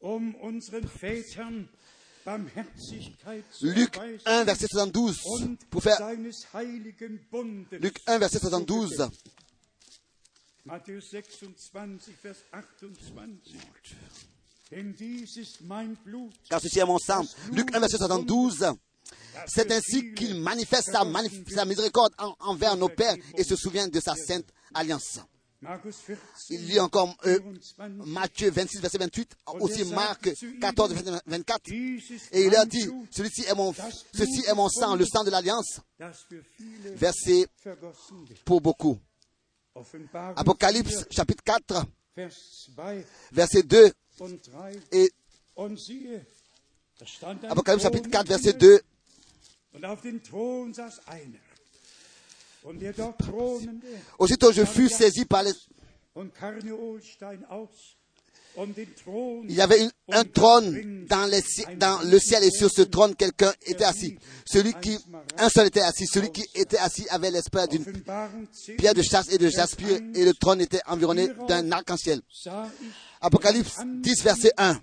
Um 0.00 0.34
Luc 3.62 3.96
erweisen 3.96 4.20
1, 4.26 4.44
verset 4.44 4.66
72. 4.68 5.16
und 5.24 5.56
Pour 5.70 5.82
faire. 5.82 5.98
Luc 7.80 8.00
1, 8.06 8.18
verset 8.18 8.38
72. 8.40 9.08
Matthäus 10.64 11.10
26, 11.10 12.12
Vers 12.22 12.36
28. 12.52 13.96
Denn 14.70 14.94
dies 14.94 15.36
ist 15.38 15.62
mein 15.62 15.96
Blut, 16.04 16.32
Car 16.50 16.60
ceci 16.60 16.78
est 16.80 16.84
mon 16.84 16.98
sang. 16.98 17.24
Luc 17.52 17.74
1, 17.74 17.80
verset 17.80 17.96
72. 17.98 18.66
C'est 19.46 19.72
ainsi 19.72 20.12
qu'il 20.12 20.34
manifeste 20.40 20.90
sa, 20.92 21.04
manif- 21.04 21.48
sa 21.50 21.64
miséricorde 21.64 22.12
en- 22.18 22.34
envers 22.40 22.76
nos 22.76 22.90
pères 22.90 23.16
et 23.38 23.44
se 23.44 23.56
souvient 23.56 23.88
de 23.88 24.00
sa 24.00 24.14
sainte 24.14 24.44
alliance. 24.74 25.20
Markus 25.60 25.96
14, 26.06 26.18
Il 26.50 26.66
lit 26.68 26.78
encore 26.78 27.16
euh, 27.26 27.40
24. 27.76 28.06
Matthieu 28.06 28.50
26, 28.50 28.80
verset 28.80 28.98
28, 28.98 29.36
aussi 29.60 29.84
Marc 29.86 30.30
14, 30.60 30.92
verset 30.92 31.20
24. 31.26 31.62
Dies 31.64 32.10
ist 32.10 32.28
Et 32.32 32.44
il 32.44 32.54
a 32.54 32.60
mein 32.60 32.68
dit, 32.68 32.88
celui-ci 33.10 33.42
est 33.42 33.54
mon, 33.56 33.72
ceci 33.72 34.44
est 34.46 34.54
mon 34.54 34.68
sang, 34.68 34.94
le 34.94 35.04
sang 35.04 35.24
de 35.24 35.30
l'alliance, 35.30 35.80
versé 36.94 37.46
wird. 37.64 38.44
pour 38.44 38.60
beaucoup. 38.60 38.98
Apocalypse 40.36 41.04
4, 41.04 41.12
chapitre 41.12 41.42
4, 41.44 41.86
Vers 42.14 42.34
2 42.76 43.04
verset 43.32 43.62
2 43.62 43.92
und 44.20 44.42
3. 44.42 44.72
et 44.92 45.10
Apocalypse 47.48 47.82
chapitre 47.82 48.08
4, 48.10 48.20
im 48.20 48.26
verset 48.26 48.62
Himmel, 48.62 48.80
2. 49.72 51.47
Aussitôt 54.18 54.52
je 54.52 54.64
fus 54.64 54.88
saisi 54.88 55.24
par 55.24 55.42
les... 55.42 55.52
Um 56.16 56.30
Il 59.48 59.52
y 59.54 59.60
avait 59.60 59.84
une- 59.84 59.92
un 60.10 60.24
trône 60.24 61.06
dans, 61.08 61.26
les 61.26 61.42
le 62.10 62.18
ciel 62.18 62.42
et 62.42 62.50
sur 62.50 62.68
ce 62.70 62.82
trône 62.82 63.14
quelqu'un 63.14 63.52
était 63.64 63.84
assis. 63.84 64.18
Celui 64.44 64.74
qui, 64.74 64.98
un 65.36 65.48
seul 65.48 65.68
était 65.68 65.80
assis. 65.82 66.06
Celui 66.06 66.32
qui 66.32 66.44
était 66.54 66.78
assis 66.78 67.06
avait 67.10 67.30
l'esprit 67.30 67.68
d'une 67.68 67.82
Offenbarung 67.82 68.48
10, 68.50 68.72
pierre 68.76 68.94
de 68.94 69.02
chasse 69.02 69.28
et 69.32 69.38
de 69.38 69.46
1, 69.46 70.12
et 70.14 70.24
le 70.24 70.34
trône 70.34 70.60
était 70.60 70.80
environné 70.86 71.28
d'un 71.46 71.70
arc-en-ciel. 71.70 72.20
Apocalypse 73.20 73.76
10, 73.84 74.22
verset 74.24 74.52
1. 74.56 74.80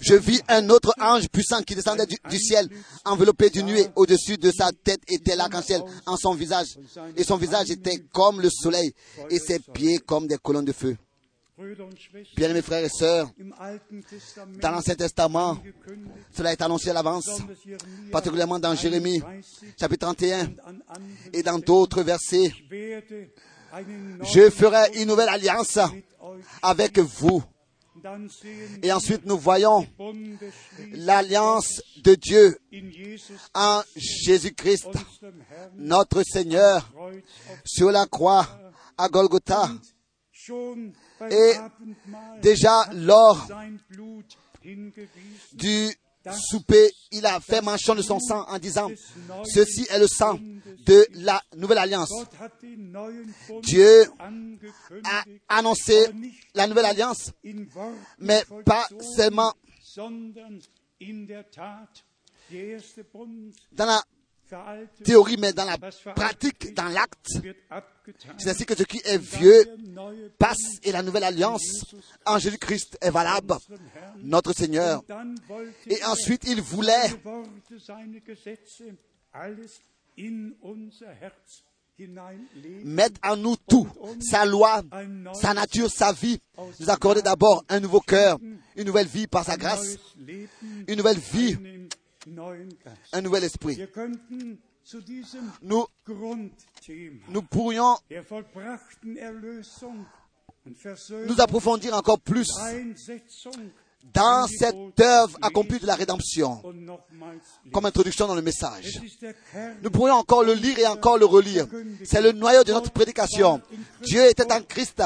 Je 0.00 0.14
vis 0.14 0.42
un 0.48 0.68
autre 0.70 0.94
ange 1.00 1.28
puissant 1.28 1.62
qui 1.62 1.74
descendait 1.74 2.06
du, 2.06 2.38
ciel, 2.38 2.68
enveloppé 3.04 3.50
d'une 3.50 3.66
nuée. 3.66 3.86
Au-dessus 3.96 4.36
de 4.36 4.50
sa 4.52 4.70
tête 4.72 5.00
était 5.08 5.34
l'arc-en-ciel 5.36 5.82
en 6.06 6.16
son 6.16 6.34
visage. 6.34 6.78
Et 7.16 7.24
son 7.24 7.36
visage 7.36 7.70
était 7.70 7.98
comme 8.12 8.40
le 8.40 8.50
soleil 8.50 8.92
et 9.28 9.38
ses 9.38 9.58
pieds 9.58 9.98
comme 9.98 10.26
des 10.26 10.38
colonnes 10.38 10.64
de 10.64 10.72
feu. 10.72 10.96
Schwestern 11.60 11.90
Bien-aimés 12.36 12.62
frères 12.62 12.84
et 12.84 12.88
sœurs, 12.88 13.30
dans 14.62 14.70
l'Ancien 14.70 14.94
Testament, 14.94 15.58
cela 16.32 16.52
est 16.52 16.62
annoncé 16.62 16.88
à 16.88 16.94
l'avance, 16.94 17.28
particulièrement 18.10 18.58
dans 18.58 18.74
Jérémie, 18.74 19.20
31 19.20 19.42
chapitre 19.78 20.06
31, 20.06 20.40
und 20.40 20.58
an 20.66 20.80
anderen 20.88 21.16
et 21.34 21.42
dans 21.42 21.58
d'autres 21.58 22.02
versets. 22.02 22.50
Je 24.22 24.50
ferai 24.50 25.00
une 25.00 25.08
nouvelle 25.08 25.28
alliance 25.28 25.78
avec 26.62 26.98
vous. 26.98 27.42
Et 28.82 28.90
ensuite, 28.92 29.26
nous 29.26 29.38
voyons 29.38 29.86
l'alliance 30.92 31.82
de 32.02 32.14
Dieu 32.14 32.58
en 33.54 33.82
Jésus-Christ, 33.96 34.88
notre 35.76 36.22
Seigneur, 36.22 36.90
sur 37.64 37.90
la 37.90 38.06
croix 38.06 38.48
à 38.96 39.08
Golgotha. 39.08 39.68
Et 41.30 41.52
Déjà 42.40 42.86
lors 42.94 43.46
du 45.52 45.94
souper, 46.32 46.90
il 47.12 47.24
a 47.26 47.40
fait 47.40 47.62
mention 47.62 47.94
de 47.94 48.02
son 48.02 48.18
sang 48.20 48.44
en 48.48 48.58
disant, 48.58 48.90
ceci 49.44 49.86
est 49.90 49.98
le 49.98 50.06
sang 50.06 50.38
de 50.86 51.06
la 51.14 51.42
nouvelle 51.56 51.78
alliance. 51.78 52.12
Dieu 53.62 54.04
a 55.04 55.24
annoncé 55.48 56.06
la 56.54 56.66
nouvelle 56.66 56.86
alliance, 56.86 57.32
mais 58.18 58.42
pas 58.64 58.86
seulement 59.16 59.52
dans 63.72 63.86
la 63.86 64.02
théorie, 65.04 65.36
mais 65.38 65.52
dans 65.52 65.64
la 65.64 65.78
pratique, 66.14 66.74
dans 66.74 66.88
l'acte. 66.88 67.28
C'est 68.38 68.50
ainsi 68.50 68.66
que 68.66 68.74
ce 68.74 68.82
qui 68.82 69.00
est 69.04 69.18
vieux 69.18 69.64
passe 70.38 70.78
et 70.82 70.92
la 70.92 71.02
nouvelle 71.02 71.24
alliance 71.24 71.84
en 72.26 72.38
Jésus-Christ 72.38 72.98
est 73.00 73.10
valable, 73.10 73.54
notre 74.18 74.52
Seigneur. 74.52 75.02
Et 75.86 76.02
ensuite, 76.04 76.44
il 76.46 76.60
voulait 76.60 77.10
mettre 82.84 83.20
en 83.22 83.36
nous 83.36 83.56
tout, 83.68 83.86
sa 84.20 84.44
loi, 84.44 84.82
sa 85.34 85.54
nature, 85.54 85.90
sa 85.90 86.12
vie, 86.12 86.40
nous 86.80 86.90
accorder 86.90 87.22
d'abord 87.22 87.64
un 87.68 87.80
nouveau 87.80 88.00
cœur, 88.00 88.38
une 88.76 88.84
nouvelle 88.84 89.06
vie 89.06 89.26
par 89.26 89.44
sa 89.44 89.56
grâce, 89.56 89.98
une 90.18 90.96
nouvelle 90.96 91.18
vie. 91.18 91.56
Un 93.12 93.20
nouvel 93.20 93.44
esprit. 93.44 93.78
Nous, 95.62 95.86
nous 97.28 97.42
pourrions 97.42 97.96
nous 101.26 101.40
approfondir 101.40 101.94
encore 101.94 102.20
plus 102.20 102.48
dans 104.14 104.46
cette 104.46 105.00
œuvre 105.00 105.36
accomplie 105.42 105.78
de 105.78 105.86
la 105.86 105.94
rédemption, 105.94 106.62
comme 107.72 107.84
introduction 107.84 108.26
dans 108.26 108.34
le 108.34 108.40
Es 108.40 108.44
message. 108.44 109.00
Nous 109.82 109.90
pourrions 109.90 110.14
encore 110.14 110.42
le 110.42 110.54
lire 110.54 110.78
et 110.78 110.86
encore 110.86 111.18
le 111.18 111.26
relire. 111.26 111.66
C'est 112.04 112.22
le 112.22 112.32
noyau 112.32 112.64
de 112.64 112.72
notre 112.72 112.90
prédication. 112.90 113.60
Dieu 114.02 114.26
était 114.26 114.50
en 114.52 114.62
Christ 114.62 115.02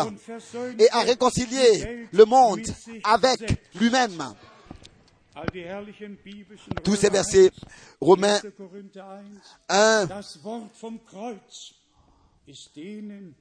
et 0.78 0.88
a 0.90 1.00
réconcilié 1.00 2.06
le 2.12 2.24
monde 2.24 2.62
avec 3.02 3.40
lui-même. 3.74 4.34
Tous 6.85 6.97
ces 6.97 7.11
versets, 7.11 7.51
Romains 8.01 8.37
1. 8.37 8.51
Korinther 8.57 9.05
1, 9.68 10.03
1, 10.03 10.07
das 10.07 10.39
Wort 10.45 10.70
vom 10.74 11.05
Kreuz 11.05 11.74
ist 12.47 12.76
denen, 12.76 13.35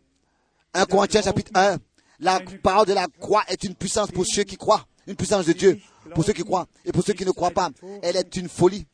1 0.74 0.86
Corinthiens 0.88 1.22
chapitre 1.22 1.52
1, 1.54 1.78
la 2.20 2.40
parole 2.64 2.88
de 2.88 2.94
la 2.94 3.08
croix 3.20 3.44
est 3.48 3.64
une 3.64 3.76
puissance 3.76 4.10
pour 4.10 4.26
ceux 4.26 4.44
qui 4.44 4.58
croient, 4.58 4.88
une 5.06 5.16
puissance 5.16 5.46
de 5.46 5.54
Dieu 5.54 5.80
pour 6.16 6.24
ceux 6.24 6.34
qui 6.34 6.44
croient 6.44 6.68
et 6.84 6.92
pour 6.92 7.04
ceux 7.04 7.14
qui 7.14 7.26
ne 7.26 7.32
croient 7.32 7.52
pas. 7.52 7.70
Elle 8.02 8.16
est 8.16 8.36
une 8.38 8.50
folie. 8.50 8.88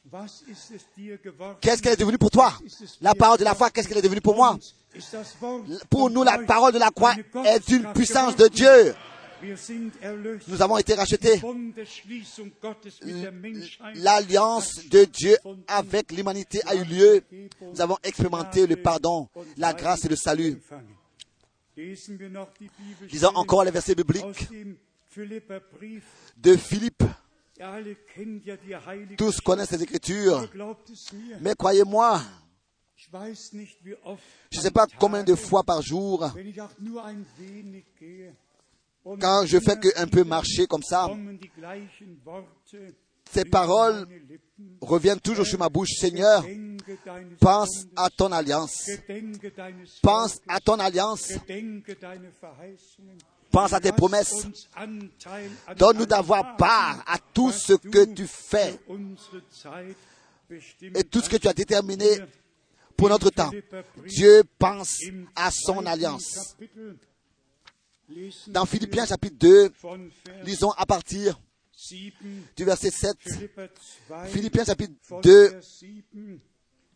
Qu'est-ce 1.61 1.81
qu'elle 1.81 1.93
est 1.93 1.99
devenue 1.99 2.17
pour 2.17 2.31
toi? 2.31 2.53
La 3.01 3.15
parole 3.15 3.37
de 3.39 3.45
la 3.45 3.55
foi, 3.55 3.69
qu'est-ce 3.69 3.87
qu'elle 3.87 3.97
est 3.99 4.01
devenue 4.01 4.21
pour 4.21 4.35
moi? 4.35 4.57
Pour 5.89 6.09
nous, 6.09 6.23
la 6.23 6.39
parole 6.39 6.73
de 6.73 6.79
la 6.79 6.89
croix 6.91 7.13
est 7.45 7.69
une 7.69 7.93
puissance 7.93 8.35
de? 8.35 8.47
Dieu. 8.47 8.93
Nous 10.47 10.61
avons 10.61 10.77
été 10.77 10.93
rachetés. 10.93 11.41
L'alliance 13.95 14.87
de 14.89 15.05
Dieu 15.05 15.37
avec 15.67 16.11
l'humanité 16.11 16.61
a 16.65 16.75
eu 16.75 16.83
lieu. 16.83 17.23
Nous 17.61 17.81
avons 17.81 17.97
expérimenté 18.03 18.67
le 18.67 18.75
pardon, 18.75 19.27
la 19.57 19.73
grâce 19.73 20.05
et 20.05 20.09
le 20.09 20.15
salut. 20.15 20.59
Bibelstellen 21.75 22.37
encore 23.35 23.63
les 23.63 23.71
versets 23.71 23.95
bibliques 23.95 24.49
de 26.37 26.55
Philippe. 26.55 27.03
Tous 29.17 29.41
connaissent 29.41 29.71
les 29.71 29.83
Écritures. 29.83 30.47
Mais 31.41 31.55
croyez-moi, 31.55 32.21
je 32.97 34.57
ne 34.57 34.61
sais 34.61 34.71
pas 34.71 34.87
combien 34.99 35.23
de 35.23 35.35
fois 35.35 35.63
par 35.63 35.81
jour, 35.81 36.29
quand 39.03 39.45
je 39.45 39.59
fais 39.59 39.77
que 39.77 39.87
un 39.97 40.07
peu 40.07 40.23
marcher 40.23 40.67
comme 40.67 40.83
ça, 40.83 41.07
ces 43.31 43.45
paroles 43.45 44.07
reviennent 44.81 45.19
toujours 45.19 45.45
sur 45.45 45.59
ma 45.59 45.69
bouche. 45.69 45.89
Seigneur, 45.99 46.45
pense 47.39 47.85
à 47.95 48.09
ton 48.09 48.31
alliance. 48.31 48.89
Pense 50.01 50.39
à 50.47 50.59
ton 50.59 50.79
alliance. 50.79 51.33
Pense 53.51 53.73
à 53.73 53.79
tes 53.79 53.91
promesses. 53.91 54.47
Donne-nous 55.77 56.05
d'avoir 56.05 56.55
part 56.57 57.03
à 57.07 57.17
tout 57.33 57.51
ce 57.51 57.73
que 57.73 58.05
tu 58.13 58.27
fais 58.27 58.79
et 60.95 61.03
tout 61.03 61.21
ce 61.21 61.29
que 61.29 61.37
tu 61.37 61.47
as 61.47 61.53
déterminé 61.53 62.19
pour 62.95 63.09
notre 63.09 63.29
temps. 63.29 63.51
Dieu 64.05 64.43
pense 64.57 64.99
à 65.35 65.49
son 65.51 65.85
alliance. 65.85 66.55
Dans 68.47 68.65
Philippiens 68.65 69.05
chapitre 69.05 69.35
2, 69.39 69.71
von 69.81 70.09
Vers 70.25 70.43
lisons 70.43 70.71
à 70.71 70.85
partir 70.85 71.39
7, 71.73 72.13
du 72.55 72.65
verset 72.65 72.89
7, 72.89 73.17
Philipper 73.21 73.67
2, 74.07 74.25
Philippiens 74.25 74.65
chapitre 74.65 74.93
von 75.03 75.21
2, 75.21 75.49
Vers 75.49 75.79
7. 75.79 76.41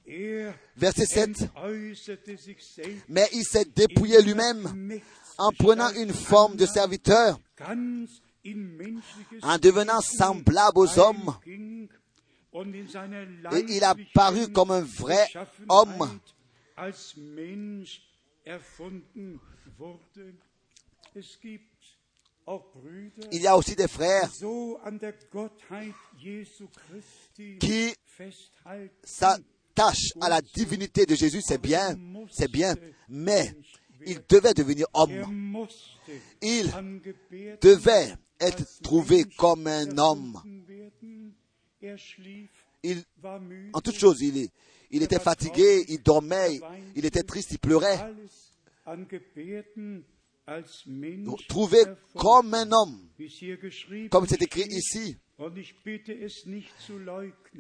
Er 0.06 0.54
verset 0.76 1.06
7, 1.06 1.50
entäußerte 1.56 2.38
sich 2.38 2.62
selbst 2.62 3.06
mais 3.08 3.30
il 3.32 3.46
s'est 3.46 3.64
dépouillé 3.66 4.22
lui-même 4.22 5.00
en 5.38 5.52
prenant 5.52 5.90
une 5.92 6.14
forme 6.14 6.58
de 6.58 6.66
serviteur, 6.66 7.40
en 7.62 8.06
devenant 9.60 10.02
semblable 10.02 10.80
aux 10.80 11.00
hommes, 11.00 11.38
et 11.44 11.88
il 13.70 13.84
a 13.84 13.96
paru 14.14 14.52
comme 14.52 14.72
un 14.72 14.82
vrai 14.82 15.28
homme. 15.70 16.20
Il 23.32 23.42
y 23.42 23.48
a 23.48 23.58
aussi 23.58 23.76
des 23.76 23.88
frères 23.88 24.30
qui 27.60 27.96
s'attachent 29.04 30.14
à 30.20 30.30
la 30.30 30.42
divinité 30.42 31.06
de 31.06 31.16
Jésus, 31.16 31.42
c'est 31.42 31.62
bien, 31.62 31.98
c'est 32.32 32.52
bien, 32.52 32.76
mais 33.08 33.56
il 34.06 34.20
devait 34.28 34.54
devenir 34.54 34.88
Er 34.88 35.00
homme. 35.00 35.34
musste 35.34 35.92
Il 36.42 36.70
devait 37.62 38.14
être 38.40 38.82
trouvé 38.82 39.24
comme 39.38 39.68
un 39.68 39.98
homme. 39.98 40.42
Er 41.82 41.96
Il, 42.84 43.04
en 43.72 43.80
toute 43.80 43.96
chose, 43.96 44.22
il, 44.22 44.50
il 44.92 45.04
était 45.04 45.20
fatigué, 45.20 45.86
il 45.88 46.02
dormait, 46.04 46.60
il 46.96 47.06
était 47.06 47.24
triste, 47.24 47.52
il 47.52 47.60
pleurait. 47.60 48.00
Erfunden, 50.48 51.96
comme 52.16 52.54
un 52.54 52.72
homme, 52.72 53.10
comme 54.10 54.28
c'est 54.28 54.42
écrit 54.42 54.68
ici. 54.70 55.18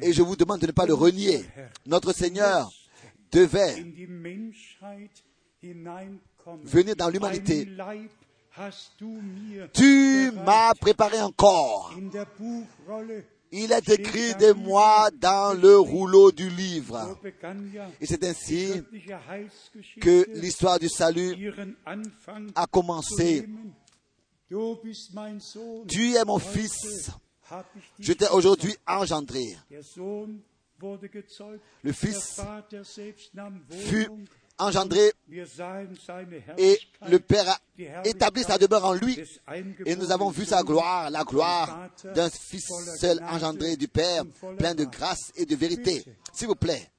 Et 0.01 0.13
je 0.13 0.21
vous 0.21 0.35
demande 0.35 0.59
de 0.61 0.67
ne 0.67 0.71
pas 0.71 0.85
le 0.85 0.93
renier. 0.93 1.43
Notre 1.85 2.13
Seigneur 2.13 2.71
devait 3.31 3.83
venir 6.63 6.95
dans 6.95 7.09
l'humanité. 7.09 7.67
Tu 9.73 10.31
m'as 10.45 10.73
préparé 10.75 11.17
un 11.17 11.31
corps. 11.31 11.93
Il 13.55 13.71
est 13.71 13.87
écrit 13.87 14.33
de 14.33 14.51
moi 14.53 15.11
dans 15.11 15.55
le 15.55 15.77
rouleau 15.77 16.31
du 16.31 16.49
livre. 16.49 17.19
Et 18.01 18.07
c'est 18.07 18.23
ainsi 18.23 18.81
que 20.01 20.25
l'histoire 20.33 20.79
du 20.79 20.89
salut 20.89 21.53
a 22.55 22.65
commencé. 22.65 23.47
Tu 25.87 26.15
es 26.15 26.25
mon 26.25 26.39
fils. 26.39 27.11
Je 27.99 28.13
t'ai 28.13 28.27
aujourd'hui 28.29 28.75
engendré. 28.87 29.55
Le 31.83 31.91
Fils 31.91 32.41
fut. 33.69 34.07
Engendré 34.63 35.11
et 36.57 36.79
le 37.09 37.19
Père 37.19 37.49
a 37.49 37.59
établi 38.05 38.43
sa 38.43 38.57
demeure 38.57 38.85
en 38.85 38.93
lui. 38.93 39.19
Et 39.85 39.95
nous 39.95 40.11
avons 40.11 40.29
vu 40.29 40.45
sa 40.45 40.63
gloire, 40.63 41.09
la 41.09 41.23
gloire 41.23 41.89
d'un 42.15 42.29
Fils 42.29 42.67
seul 42.99 43.23
engendré 43.23 43.75
du 43.77 43.87
Père, 43.87 44.23
plein 44.57 44.75
de 44.75 44.85
grâce 44.85 45.31
et 45.35 45.45
de 45.45 45.55
vérité. 45.55 46.03
S'il 46.33 46.47
vous 46.47 46.55
plaît, 46.55 46.89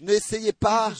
n'essayez 0.00 0.52
pas 0.52 0.92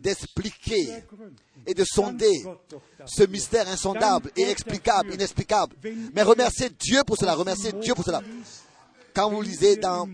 d'expliquer 0.00 1.04
et 1.66 1.74
de 1.74 1.84
sonder 1.84 2.44
ce 3.06 3.22
mystère 3.24 3.68
insondable 3.68 4.30
et 4.36 4.42
explicable, 4.42 5.14
inexplicable. 5.14 5.76
Mais 6.14 6.22
remerciez 6.22 6.70
Dieu 6.70 7.02
pour 7.04 7.16
cela, 7.16 7.34
remerciez 7.34 7.72
Dieu 7.72 7.94
pour 7.94 8.04
cela. 8.04 8.22
Quand 9.16 9.30
vous 9.30 9.40
lisez 9.40 9.76
dans, 9.76 10.06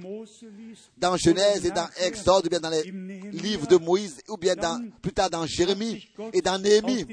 Genèse 1.17 1.67
et 1.67 1.73
dans 1.73 1.89
Exode, 2.05 2.47
ou 2.47 2.49
bien 2.49 2.61
dans 2.61 2.71
les 2.71 2.85
livres 3.33 3.67
de 3.67 3.77
Moïse, 3.77 4.19
ou 4.29 4.37
bien 4.37 4.55
dans, 4.55 4.81
plus 5.03 5.13
tard 5.13 5.29
dans 5.29 5.45
Jérémie 5.45 6.09
et 6.33 6.41
dans 6.41 6.57
Néhémie, 6.57 7.05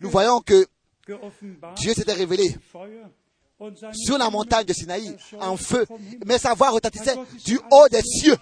nous 0.00 0.10
voyons 0.10 0.40
que 0.40 0.66
Dieu 1.76 1.94
s'était 1.94 2.14
révélé 2.14 2.56
sur 3.92 4.18
la 4.18 4.28
montagne 4.28 4.64
de 4.64 4.72
Sinaï 4.72 5.16
en 5.38 5.56
feu, 5.56 5.86
mais 6.26 6.36
sa 6.38 6.54
voix 6.54 6.70
retentissait 6.70 7.14
du 7.44 7.60
haut 7.70 7.88
des 7.88 8.02
cieux. 8.02 8.36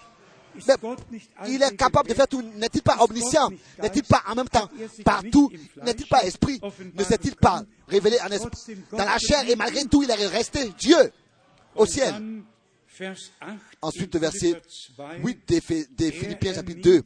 Il 1.47 1.61
est 1.61 1.77
capable 1.77 2.09
de 2.09 2.15
faire 2.15 2.27
tout. 2.27 2.41
N'est-il 2.41 2.81
pas 2.81 2.97
omniscient? 3.03 3.49
N'est-il 3.83 4.03
pas 4.03 4.23
en 4.27 4.33
même 4.33 4.49
temps 4.49 4.67
partout? 5.05 5.51
N'est-il 5.83 6.07
pas 6.07 6.23
esprit? 6.23 6.59
Ne 6.95 7.03
s'est-il 7.03 7.35
pas 7.35 7.61
révélé 7.87 8.17
en 8.19 8.29
esprit? 8.29 8.77
Dans 8.91 9.05
la 9.05 9.19
chair 9.19 9.47
et 9.47 9.55
malgré 9.55 9.85
tout 9.85 10.01
il 10.01 10.09
est 10.09 10.15
resté 10.25 10.71
Dieu 10.79 11.11
au 11.75 11.85
ciel 11.85 12.15
Ensuite, 13.81 14.13
le 14.13 14.19
verset 14.19 14.61
8 15.23 15.47
des, 15.47 15.59
Phé- 15.61 15.87
des 15.91 16.11
Philippiens 16.11 16.53
chapitre 16.53 16.81
2. 16.81 17.03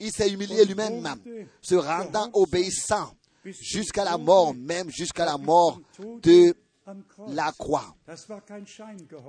Il 0.00 0.10
s'est 0.12 0.30
humilié 0.30 0.64
lui-même, 0.64 1.02
se 1.60 1.74
rendant 1.74 2.30
obéissant 2.32 3.14
jusqu'à 3.44 4.04
la 4.04 4.16
mort, 4.18 4.54
même 4.54 4.90
jusqu'à 4.90 5.24
la 5.26 5.36
mort 5.38 5.80
de 6.22 6.54
la 7.28 7.52
croix. 7.52 7.94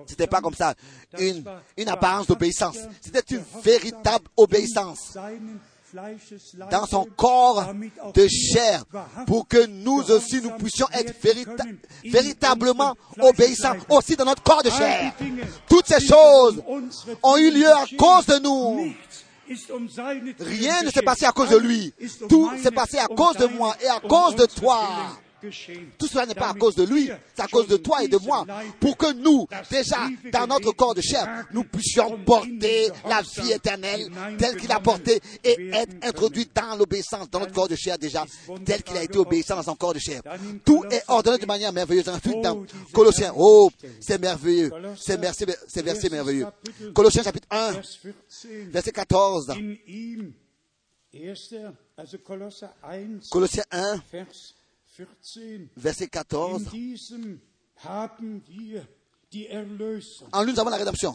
C'était 0.07 0.27
pas 0.27 0.41
comme 0.41 0.53
ça, 0.55 0.73
une, 1.19 1.43
une 1.77 1.89
apparence 1.89 2.27
d'obéissance. 2.27 2.77
C'était 3.01 3.35
une 3.35 3.43
véritable 3.63 4.27
obéissance 4.37 5.17
dans 6.71 6.85
son 6.85 7.05
corps 7.15 7.73
de 8.13 8.27
chair 8.27 8.83
pour 9.27 9.47
que 9.47 9.65
nous 9.65 10.01
aussi 10.11 10.41
nous 10.41 10.51
puissions 10.51 10.87
être 10.93 11.13
vérita- 11.21 11.65
véritablement 12.03 12.95
obéissants 13.21 13.75
aussi 13.89 14.15
dans 14.15 14.25
notre 14.25 14.43
corps 14.43 14.63
de 14.63 14.69
chair. 14.69 15.13
Toutes 15.69 15.87
ces 15.87 16.05
choses 16.05 16.61
ont 17.23 17.37
eu 17.37 17.51
lieu 17.51 17.69
à 17.71 17.85
cause 17.97 18.25
de 18.27 18.39
nous. 18.39 18.93
Rien 20.39 20.81
ne 20.83 20.89
s'est 20.89 21.01
passé 21.03 21.25
à 21.25 21.31
cause 21.31 21.49
de 21.49 21.57
lui. 21.57 21.93
Tout 22.27 22.51
s'est 22.63 22.71
passé 22.71 22.97
à 22.97 23.07
cause 23.07 23.37
de 23.37 23.45
moi 23.47 23.75
et 23.81 23.87
à 23.87 23.99
cause 23.99 24.35
de 24.35 24.45
toi. 24.45 24.87
Tout 25.97 26.07
cela 26.07 26.25
n'est 26.25 26.35
pas 26.35 26.49
à 26.49 26.53
cause 26.53 26.75
de 26.75 26.83
lui, 26.83 27.09
c'est 27.35 27.41
à 27.41 27.47
cause 27.47 27.67
de 27.67 27.77
toi 27.77 28.03
et 28.03 28.07
de 28.07 28.17
moi. 28.17 28.45
Pour 28.79 28.97
que 28.97 29.13
nous, 29.13 29.47
déjà, 29.69 30.07
dans 30.31 30.47
notre 30.47 30.71
corps 30.71 30.95
de 30.95 31.01
chair, 31.01 31.45
nous 31.51 31.63
puissions 31.63 32.17
porter 32.25 32.89
la 33.07 33.21
vie 33.21 33.51
éternelle 33.51 34.09
telle 34.37 34.57
qu'il 34.57 34.71
a 34.71 34.79
porté 34.79 35.19
et 35.43 35.69
être 35.73 35.95
introduit 36.03 36.47
dans 36.53 36.75
l'obéissance 36.75 37.29
dans 37.29 37.39
notre 37.39 37.53
corps 37.53 37.67
de 37.67 37.75
chair 37.75 37.97
déjà, 37.97 38.25
tel 38.65 38.83
qu'il 38.83 38.97
a 38.97 39.03
été 39.03 39.17
obéissant 39.17 39.55
dans 39.55 39.63
son 39.63 39.75
corps 39.75 39.93
de 39.93 39.99
chair. 39.99 40.21
Tout 40.63 40.83
est 40.91 41.03
ordonné 41.07 41.37
de 41.37 41.45
manière 41.45 41.71
merveilleuse. 41.73 42.05
Dans 42.05 42.65
Colossiens, 42.93 43.33
oh, 43.35 43.69
c'est 43.99 44.19
merveilleux. 44.19 44.71
C'est 44.97 45.19
merci, 45.19 45.45
c'est 45.67 45.83
verset 45.83 46.09
merveilleux. 46.09 46.47
Colossiens 46.93 47.23
chapitre 47.23 47.47
1, 47.49 47.81
verset 48.71 48.91
14. 48.91 49.49
In 49.51 49.75
ihm, 49.87 50.33
erster, 51.13 51.69
also 51.97 52.17
Kolosser 52.17 52.67
1, 52.83 53.29
Colossiens 53.29 53.63
1, 53.71 54.01
Vers 54.11 54.27
14. 54.27 54.54
Verset 55.75 56.09
14. 56.09 56.65
In 56.65 56.69
diesem 56.71 57.41
haben 57.77 58.43
wir 58.47 58.87
die 59.31 59.47
Erlösung 59.47 60.27
En 60.31 60.43
lui, 60.43 60.53
nous 60.53 60.59
avons 60.59 60.69
la 60.69 60.77
rédemption. 60.77 61.13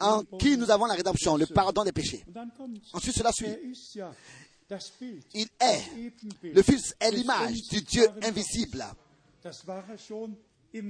En 0.00 0.22
qui 0.38 0.56
nous 0.56 0.70
avons 0.70 0.86
la 0.86 0.94
rédemption, 0.94 1.36
le 1.36 1.46
pardon 1.46 1.84
des 1.84 1.92
péchés. 1.92 2.24
Ensuite, 2.92 3.16
cela 3.16 3.32
suit. 3.32 3.46
Er 3.46 3.58
Il 5.34 5.48
est, 5.60 6.12
le 6.42 6.62
Fils 6.62 6.94
est 6.98 7.10
l'image 7.10 7.62
du 7.68 7.82
Dieu 7.82 8.08
invisible. 8.22 8.84
Er 9.44 9.52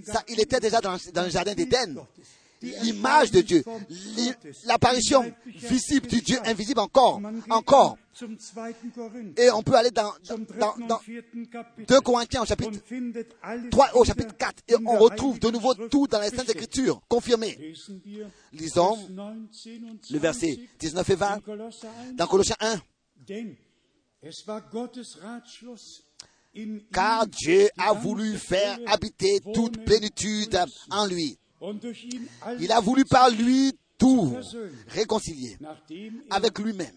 Ça, 0.04 0.22
il 0.28 0.40
était 0.40 0.60
déjà 0.60 0.80
dans, 0.80 0.96
dans 1.12 1.24
le 1.24 1.30
jardin 1.30 1.54
d'Éden. 1.54 2.06
L'image 2.82 3.30
de 3.30 3.40
Dieu, 3.40 3.62
l'apparition 4.64 5.32
visible 5.46 6.06
du 6.06 6.20
Dieu 6.20 6.38
invisible 6.44 6.80
encore, 6.80 7.20
encore. 7.50 7.98
Et 9.36 9.50
on 9.50 9.62
peut 9.62 9.74
aller 9.74 9.90
dans, 9.90 10.12
dans, 10.58 10.74
dans 10.86 11.00
2 11.88 12.00
Corinthiens 12.00 12.42
au 12.42 12.46
chapitre 12.46 12.78
3, 13.70 13.96
au 13.96 14.04
chapitre 14.04 14.36
4, 14.36 14.62
et 14.68 14.74
on 14.86 14.98
retrouve 14.98 15.40
de 15.40 15.50
nouveau 15.50 15.74
tout 15.74 16.06
dans 16.06 16.20
les 16.20 16.30
Saintes 16.30 16.50
Écritures, 16.50 17.00
confirmé. 17.08 17.74
Lisons 18.52 18.98
le 20.10 20.18
verset 20.18 20.60
19 20.78 21.10
et 21.10 21.14
20 21.14 21.42
dans 22.14 22.26
Colossiens 22.26 22.56
1. 22.60 22.80
Car 26.92 27.26
Dieu 27.26 27.68
a 27.76 27.92
voulu 27.92 28.38
faire 28.38 28.78
habiter 28.86 29.40
toute 29.52 29.84
plénitude 29.84 30.56
en 30.90 31.06
lui. 31.06 31.36
Il 32.60 32.72
a 32.72 32.80
voulu 32.80 33.04
par 33.04 33.30
lui 33.30 33.72
tout 33.98 34.36
réconcilier 34.88 35.56
avec 36.30 36.58
lui-même, 36.58 36.94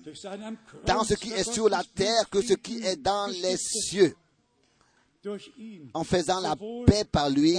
tant 0.86 1.03
ce 1.03 1.13
qui 1.13 1.32
est 1.32 1.49
sur 1.49 1.70
la 1.70 1.84
terre 1.95 2.30
que 2.30 2.41
ce 2.41 2.53
qui 2.53 2.84
est 2.84 2.95
dans 2.95 3.28
les 3.28 3.57
cieux, 3.57 4.15
en 5.93 6.03
faisant 6.03 6.39
la 6.39 6.55
paix 6.86 7.03
par 7.05 7.30
lui, 7.30 7.57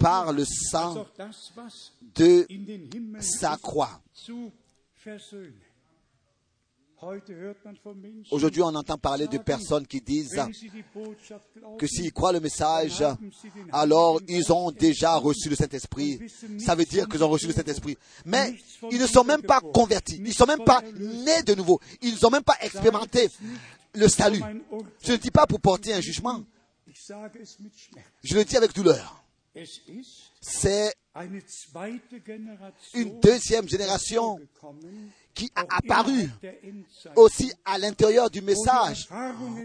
par 0.00 0.32
le 0.32 0.44
sang 0.44 1.06
de 2.14 2.46
sa 3.20 3.56
croix. 3.56 4.00
Aujourd'hui, 8.30 8.62
on 8.62 8.74
entend 8.74 8.96
parler 8.96 9.26
de 9.26 9.38
personnes 9.38 9.86
qui 9.86 10.00
disent 10.00 10.40
que 11.78 11.86
s'ils 11.86 12.12
croient 12.12 12.32
le 12.32 12.40
message, 12.40 13.04
alors 13.72 14.20
ils 14.28 14.52
ont 14.52 14.70
déjà 14.70 15.16
reçu 15.16 15.48
le 15.48 15.56
Saint-Esprit. 15.56 16.20
Ça 16.58 16.74
veut 16.74 16.84
dire 16.84 17.08
qu'ils 17.08 17.24
ont 17.24 17.28
reçu 17.28 17.46
le 17.46 17.52
Saint-Esprit. 17.52 17.96
Mais 18.24 18.54
ils 18.90 19.00
ne 19.00 19.06
sont 19.06 19.24
même 19.24 19.42
pas 19.42 19.60
convertis. 19.60 20.16
Ils 20.16 20.28
ne 20.28 20.32
sont 20.32 20.46
même 20.46 20.64
pas 20.64 20.82
nés 20.98 21.42
de 21.42 21.54
nouveau. 21.54 21.80
Ils 22.02 22.16
n'ont 22.22 22.30
même 22.30 22.44
pas 22.44 22.56
expérimenté 22.60 23.28
le 23.94 24.08
salut. 24.08 24.42
Je 25.02 25.12
ne 25.12 25.16
dis 25.16 25.30
pas 25.30 25.46
pour 25.46 25.60
porter 25.60 25.92
un 25.94 26.00
jugement. 26.00 26.42
Je 28.22 28.34
le 28.34 28.44
dis 28.44 28.56
avec 28.56 28.74
douleur. 28.74 29.21
C'est 30.40 30.92
une 32.94 33.20
deuxième 33.20 33.68
génération 33.68 34.40
qui 35.34 35.50
a 35.54 35.64
apparu 35.76 36.30
aussi 37.16 37.52
à 37.64 37.76
l'intérieur 37.78 38.30
du 38.30 38.40
message, 38.40 39.08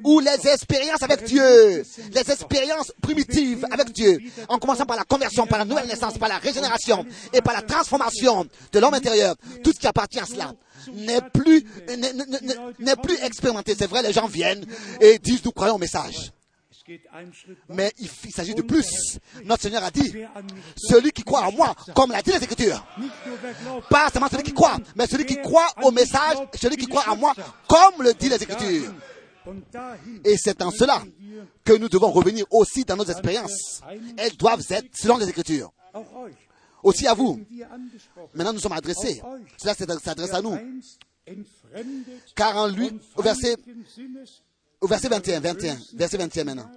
où 0.03 0.19
les 0.19 0.47
expériences 0.47 1.01
avec 1.03 1.23
Dieu, 1.23 1.83
les 2.11 2.31
expériences 2.31 2.91
primitives 3.01 3.65
avec 3.71 3.91
Dieu, 3.91 4.19
en 4.49 4.57
commençant 4.57 4.85
par 4.85 4.97
la 4.97 5.05
conversion, 5.05 5.47
par 5.47 5.59
la 5.59 5.65
nouvelle 5.65 5.87
naissance, 5.87 6.17
par 6.17 6.29
la 6.29 6.37
régénération 6.37 7.05
et 7.31 7.41
par 7.41 7.53
la 7.53 7.61
transformation 7.61 8.45
de 8.71 8.79
l'homme 8.79 8.93
intérieur, 8.93 9.35
tout 9.63 9.71
ce 9.71 9.79
qui 9.79 9.87
appartient 9.87 10.19
à 10.19 10.25
cela 10.25 10.53
n'est 10.91 11.21
plus, 11.33 11.65
n'est 12.79 12.95
plus 12.97 13.17
expérimenté. 13.23 13.73
C'est 13.77 13.87
vrai, 13.87 14.01
les 14.01 14.13
gens 14.13 14.27
viennent 14.27 14.65
et 14.99 15.17
disent 15.19 15.43
nous 15.45 15.51
croyons 15.51 15.75
au 15.75 15.79
message. 15.79 16.31
Mais 17.69 17.91
il, 17.99 18.09
il 18.25 18.31
s'agit 18.31 18.55
de 18.55 18.61
plus. 18.61 19.19
Notre 19.43 19.63
Seigneur 19.63 19.83
a 19.83 19.91
dit, 19.91 20.13
celui 20.75 21.11
qui 21.11 21.23
croit 21.23 21.41
en 21.41 21.51
moi, 21.51 21.75
comme 21.95 22.11
l'a 22.11 22.21
dit 22.21 22.31
les 22.31 22.43
Écritures, 22.43 22.85
pas 23.89 24.09
seulement 24.09 24.27
celui 24.29 24.43
qui 24.43 24.53
croit, 24.53 24.77
mais 24.95 25.07
celui 25.07 25.25
qui 25.25 25.41
croit 25.41 25.69
au 25.83 25.91
message, 25.91 26.37
celui 26.55 26.77
qui 26.77 26.87
croit 26.87 27.09
en 27.09 27.15
moi, 27.15 27.33
comme 27.67 28.03
le 28.03 28.13
dit 28.13 28.29
les 28.29 28.41
Écritures. 28.41 28.93
Et 30.25 30.35
c'est 30.37 30.61
en 30.61 30.71
cela 30.71 31.03
que 31.63 31.73
nous 31.73 31.89
devons 31.89 32.11
revenir 32.11 32.45
aussi 32.51 32.83
dans 32.83 32.95
nos 32.95 33.05
expériences. 33.05 33.81
Elles 34.17 34.35
doivent 34.35 34.65
être 34.69 34.89
selon 34.93 35.17
les 35.17 35.29
Écritures. 35.29 35.71
Aussi 36.83 37.07
à 37.07 37.13
vous. 37.13 37.39
Maintenant, 38.33 38.53
nous 38.53 38.59
sommes 38.59 38.73
adressés. 38.73 39.21
Cela 39.57 39.73
s'adresse 39.73 40.33
à 40.33 40.41
nous. 40.41 40.57
Car 42.35 42.55
en 42.57 42.67
lui, 42.67 42.91
au 43.15 43.21
verset, 43.21 43.55
au 44.81 44.87
verset 44.87 45.09
21, 45.09 45.39
21, 45.39 45.77
verset 45.93 46.17
21 46.17 46.43
maintenant. 46.43 46.69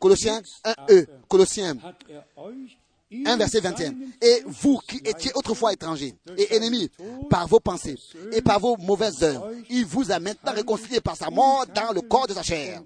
Colossiens 0.00 0.42
1e, 0.64 1.06
Colossiens 1.28 1.78
hat 1.82 1.96
er 2.08 2.24
euch 2.36 2.78
1 3.10 3.36
verset 3.36 3.60
21. 3.60 3.94
Et 4.20 4.42
vous 4.46 4.78
qui 4.78 4.96
étiez 5.04 5.30
autrefois 5.34 5.72
étrangers 5.72 6.14
et 6.36 6.56
ennemis 6.56 6.90
par 7.30 7.46
vos 7.46 7.60
pensées 7.60 7.96
et 8.32 8.42
par 8.42 8.58
vos 8.58 8.76
mauvaises 8.76 9.22
œuvres, 9.22 9.50
il 9.70 9.86
vous 9.86 10.10
a 10.10 10.18
maintenant 10.18 10.52
réconciliés 10.52 11.00
par 11.00 11.16
sa 11.16 11.30
mort 11.30 11.66
dans 11.74 11.92
le 11.92 12.00
corps 12.00 12.26
de 12.26 12.34
sa 12.34 12.42
chair. 12.42 12.82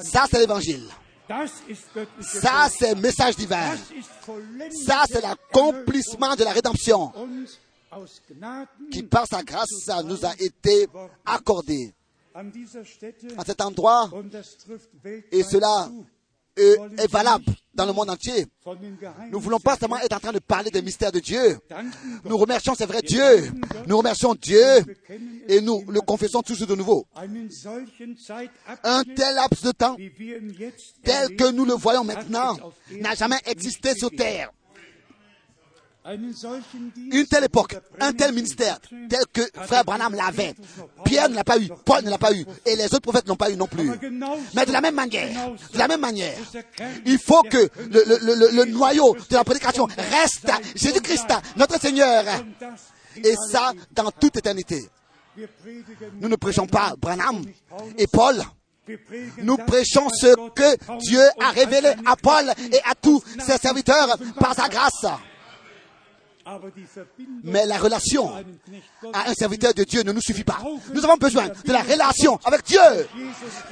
Ça, 0.00 0.24
c'est 0.30 0.38
l'évangile. 0.40 0.84
Ça, 2.20 2.68
c'est 2.70 2.94
message 2.94 3.36
divin. 3.36 3.76
Ça, 4.86 5.04
c'est 5.10 5.20
l'accomplissement 5.20 6.34
de 6.36 6.44
la 6.44 6.52
rédemption 6.52 7.12
Qui, 8.90 9.02
par 9.04 9.26
sa 9.26 9.42
grâce, 9.42 9.68
nous 10.04 10.24
a 10.24 10.32
été 10.38 10.86
accordé. 11.24 11.94
À 12.34 13.44
cet 13.46 13.60
endroit, 13.62 14.10
et 15.32 15.42
cela 15.42 15.88
est 16.56 17.10
valable 17.10 17.44
dans 17.74 17.86
le 17.86 17.92
monde 17.92 18.10
entier. 18.10 18.46
Nous 18.66 19.38
ne 19.38 19.42
voulons 19.42 19.60
pas 19.60 19.76
seulement 19.76 19.98
être 19.98 20.14
en 20.14 20.20
train 20.20 20.32
de 20.32 20.38
parler 20.38 20.70
des 20.70 20.82
mystères 20.82 21.12
de 21.12 21.20
Dieu. 21.20 21.58
Nous 22.24 22.36
remercions, 22.36 22.74
c'est 22.74 22.86
vrai, 22.86 23.02
Dieu. 23.02 23.50
Nous 23.86 23.96
remercions 23.96 24.34
Dieu 24.34 24.64
et 25.48 25.60
nous 25.60 25.84
le 25.88 26.00
confessons 26.00 26.42
toujours 26.42 26.66
de 26.66 26.74
nouveau. 26.74 27.06
Un 28.82 29.04
tel 29.04 29.34
laps 29.34 29.62
de 29.62 29.72
temps, 29.72 29.96
tel 31.02 31.36
que 31.36 31.50
nous 31.52 31.64
le 31.64 31.74
voyons 31.74 32.04
maintenant, 32.04 32.56
n'a 33.00 33.14
jamais 33.14 33.40
existé 33.46 33.94
sur 33.94 34.10
terre. 34.10 34.50
Une 37.10 37.26
telle 37.26 37.44
époque, 37.44 37.76
un 38.00 38.12
tel 38.12 38.32
ministère, 38.32 38.78
tel 39.08 39.24
que 39.32 39.42
frère 39.64 39.84
Branham 39.84 40.14
l'avait. 40.14 40.54
Pierre 41.04 41.28
ne 41.28 41.34
l'a 41.34 41.44
pas 41.44 41.58
eu, 41.58 41.68
Paul 41.84 42.04
ne 42.04 42.10
l'a 42.10 42.18
pas 42.18 42.32
eu, 42.32 42.44
et 42.64 42.76
les 42.76 42.84
autres 42.86 43.00
prophètes 43.00 43.26
n'ont 43.26 43.36
pas 43.36 43.50
eu 43.50 43.56
non 43.56 43.66
plus. 43.66 43.90
Mais 44.54 44.66
de 44.66 44.72
la 44.72 44.80
même 44.80 44.94
manière, 44.94 45.28
de 45.72 45.78
la 45.78 45.88
même 45.88 46.00
manière, 46.00 46.36
il 47.04 47.18
faut 47.18 47.42
que 47.42 47.68
le, 47.90 48.50
le- 48.56 48.64
noyau 48.66 49.16
de 49.28 49.34
la 49.34 49.44
prédication 49.44 49.86
reste 49.86 50.48
Jésus-Christ, 50.76 51.26
notre 51.56 51.80
Seigneur. 51.80 52.24
Et 53.16 53.34
ça, 53.50 53.72
dans 53.92 54.10
toute 54.10 54.36
éternité. 54.36 54.88
Nous 56.20 56.28
ne 56.28 56.36
prêchons 56.36 56.66
pas 56.66 56.94
Branham 56.98 57.42
et 57.98 58.06
Paul. 58.06 58.42
Nous 59.38 59.56
prêchons 59.56 60.08
ce 60.10 60.34
que 60.54 60.98
Dieu 61.00 61.22
a 61.40 61.50
révélé 61.50 61.92
à 62.06 62.14
Paul 62.16 62.52
et 62.72 62.78
à 62.84 62.94
tous 62.94 63.22
ses 63.44 63.58
serviteurs 63.58 64.16
par 64.38 64.54
sa 64.54 64.68
grâce. 64.68 65.04
Mais 67.42 67.66
la 67.66 67.78
relation 67.78 68.32
à 69.12 69.30
un 69.30 69.34
serviteur 69.34 69.74
de 69.74 69.84
Dieu 69.84 70.02
ne 70.02 70.12
nous 70.12 70.20
suffit 70.20 70.44
pas. 70.44 70.58
Nous 70.94 71.04
avons 71.04 71.16
besoin 71.16 71.48
de 71.48 71.72
la 71.72 71.82
relation 71.82 72.38
avec 72.44 72.64
Dieu 72.64 72.80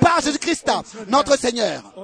par 0.00 0.20
Jésus-Christ, 0.20 0.70
notre 1.08 1.38
Seigneur. 1.38 1.94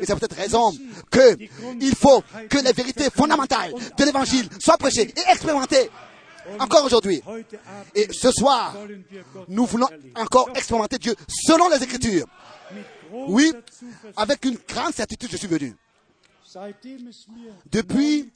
Et 0.00 0.06
c'est 0.06 0.14
peut-être 0.14 0.36
raison 0.36 0.72
que 1.10 1.36
il 1.80 1.94
faut 1.94 2.22
que 2.48 2.58
les 2.58 2.72
vérités 2.72 3.08
fondamentales 3.10 3.72
de 3.96 4.04
l'évangile 4.04 4.48
soient 4.58 4.78
prêchées 4.78 5.12
et 5.16 5.30
expérimentées 5.30 5.90
encore 6.58 6.84
aujourd'hui. 6.84 7.22
Et 7.94 8.08
ce 8.12 8.30
soir, 8.30 8.76
nous 9.48 9.66
voulons 9.66 9.88
encore 10.16 10.50
expérimenter 10.54 10.98
Dieu 10.98 11.14
selon 11.28 11.68
les 11.68 11.82
Écritures. 11.82 12.26
Oui, 13.12 13.52
avec 14.16 14.44
une 14.44 14.58
grande 14.68 14.94
certitude, 14.94 15.30
je 15.30 15.36
suis 15.36 15.48
venu. 15.48 15.74
Depuis 17.70 18.32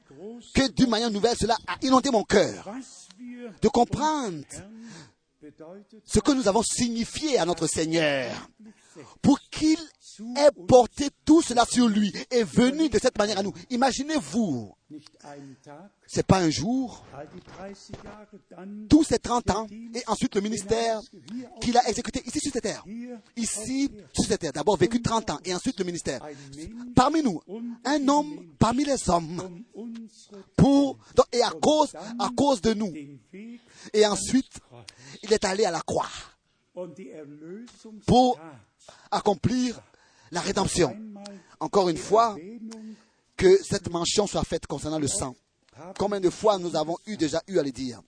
que 0.54 0.68
d'une 0.72 0.90
manière 0.90 1.10
nouvelle, 1.10 1.36
cela 1.36 1.56
a 1.66 1.76
inondé 1.82 2.10
mon 2.10 2.24
cœur. 2.24 2.68
de 3.62 3.68
comprendre 3.68 4.44
ce 6.04 6.18
que 6.20 6.32
nous 6.32 6.48
avons 6.48 6.62
signifié 6.62 7.38
à 7.38 7.44
notre 7.44 7.66
Seigneur. 7.66 8.48
pour 9.22 9.40
qu'il 9.50 9.78
ait 10.36 10.66
porté 10.66 11.08
tout 11.24 11.42
cela 11.42 11.64
sur 11.64 11.88
lui 11.88 12.12
et 12.30 12.44
venu 12.44 12.88
de 12.88 12.98
cette 12.98 13.16
manière 13.18 13.38
à 13.38 13.42
nous. 13.42 13.52
Imaginez-vous, 13.70 14.74
c'est 16.06 16.26
pas 16.26 16.38
un 16.38 16.50
jour, 16.50 17.04
all 17.12 17.28
die 17.34 17.40
30 17.40 18.02
Jahre, 18.02 18.26
dann 18.50 18.86
tous 18.88 19.04
ces 19.04 19.18
30 19.18 19.50
ans 19.50 19.66
et 19.94 20.02
ensuite 20.06 20.34
le 20.36 20.40
ministère 20.40 21.00
qu'il 21.60 21.76
a 21.76 21.88
exécuté 21.88 22.22
ici 22.24 22.38
sur 22.40 22.52
cette 22.52 22.62
terre. 22.62 22.84
Ici 23.36 23.90
sur 24.12 24.24
cette 24.24 24.40
terre. 24.40 24.52
D'abord 24.52 24.76
vécu 24.76 25.02
30 25.02 25.30
ans 25.30 25.38
et 25.44 25.54
ensuite 25.54 25.78
le 25.78 25.84
ministère. 25.84 26.20
Parmi 26.94 27.22
nous, 27.22 27.40
un 27.84 28.08
homme 28.08 28.54
parmi 28.58 28.84
les 28.84 29.10
hommes 29.10 29.62
um 29.74 29.94
pour, 30.56 30.98
et 31.32 31.42
à 31.42 31.50
cause, 31.50 31.94
à 32.18 32.30
cause 32.36 32.60
de 32.60 32.74
nous. 32.74 32.92
Et 33.92 34.06
ensuite, 34.06 34.60
il 35.22 35.32
est 35.32 35.44
allé 35.44 35.64
à 35.64 35.70
la 35.70 35.80
croix 35.80 36.08
pour 38.06 38.38
accomplir 39.10 39.80
la 40.30 40.40
rédemption. 40.40 40.96
Encore 41.60 41.88
une 41.88 41.96
fois, 41.96 42.36
que 43.36 43.58
cette 43.62 43.90
mention 43.90 44.26
soit 44.26 44.44
faite 44.44 44.66
concernant 44.66 44.98
le 44.98 45.08
sang. 45.08 45.34
Combien 45.98 46.20
de 46.20 46.30
fois 46.30 46.58
nous 46.58 46.74
avons 46.74 46.96
déjà 47.06 47.42
eu 47.46 47.58
à 47.58 47.62
le 47.62 47.70
dire? 47.70 48.00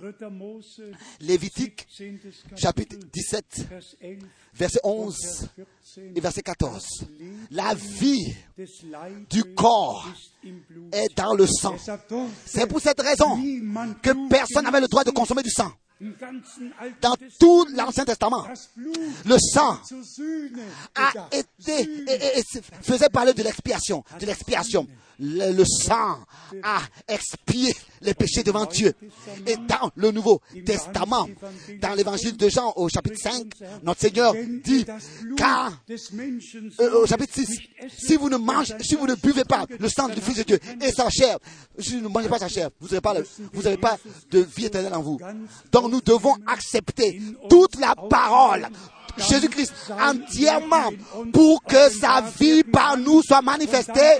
3. 0.00 0.30
Mose 0.30 0.80
Lévitique 1.20 1.86
17. 1.90 2.58
chapitre 2.58 2.96
Kapitel 2.96 3.10
17, 3.12 3.68
Vers 3.68 3.82
11 3.92 4.38
verset 4.54 4.80
und 4.82 5.08
11 5.08 5.48
Vers 5.56 5.66
14 5.66 6.16
et 6.16 6.20
verset 6.20 6.42
14. 6.42 6.72
Das 6.72 7.08
Leben 7.18 7.46
La 7.50 7.74
vie 7.74 8.34
du 9.28 9.54
corps 9.54 10.08
est 10.92 11.14
dans 11.16 11.34
le 11.34 11.46
sang. 11.46 11.76
C'est 12.46 12.66
pour 12.66 12.80
cette 12.80 13.00
raison 13.00 13.36
que 14.02 14.28
personne 14.28 14.64
n'avait 14.64 14.80
le 14.80 14.88
droit 14.88 15.04
de 15.04 15.10
consommer 15.10 15.42
du 15.42 15.50
sang. 15.50 15.70
Dans 17.02 17.14
tout 17.38 17.66
l'Ancien 17.74 18.04
Testament, 18.06 18.46
le 19.26 19.36
sang 19.38 19.78
a 20.94 21.10
été 21.32 21.46
Sühne. 21.82 22.08
et, 22.08 22.12
et- 22.12 22.38
et 22.38 22.42
se 22.42 22.58
faisait 22.82 23.08
parler 23.10 23.34
de 23.34 23.42
l'expiation, 23.42 24.02
de 24.18 24.24
l'expiation. 24.26 24.86
Le, 25.22 25.52
le 25.52 25.64
sang 25.66 26.18
a 26.62 26.80
expié 27.06 27.74
les 28.00 28.14
péchés 28.14 28.42
devant 28.42 28.64
Dieu. 28.64 28.94
Et 29.46 29.56
dans 29.56 29.90
le 29.94 30.10
Nouveau 30.12 30.40
Testament, 30.64 31.28
dans 31.80 31.94
l'évangile 31.94 32.36
de 32.36 32.48
Jean 32.48 32.72
au 32.76 32.88
chapitre 32.88 33.18
5, 33.22 33.44
notre 33.82 34.00
Seigneur 34.00 34.34
dit, 34.64 34.86
car 35.36 35.72
euh, 36.80 37.02
au 37.02 37.06
chapitre 37.06 37.34
6, 37.34 37.48
nicht 37.50 37.70
essen, 37.78 37.90
si 37.98 38.16
vous 38.16 38.30
ne 38.30 38.36
mangez, 38.38 38.74
si 38.80 38.94
vous 38.94 39.06
ne 39.06 39.14
buvez 39.14 39.44
pas 39.44 39.66
le 39.78 39.88
sang 39.88 40.08
du 40.08 40.20
Fils 40.20 40.38
de 40.38 40.42
Dieu 40.44 40.58
et 40.82 40.90
sa 40.90 41.10
chair, 41.10 41.38
si 41.78 41.96
vous 41.96 42.02
ne 42.02 42.08
mangez 42.08 42.28
pas 42.28 42.38
sa 42.38 42.48
chair, 42.48 42.70
vous 42.80 42.88
n'avez 42.88 43.00
pas, 43.02 43.14
le- 43.14 43.26
vous 43.52 43.62
n'avez 43.62 43.76
pas 43.76 43.98
de 44.30 44.38
vie 44.40 44.66
éternelle 44.66 44.94
en 44.94 45.02
vous. 45.02 45.18
Donc 45.70 45.90
nous 45.90 46.00
devons 46.00 46.34
accepter 46.46 47.20
toute 47.48 47.78
la 47.78 47.94
parole, 47.94 48.68
Jésus-Christ 49.16 49.72
entièrement 50.00 50.90
pour 51.32 51.62
que 51.62 51.90
sa 51.90 52.20
vie 52.38 52.62
par 52.64 52.96
nous 52.96 53.22
soit 53.22 53.42
manifestée 53.42 54.18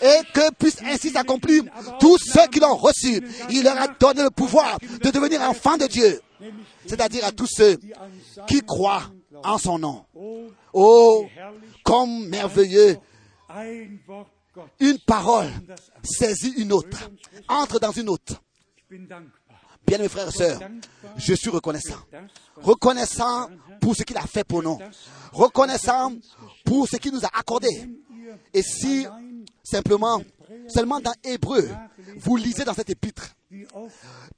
et 0.00 0.20
que 0.32 0.52
puisse 0.54 0.82
ainsi 0.82 1.10
s'accomplir 1.10 1.64
tous 2.00 2.18
ceux 2.18 2.46
qui 2.50 2.60
l'ont 2.60 2.76
reçu. 2.76 3.22
Il 3.50 3.64
leur 3.64 3.80
a 3.80 3.88
donné 3.88 4.22
le 4.22 4.30
pouvoir 4.30 4.78
de 4.80 5.10
devenir 5.10 5.40
enfants 5.42 5.76
de 5.76 5.86
Dieu, 5.86 6.20
c'est-à-dire 6.86 7.24
à 7.24 7.32
tous 7.32 7.48
ceux 7.48 7.78
qui 8.46 8.60
croient 8.60 9.04
en 9.44 9.58
son 9.58 9.78
nom. 9.78 10.04
Oh, 10.72 11.26
comme 11.84 12.28
merveilleux, 12.28 12.98
une 14.80 14.98
parole 15.06 15.48
saisit 16.02 16.54
une 16.56 16.72
autre, 16.72 17.10
entre 17.48 17.78
dans 17.78 17.92
une 17.92 18.08
autre. 18.08 18.42
Bien 19.86 19.98
mes 19.98 20.08
frères 20.08 20.28
et 20.28 20.32
sœurs, 20.32 20.60
je 21.16 21.34
suis 21.34 21.50
reconnaissant. 21.50 21.98
Reconnaissant 22.56 23.48
pour 23.80 23.96
ce 23.96 24.02
qu'il 24.04 24.16
a 24.16 24.22
fait 24.22 24.44
pour 24.44 24.62
nous. 24.62 24.78
Reconnaissant 25.32 26.12
pour 26.64 26.88
ce 26.88 26.96
qu'il 26.96 27.12
nous 27.12 27.24
a 27.24 27.30
accordé. 27.38 27.68
Et 28.54 28.62
si 28.62 29.06
simplement, 29.62 30.22
seulement 30.68 31.00
dans 31.00 31.14
Hébreu, 31.24 31.68
vous 32.16 32.36
lisez 32.36 32.64
dans 32.64 32.74
cet 32.74 32.90
épître, 32.90 33.34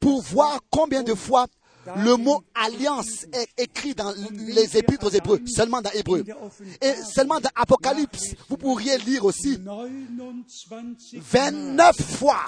pour 0.01 0.23
voir 0.23 0.61
combien 0.71 1.03
de 1.03 1.15
fois 1.15 1.47
le 1.97 2.17
mot 2.17 2.43
alliance 2.55 3.27
est 3.33 3.63
écrit 3.63 3.95
dans 3.95 4.13
les 4.33 4.77
épîtres 4.77 5.15
Hébreux, 5.15 5.41
seulement 5.47 5.81
dans 5.83 5.91
Hébreu. 5.91 6.25
Et 6.81 6.95
seulement 6.95 7.41
dans 7.41 7.51
Apocalypse, 7.55 8.35
vous 8.49 8.57
pourriez 8.57 8.99
lire 8.99 9.25
aussi 9.25 9.59
29 11.15 11.97
fois. 12.03 12.45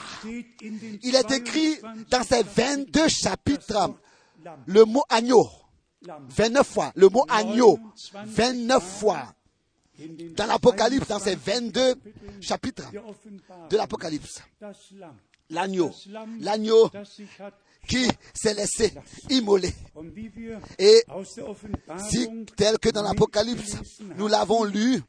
Il 1.02 1.14
est 1.14 1.30
écrit 1.30 1.76
dans 2.10 2.22
ces 2.22 2.42
22 2.42 3.08
chapitres 3.08 3.94
le 4.66 4.84
mot 4.84 5.02
agneau. 5.08 5.48
29 6.02 6.66
fois. 6.66 6.92
Le 6.94 7.08
mot 7.08 7.24
agneau. 7.28 7.78
29 8.26 8.82
fois. 8.82 9.34
Dans 10.36 10.46
l'Apocalypse, 10.46 11.08
dans 11.08 11.18
ces 11.18 11.34
22 11.34 11.94
chapitres 12.40 12.90
de 13.70 13.76
l'Apocalypse. 13.76 14.42
L'agneau. 15.50 15.90
L'agneau 16.40 16.90
qui 17.86 18.06
s'est 18.34 18.54
laissé 18.54 18.92
immoler. 19.30 19.72
Et 20.78 21.04
si, 22.08 22.28
tel 22.56 22.78
que 22.78 22.90
dans 22.90 23.02
l'Apocalypse, 23.02 23.76
nous 24.16 24.28
l'avons 24.28 24.64
lu, 24.64 25.00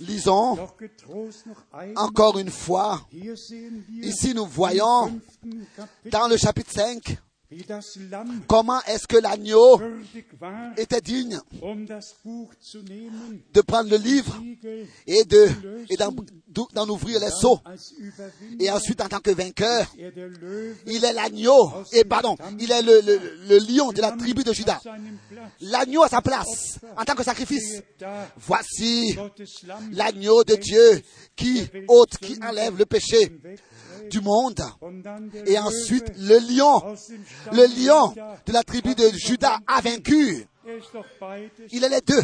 lisons 0.00 0.58
encore 1.96 2.38
une 2.38 2.50
fois, 2.50 3.06
ici 4.02 4.34
nous 4.34 4.46
voyons 4.46 5.20
dans 6.10 6.28
le 6.28 6.36
chapitre 6.36 6.72
5, 6.72 7.18
Comment 8.48 8.80
est-ce 8.88 9.06
que 9.06 9.18
l'agneau 9.18 9.80
était 10.76 11.00
digne 11.00 11.38
de 13.52 13.60
prendre 13.60 13.88
le 13.88 13.96
livre 13.96 14.42
et 15.06 15.24
de 15.24 15.48
et 15.88 15.96
d'en 15.96 16.88
ouvrir 16.88 17.20
les 17.20 17.30
seaux 17.30 17.60
et 18.58 18.68
ensuite 18.70 19.00
en 19.00 19.08
tant 19.08 19.20
que 19.20 19.30
vainqueur 19.30 19.86
il 20.86 21.04
est 21.04 21.12
l'agneau 21.12 21.72
et 21.92 22.04
pardon 22.04 22.36
il 22.58 22.72
est 22.72 22.82
le, 22.82 23.00
le, 23.48 23.58
lion 23.58 23.92
de 23.92 24.00
la 24.00 24.10
tribu 24.12 24.42
de 24.42 24.52
Judas 24.52 24.80
l'agneau 25.60 26.02
à 26.02 26.08
sa 26.08 26.22
place 26.22 26.80
en 26.96 27.04
tant 27.04 27.14
que 27.14 27.22
sacrifice. 27.22 27.80
voici 28.38 29.16
l'agneau 29.92 30.42
de 30.42 30.56
Dieu 30.56 31.00
qui 31.36 31.64
ôte 31.86 32.18
qui 32.18 32.38
enlève 32.42 32.76
le 32.76 32.86
péché 32.86 33.30
du 34.10 34.20
monde. 34.20 34.62
Et 35.46 35.58
ensuite, 35.58 36.12
le 36.18 36.38
lion, 36.38 36.82
le 37.52 37.66
lion 37.66 38.12
de 38.46 38.52
la 38.52 38.62
tribu 38.62 38.94
de 38.94 39.08
Judas 39.16 39.58
a 39.66 39.80
vaincu. 39.80 40.46
Il 41.70 41.84
est 41.84 41.88
les 41.88 42.00
deux. 42.00 42.22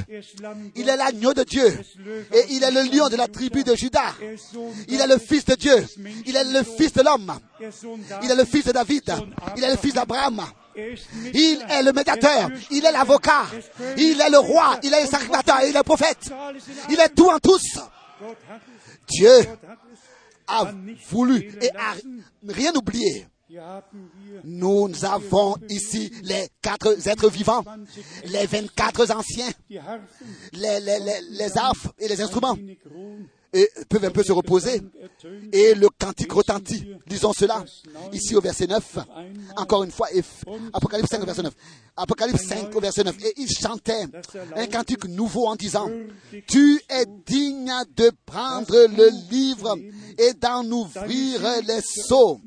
Il 0.74 0.88
est 0.88 0.96
l'agneau 0.96 1.32
de 1.32 1.44
Dieu. 1.44 1.66
Et 2.32 2.44
il 2.50 2.64
est 2.64 2.70
le 2.70 2.82
lion 2.82 3.08
de 3.08 3.16
la 3.16 3.28
tribu 3.28 3.62
de 3.62 3.74
Judas. 3.74 4.14
Il 4.88 5.00
est 5.00 5.06
le 5.06 5.18
fils 5.18 5.44
de 5.44 5.54
Dieu. 5.54 5.86
Il 6.26 6.36
est 6.36 6.44
le 6.44 6.62
fils 6.62 6.92
de 6.92 7.02
l'homme. 7.02 7.32
Il 8.22 8.30
est 8.30 8.34
le 8.34 8.44
fils 8.44 8.64
de 8.64 8.72
David. 8.72 9.14
Il 9.56 9.64
est 9.64 9.70
le 9.70 9.76
fils 9.76 9.94
d'Abraham. 9.94 10.42
Il 10.74 11.64
est 11.68 11.82
le 11.82 11.92
médiateur. 11.92 12.50
Il 12.70 12.84
est 12.84 12.92
l'avocat. 12.92 13.44
Il 13.96 14.20
est 14.20 14.30
le 14.30 14.38
roi. 14.38 14.78
Il 14.82 14.92
est 14.92 15.02
le 15.02 15.08
sacrificateur. 15.08 15.58
Il 15.62 15.68
est 15.70 15.78
le 15.78 15.82
prophète. 15.84 16.30
Il 16.90 16.98
est 16.98 17.10
tout 17.10 17.30
en 17.30 17.38
tous. 17.38 17.78
Dieu 19.08 19.46
a 20.52 20.72
voulu 21.10 21.50
et 21.60 21.70
a 21.76 21.94
rien 22.48 22.72
oublié. 22.74 23.26
Nous 24.44 25.04
avons 25.04 25.56
ici 25.68 26.10
les 26.22 26.48
quatre 26.62 27.06
êtres 27.06 27.28
vivants, 27.28 27.64
les 28.24 28.46
24 28.46 29.10
anciens, 29.10 29.50
les, 29.68 30.80
les, 30.80 30.80
les, 30.80 31.20
les 31.30 31.58
et 31.98 32.08
les 32.08 32.20
instruments 32.22 32.56
et 33.52 33.68
peuvent 33.88 34.04
un 34.04 34.10
peu 34.10 34.22
se 34.22 34.32
reposer. 34.32 34.80
Et 35.52 35.74
le 35.74 35.88
cantique 35.88 36.32
retentit. 36.32 36.86
Disons 37.06 37.32
cela 37.32 37.64
ici 38.12 38.34
au 38.34 38.40
verset 38.40 38.66
9. 38.66 38.98
Encore 39.56 39.84
une 39.84 39.90
fois, 39.90 40.08
Apocalypse 40.72 41.10
5 41.10 41.22
au 41.22 41.26
verset 41.26 41.42
9. 41.42 41.54
Apocalypse 41.96 42.42
5 42.46 42.74
au 42.74 42.80
verset 42.80 43.04
9. 43.04 43.16
Et 43.24 43.34
il 43.36 43.48
chantait 43.48 44.04
un 44.56 44.66
cantique 44.66 45.06
nouveau 45.06 45.46
en 45.46 45.56
disant, 45.56 45.90
Tu 46.46 46.80
es 46.88 47.04
digne 47.26 47.72
de 47.96 48.10
prendre 48.24 48.74
le 48.74 49.10
livre 49.30 49.76
et 50.18 50.32
d'en 50.34 50.64
ouvrir 50.64 51.40
les 51.66 51.80
seaux 51.82 52.40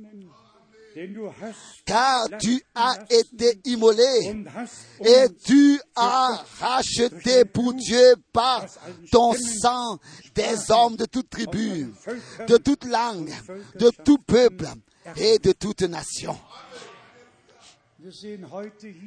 car 1.86 2.28
tu 2.40 2.62
as 2.74 2.98
été 3.10 3.60
immolé 3.66 4.46
et 5.02 5.26
tu 5.44 5.80
as 5.96 6.44
racheté 6.60 7.46
pour 7.46 7.74
Dieu 7.74 8.16
par 8.32 8.66
ton 9.12 9.34
sang 9.34 10.00
des 10.34 10.72
hommes 10.72 10.96
de 10.96 11.06
toute 11.06 11.30
tribu, 11.30 11.94
de 12.48 12.58
toute 12.58 12.86
langue, 12.86 13.32
de 13.76 13.90
tout 14.04 14.18
peuple 14.20 14.68
et 15.18 15.38
de 15.40 15.52
toute 15.52 15.82
nation. 15.82 16.38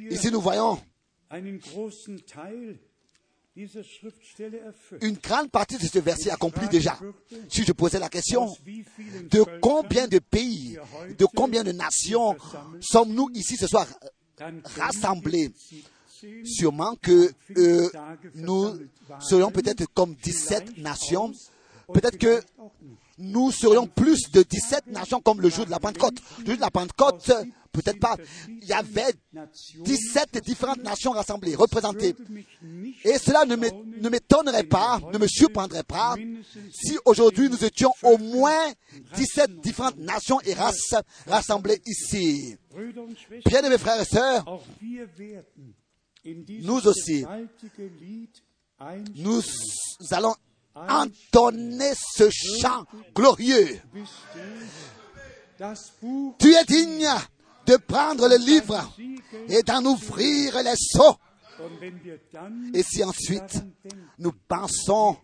Ici 0.09 0.31
nous 0.31 0.41
voyons 0.41 0.79
une 5.01 5.15
grande 5.15 5.49
partie 5.49 5.77
de 5.77 5.85
ce 5.85 5.99
verset 5.99 6.29
accompli 6.29 6.67
déjà. 6.67 6.97
Si 7.49 7.63
je 7.63 7.71
posais 7.71 7.99
la 7.99 8.09
question, 8.09 8.55
de 9.29 9.59
combien 9.59 10.07
de 10.07 10.19
pays, 10.19 10.77
de 11.17 11.25
combien 11.25 11.63
de 11.63 11.71
nations 11.71 12.35
sommes-nous 12.79 13.29
ici 13.33 13.57
ce 13.57 13.67
soir 13.67 13.87
rassemblés? 14.77 15.51
Sûrement 16.43 16.95
que 17.01 17.31
euh, 17.57 17.89
nous 18.35 18.77
serions 19.21 19.51
peut-être 19.51 19.85
comme 19.93 20.15
17 20.15 20.77
nations. 20.77 21.31
Peut-être 21.93 22.17
que 22.17 22.41
nous 23.19 23.51
serions 23.51 23.85
plus 23.85 24.31
de 24.31 24.41
17 24.41 24.87
nations 24.87 25.19
comme 25.19 25.41
le 25.41 25.49
jour 25.49 25.65
de 25.65 25.71
la 25.71 25.79
Pentecôte. 25.79 26.15
Le 26.39 26.45
jour 26.45 26.55
de 26.55 26.61
la 26.61 26.71
Pentecôte, 26.71 27.31
peut-être 27.71 27.99
pas. 27.99 28.15
Il 28.47 28.67
y 28.67 28.73
avait 28.73 29.13
17 29.83 30.41
différentes 30.43 30.81
nations 30.83 31.11
rassemblées, 31.11 31.55
représentées. 31.55 32.15
Et 33.03 33.17
cela 33.17 33.45
ne 33.45 34.09
m'étonnerait 34.09 34.63
pas, 34.63 34.99
ne 35.11 35.17
me 35.17 35.27
surprendrait 35.27 35.83
pas 35.83 36.15
si 36.71 36.97
aujourd'hui 37.05 37.49
nous 37.49 37.63
étions 37.63 37.91
au 38.03 38.17
moins 38.17 38.71
17 39.15 39.59
différentes 39.59 39.97
nations 39.97 40.39
et 40.41 40.53
races 40.53 40.95
rassemblées 41.27 41.81
ici. 41.85 42.55
Bien 43.45 43.61
aimés 43.63 43.77
frères 43.77 44.01
et 44.01 44.05
sœurs, 44.05 44.45
nous 46.25 46.87
aussi, 46.87 47.25
nous 49.15 49.41
allons 50.11 50.33
entonner 50.87 51.93
ce 52.15 52.29
chant 52.29 52.85
glorieux. 53.13 53.79
Tu 56.37 56.53
es 56.53 56.65
digne 56.65 57.09
de 57.65 57.77
prendre 57.77 58.27
le 58.27 58.37
livre 58.37 58.95
et 59.47 59.61
d'en 59.63 59.83
ouvrir 59.85 60.61
les 60.63 60.75
seaux. 60.75 61.17
Et 62.73 62.83
si 62.83 63.03
ensuite 63.03 63.61
nous 64.17 64.31
pensons 64.47 65.17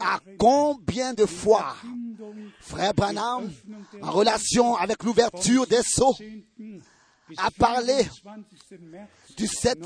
à 0.00 0.18
combien 0.38 1.12
de 1.14 1.26
fois 1.26 1.74
Frère 2.60 2.94
Branham, 2.94 3.50
en 4.00 4.10
relation 4.10 4.76
avec 4.76 5.02
l'ouverture 5.02 5.66
des 5.66 5.82
seaux, 5.82 6.14
a 7.36 7.50
parlé 7.50 8.06
du 9.36 9.46
7, 9.46 9.78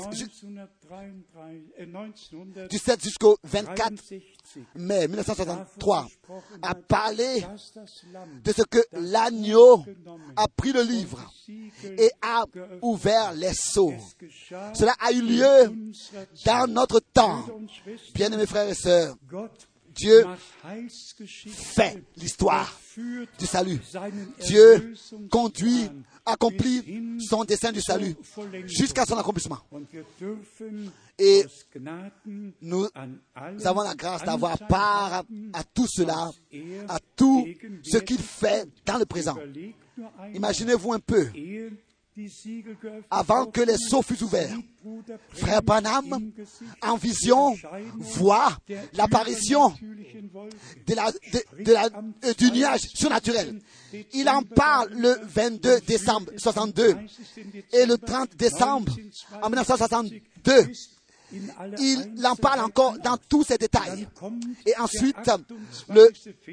du 2.69 2.77
7 2.77 3.03
jusqu'au 3.03 3.37
24 3.43 3.93
mai 4.75 5.07
1963 5.07 6.07
a 6.61 6.75
parlé 6.75 7.45
de 8.43 8.51
ce 8.51 8.61
que 8.63 8.79
l'agneau 8.93 9.83
a 10.35 10.47
pris 10.47 10.71
le 10.71 10.81
livre 10.83 11.19
et 11.83 12.11
a 12.21 12.45
ouvert 12.81 13.33
les 13.33 13.53
seaux. 13.53 13.93
Cela 14.73 14.93
a 14.99 15.11
eu 15.11 15.21
lieu 15.21 15.93
dans 16.45 16.67
notre 16.67 16.99
temps. 16.99 17.45
Bien-aimés 18.13 18.45
frères 18.45 18.69
et 18.69 18.75
sœurs, 18.75 19.15
Dieu 19.95 20.23
fait 21.45 22.03
l'histoire 22.15 22.79
du 23.39 23.45
salut. 23.45 23.79
Dieu 24.45 24.93
conduit, 25.29 25.89
accomplit 26.25 27.19
son 27.27 27.43
dessein 27.43 27.71
du 27.71 27.81
salut 27.81 28.15
jusqu'à 28.65 29.05
son 29.05 29.17
accomplissement. 29.17 29.59
Et 31.19 31.45
nous 32.61 32.87
avons 33.63 33.81
la 33.81 33.95
grâce 33.95 34.23
d'avoir 34.23 34.57
part 34.67 35.13
à, 35.13 35.23
à 35.53 35.63
tout 35.63 35.87
cela, 35.87 36.31
er 36.51 36.79
à 36.87 36.99
tout 37.15 37.45
ce 37.83 37.97
qu'il 37.97 38.19
fait 38.19 38.67
dans 38.85 38.97
le 38.97 39.05
présent. 39.05 39.37
Imaginez-vous 40.33 40.93
un 40.93 40.99
peu, 40.99 41.27
avant 43.09 43.45
que 43.47 43.61
les 43.61 43.77
sceaux 43.77 44.01
fussent 44.01 44.21
ouverts, 44.21 44.55
Frère 45.33 45.61
Gesicht 45.65 46.13
en 46.81 46.95
vision, 46.97 47.55
voit 47.97 48.57
l'apparition 48.93 49.73
de 50.87 50.93
la- 50.95 51.11
euh, 52.25 52.33
du 52.37 52.51
nuage 52.51 52.81
surnaturel. 52.93 53.61
Il 54.13 54.27
en 54.29 54.41
parle 54.43 54.89
le 54.93 55.15
22 55.23 55.79
décembre 55.81 56.31
62 56.37 56.95
et 57.71 57.85
le 57.85 57.97
30 57.97 58.35
décembre 58.35 58.91
en 59.41 59.49
1962. 59.49 60.67
Il 61.79 62.23
en 62.27 62.35
parle 62.35 62.59
encore 62.59 62.95
dans 62.99 63.17
tous 63.17 63.43
ses 63.43 63.57
détails. 63.57 64.07
Et 64.67 64.77
ensuite, 64.77 65.15
le 65.89 66.11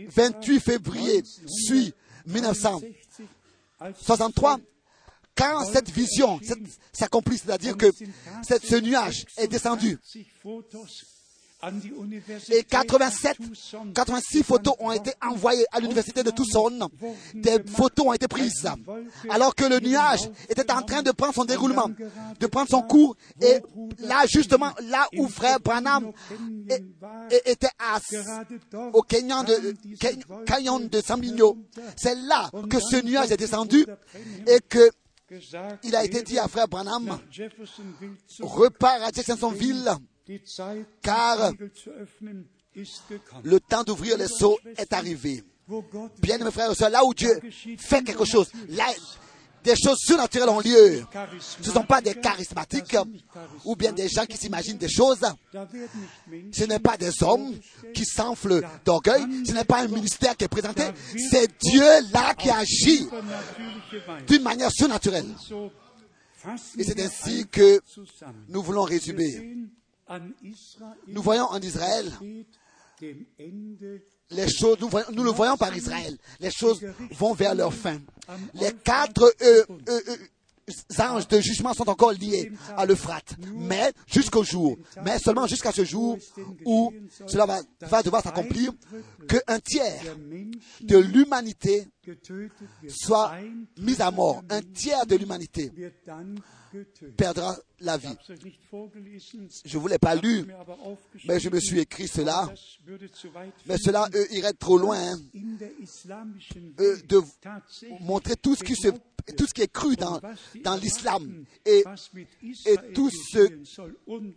28 0.09 0.61
février 0.61 1.23
suit 1.47 1.93
1963, 2.27 4.59
quand 5.41 5.65
cette 5.65 5.91
vision 5.91 6.39
s'accomplit, 6.93 7.39
c'est-à-dire 7.39 7.77
que 7.77 7.91
ce 7.93 8.77
nuage 8.77 9.25
est 9.39 9.49
descendu 9.49 9.99
et 12.51 12.65
87, 12.65 13.37
86 13.95 14.43
photos 14.43 14.75
ont 14.79 14.93
été 14.93 15.13
envoyées 15.23 15.67
à 15.73 15.81
l'université 15.81 16.23
de 16.23 16.31
Tucson. 16.31 16.89
Des 17.35 17.63
photos 17.67 18.07
ont 18.07 18.13
été 18.13 18.29
prises 18.29 18.67
alors 19.29 19.55
que 19.55 19.65
le 19.65 19.79
nuage 19.81 20.31
était 20.49 20.71
en 20.73 20.83
train 20.83 21.03
de 21.03 21.11
prendre 21.11 21.35
son 21.35 21.45
déroulement, 21.45 21.91
de 22.39 22.47
prendre 22.47 22.69
son 22.69 22.83
cours. 22.83 23.17
Et 23.41 23.59
là, 23.99 24.25
justement, 24.27 24.71
là 24.89 25.07
où 25.17 25.29
frère 25.29 25.61
Branham 25.61 26.13
était 27.45 27.69
à, 27.79 28.01
au 28.93 29.03
canyon 29.03 29.45
de, 29.45 29.75
canyon 30.47 30.89
de 30.89 31.01
San 31.01 31.21
c'est 31.97 32.15
là 32.15 32.51
que 32.71 32.81
ce 32.81 33.03
nuage 33.05 33.31
est 33.31 33.37
descendu 33.37 33.85
et 34.47 34.61
que 34.67 34.91
il 35.85 35.95
a 35.95 36.05
été 36.05 36.23
dit 36.23 36.39
à 36.39 36.49
frère 36.49 36.67
Branham, 36.67 37.19
repars 38.41 39.03
à 39.03 39.13
Jeffersonville, 39.13 39.91
car 41.03 41.53
le 43.45 43.61
temps 43.61 43.85
d'ouvrir 43.85 44.17
les 44.19 44.29
seaux 44.29 44.59
est 44.77 44.93
arrivé. 44.93 45.45
Bien, 46.21 46.39
mes 46.39 46.51
frères 46.51 46.73
et 46.73 46.75
sœurs, 46.75 46.91
là 46.91 47.05
où 47.05 47.15
Dieu 47.15 47.41
fait 47.79 48.03
quelque 48.03 48.25
chose, 48.25 48.51
là, 48.69 48.87
des 49.65 49.75
choses 49.77 49.99
surnaturelles 49.99 50.49
ont 50.49 50.61
lieu. 50.61 51.05
Ce 51.39 51.69
ne 51.69 51.75
sont 51.75 51.85
pas 51.85 52.01
des 52.01 52.15
charismatiques 52.15 52.97
ou 53.65 53.77
bien 53.77 53.93
des 53.93 54.09
gens 54.09 54.27
qui 54.27 54.37
s'imaginent 54.37 54.79
des 54.79 54.89
choses. 54.89 55.21
Ce 56.53 56.65
n'est 56.65 56.79
pas 56.79 56.97
des 56.97 57.23
hommes 57.23 57.55
qui 57.95 58.05
s'enflent 58.05 58.63
d'orgueil. 58.85 59.25
Ce 59.47 59.53
n'est 59.53 59.65
pas 59.65 59.83
un 59.83 59.89
ministère 59.89 60.37
qui 60.37 60.45
est 60.45 60.49
présenté. 60.49 60.85
C'est 61.31 61.51
Dieu 61.61 61.85
là 62.13 62.35
qui 62.35 62.51
agit 62.51 63.09
d'une 64.27 64.43
manière 64.43 64.71
surnaturelle. 64.71 65.27
Et 66.79 66.85
c'est 66.85 67.01
ainsi 67.01 67.47
que 67.47 67.81
nous 68.49 68.63
voulons 68.63 68.85
résumer. 68.85 69.57
Nous 71.07 71.23
voyons 71.23 71.45
en 71.45 71.61
Israël 71.61 72.11
les 74.31 74.49
choses, 74.49 74.79
nous, 74.81 74.89
voyons- 74.89 75.11
nous 75.13 75.25
le 75.25 75.31
voyons 75.31 75.57
par 75.57 75.77
Israël, 75.77 76.17
les 76.41 76.51
choses 76.51 76.81
vont 77.13 77.35
vers 77.35 77.55
leur 77.55 77.73
fin. 77.75 77.99
Les 78.55 78.73
quatre 78.85 79.35
euh, 79.43 79.65
euh, 79.89 80.01
anges 80.99 81.29
de 81.29 81.41
jugement 81.41 81.75
sont 81.75 81.89
encore 81.89 82.13
liés 82.13 82.53
à 82.77 82.87
l'Euphrate, 82.87 83.37
mais 83.55 83.93
jusqu'au 84.07 84.45
jour, 84.45 84.77
mais 85.05 85.19
seulement 85.19 85.47
jusqu'à 85.47 85.73
ce 85.73 85.85
jour 85.85 86.19
où 86.65 86.93
cela 87.27 87.47
va, 87.81 88.03
devoir 88.03 88.23
s'accomplir, 88.23 88.73
qu'un 89.29 89.59
tiers 89.61 90.17
de 90.81 90.99
l'humanité 90.99 91.87
soit 92.89 93.35
mis 93.79 94.01
à 94.01 94.11
mort. 94.11 94.43
Un 94.49 94.63
tiers 94.63 95.07
de 95.07 95.17
l'humanité 95.17 95.71
perdra 97.17 97.57
la 97.81 97.97
vie. 97.97 98.17
Je 99.65 99.77
ne 99.77 99.83
vous 99.83 99.89
l'ai 99.89 99.99
pas 99.99 100.15
lu, 100.15 100.47
mais 101.27 101.41
je 101.41 101.49
me 101.49 101.61
suis 101.61 101.81
écrit 101.81 102.09
cela. 102.09 102.53
Mais 103.67 103.77
cela 103.79 104.09
irait 104.31 104.53
trop 104.53 104.79
loin 104.79 104.99
hein, 104.99 105.19
de 106.79 107.21
montrer 108.01 108.37
tout 108.37 108.55
ce 108.55 108.65
qui, 108.65 108.77
se, 108.77 108.89
tout 109.33 109.47
ce 109.47 109.55
qui 109.55 109.63
est 109.63 109.73
cru 109.73 109.97
dans, 109.97 110.21
l'islam 110.77 111.45
et, 111.65 111.85
tout 112.95 113.11
ce 113.11 113.49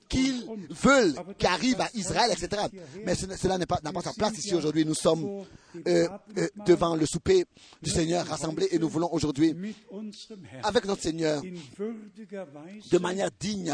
qu'ils 0.10 0.46
veulent 0.70 1.16
qui 1.38 1.46
arrive 1.48 1.80
à 1.82 1.90
Israël, 1.94 2.32
etc. 2.32 2.64
Mais 3.06 3.16
ce- 3.16 3.36
cela 3.38 3.58
n'est 3.58 3.66
pas- 3.66 3.80
n'a 3.84 3.92
pas, 3.92 4.02
sa 4.02 4.14
place 4.14 4.38
ici 4.38 4.54
aujourd'hui. 4.56 4.86
Nous 4.86 4.96
sommes 4.96 5.44
euh, 5.88 6.08
euh, 6.38 6.48
devant 6.66 6.96
le 6.96 7.06
souper 7.06 7.46
du 7.82 7.90
Seigneur 7.90 8.26
rassemblés 8.28 8.68
et 8.72 8.80
nous 8.80 8.90
voulons 8.90 9.10
aujourd'hui, 9.12 9.56
avec 10.64 10.86
notre 10.86 11.02
Seigneur, 11.02 11.42
de 12.92 12.98
manière 13.00 13.30
digne, 13.40 13.74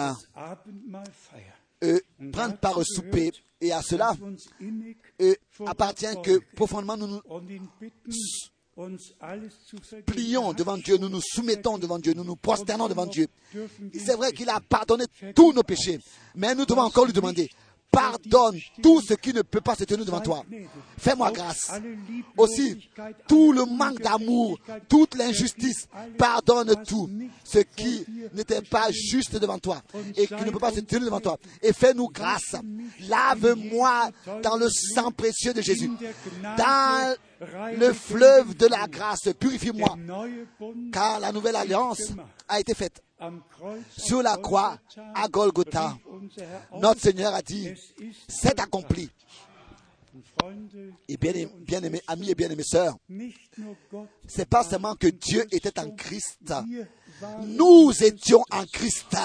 euh, 1.84 1.99
prendre 2.32 2.57
part 2.57 2.78
au 2.78 2.84
souper. 2.84 3.32
Et 3.61 3.74
à 3.74 3.82
cela 3.82 4.13
appartient 5.65 6.05
que 6.24 6.39
profondément 6.55 6.95
nous 6.95 7.07
nous 7.07 7.22
plions 10.05 10.53
devant 10.53 10.77
Dieu, 10.77 10.97
nous 10.97 11.09
nous 11.09 11.21
soumettons 11.21 11.77
devant 11.77 11.99
Dieu, 11.99 12.13
nous 12.13 12.23
nous 12.23 12.36
prosternons 12.36 12.88
devant 12.88 13.05
Dieu. 13.05 13.27
C'est 13.93 14.15
vrai 14.15 14.32
qu'il 14.32 14.49
a 14.49 14.59
pardonné 14.59 15.05
tous 15.36 15.53
nos 15.53 15.63
péchés, 15.63 15.99
mais 16.36 16.55
nous 16.55 16.65
devons 16.65 16.82
encore 16.82 17.05
lui 17.05 17.13
demander, 17.13 17.49
pardonne 17.91 18.59
tout 18.81 19.01
ce 19.01 19.13
qui 19.13 19.33
ne 19.33 19.41
peut 19.41 19.61
pas 19.61 19.75
se 19.75 19.83
tenir 19.83 20.05
devant 20.05 20.21
toi. 20.21 20.43
Fais-moi 20.97 21.31
grâce. 21.31 21.71
Aussi, 22.37 22.89
tout 23.27 23.51
le 23.51 23.65
manque 23.65 23.99
d'amour, 23.99 24.59
toute 24.87 25.15
l'injustice, 25.15 25.87
pardonne 26.17 26.75
tout 26.87 27.09
ce 27.43 27.59
qui 27.59 28.05
n'était 28.33 28.61
pas 28.61 28.91
juste 28.91 29.37
devant 29.37 29.59
toi 29.59 29.81
et 30.15 30.27
qui 30.27 30.33
ne 30.33 30.51
peut 30.51 30.59
pas 30.59 30.71
se 30.71 30.81
tenir 30.81 31.05
devant 31.05 31.19
toi. 31.19 31.37
Et 31.61 31.73
fais-nous 31.73 32.09
grâce. 32.09 32.55
Lave-moi 33.07 34.09
dans 34.43 34.57
le 34.57 34.69
sang 34.69 35.11
précieux 35.11 35.53
de 35.53 35.61
Jésus. 35.61 35.91
Dans 36.57 37.15
le 37.77 37.93
fleuve 37.93 38.55
de 38.55 38.67
la 38.67 38.87
grâce, 38.87 39.29
purifie-moi. 39.39 39.97
Car 40.91 41.19
la 41.19 41.31
nouvelle 41.31 41.55
alliance 41.55 42.11
a 42.47 42.59
été 42.59 42.73
faite 42.73 43.01
sur 43.97 44.22
la 44.22 44.38
croix 44.38 44.78
à 45.13 45.28
Golgotha. 45.28 45.97
Notre 46.80 47.01
Seigneur 47.01 47.34
a 47.34 47.41
dit, 47.41 47.70
c'est 48.28 48.59
accompli. 48.59 49.09
Et 51.07 51.17
bien, 51.17 51.34
bien 51.59 51.84
aimés 51.84 52.01
amis 52.07 52.32
et 52.32 52.36
bien 52.36 52.49
aimés 52.49 52.63
sœurs, 52.63 52.95
c'est 54.28 54.49
pas 54.49 54.63
seulement 54.63 54.95
que 54.95 55.07
Dieu 55.07 55.45
était 55.51 55.80
en 55.80 55.91
Christ. 55.91 56.53
Nous 57.43 57.91
étions 58.03 58.43
en 58.51 58.65
Christ. 58.65 59.15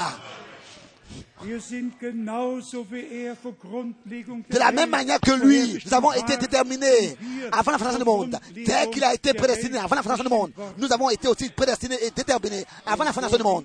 De 4.51 4.59
la 4.59 4.73
même 4.73 4.91
manière 4.91 5.21
que 5.21 5.33
lui, 5.33 5.79
nous 5.85 5.95
avons 5.95 6.13
été 6.13 6.37
déterminés 6.37 7.17
avant 7.53 7.73
la 7.73 7.79
fondation 7.79 7.99
du 7.99 8.05
monde. 8.05 8.39
Dès 8.53 8.91
qu'il 8.91 9.05
a 9.05 9.15
été 9.15 9.35
prédestiné 9.35 9.79
avant 9.79 9.97
la 9.97 10.03
fondation 10.03 10.25
du 10.25 10.31
monde, 10.31 10.53
nous 10.79 10.93
avons 10.93 11.11
été 11.11 11.29
aussi 11.29 11.51
prédestinés 11.51 11.99
et 12.03 12.11
déterminés 12.11 12.65
avant 12.87 13.05
la 13.05 13.13
fondation 13.13 13.37
du 13.37 13.43
monde. 13.43 13.65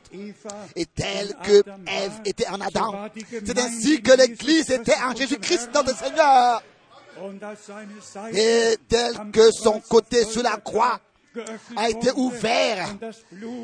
Et 0.75 0.85
tel 0.85 1.35
que 1.43 1.63
Ève 1.87 2.21
était 2.25 2.47
en 2.47 2.59
Adam, 2.59 3.09
c'est 3.45 3.59
ainsi 3.59 4.01
que 4.01 4.11
l'Église 4.11 4.69
était 4.71 4.95
en 5.01 5.15
Jésus-Christ, 5.15 5.69
notre 5.73 5.95
Seigneur. 5.97 6.61
Et 8.33 8.77
tel 8.87 9.13
que 9.31 9.51
son 9.51 9.79
côté 9.81 10.25
sur 10.25 10.43
la 10.43 10.57
croix 10.57 10.99
a 11.75 11.89
été 11.89 12.11
ouvert 12.15 12.89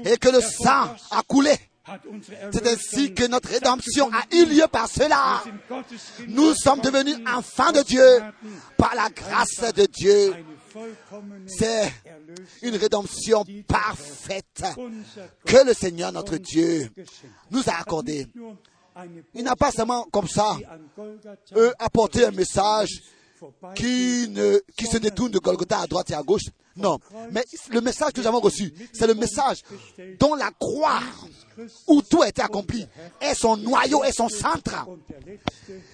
et 0.06 0.18
que 0.18 0.30
le 0.30 0.42
sang 0.42 0.96
a 1.12 1.22
coulé. 1.28 1.56
C'est 2.52 2.68
ainsi 2.68 3.14
que 3.14 3.28
notre 3.28 3.50
rédemption 3.50 4.10
a 4.12 4.24
eu 4.36 4.46
lieu 4.46 4.68
par 4.72 4.88
cela. 4.90 5.44
Nous 6.28 6.54
sommes 6.56 6.82
devenus 6.82 7.18
enfants 7.28 7.72
de 7.72 7.82
Dieu 7.84 8.22
par 8.78 8.96
la 8.96 9.10
grâce 9.10 9.74
de 9.74 9.86
Dieu. 9.86 10.34
C'est 11.48 11.92
une 12.64 12.76
rédemption 12.76 13.46
parfaite 13.68 14.64
que 15.46 15.66
le 15.66 15.74
Seigneur 15.74 16.12
notre 16.12 16.38
Dieu 16.38 16.90
nous 17.52 17.64
a 17.70 17.80
accordée. 17.80 18.28
Il 19.34 19.44
n'a 19.44 19.56
pas 19.56 19.72
seulement 19.72 20.04
comme 20.12 20.28
ça 20.28 20.58
euh, 21.56 21.72
apporté 21.80 22.26
un 22.26 22.32
message 22.32 23.02
qui, 23.76 24.28
se 24.86 24.98
détourne 24.98 25.32
de 25.32 25.40
Golgotha 25.40 25.80
à 25.80 25.88
droite 25.88 26.12
et 26.12 26.14
à 26.14 26.24
gauche? 26.24 26.44
Non, 26.78 27.00
mais 27.32 27.46
le 27.72 27.80
message 27.80 28.12
que 28.12 28.20
nous 28.20 28.28
avons 28.28 28.42
reçu, 28.42 28.74
c'est 28.92 29.08
le 29.08 29.14
message 29.14 29.62
dont 30.20 30.36
la 30.36 30.52
croix, 30.52 31.00
où 31.88 32.02
tout 32.02 32.22
a 32.22 32.28
été 32.28 32.42
accompli, 32.42 32.86
est 33.22 33.34
son 33.34 33.56
noyau, 33.56 34.04
est 34.04 34.12
son 34.12 34.28
centre. 34.28 34.86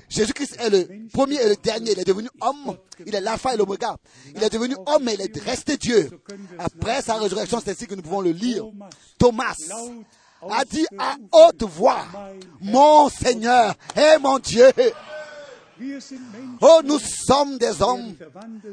Jésus-Christ 0.10 0.58
est 0.60 0.70
le 0.72 1.10
premier 1.14 1.36
et 1.36 1.50
le 1.50 1.56
dernier. 1.56 1.92
Il 1.92 2.00
est 2.00 2.08
devenu 2.08 2.30
homme. 2.42 2.78
Il 3.06 3.14
est 3.14 3.22
l'alpha 3.22 3.54
et 3.54 3.58
l'oméga. 3.58 3.96
Il 4.36 4.42
est 4.42 4.50
devenu 4.50 4.76
homme 4.88 5.08
et 5.08 5.14
il 5.14 5.22
est 5.22 5.40
resté 5.44 5.78
Dieu. 5.78 6.10
Après 6.58 7.04
sa 7.04 7.16
résurrection, 7.16 7.62
c'est 7.64 7.72
ainsi 7.72 7.86
que 7.86 7.94
nous 7.94 8.02
pouvons 8.02 8.22
le 8.22 8.32
lire. 8.32 8.66
Thomas 9.20 9.54
a 10.50 10.66
dit 10.66 10.88
à 10.98 11.16
haute 11.32 11.64
voix, 11.64 12.06
mon 12.60 13.08
Seigneur 13.10 13.76
et 13.96 14.18
mon 14.20 14.40
Dieu. 14.40 14.68
Oh, 16.62 16.82
nous 16.84 17.00
sommes 17.00 17.58
des 17.58 17.82
hommes. 17.82 18.16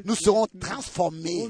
Nous 0.05 0.15
serons 0.15 0.47
transformés. 0.61 1.49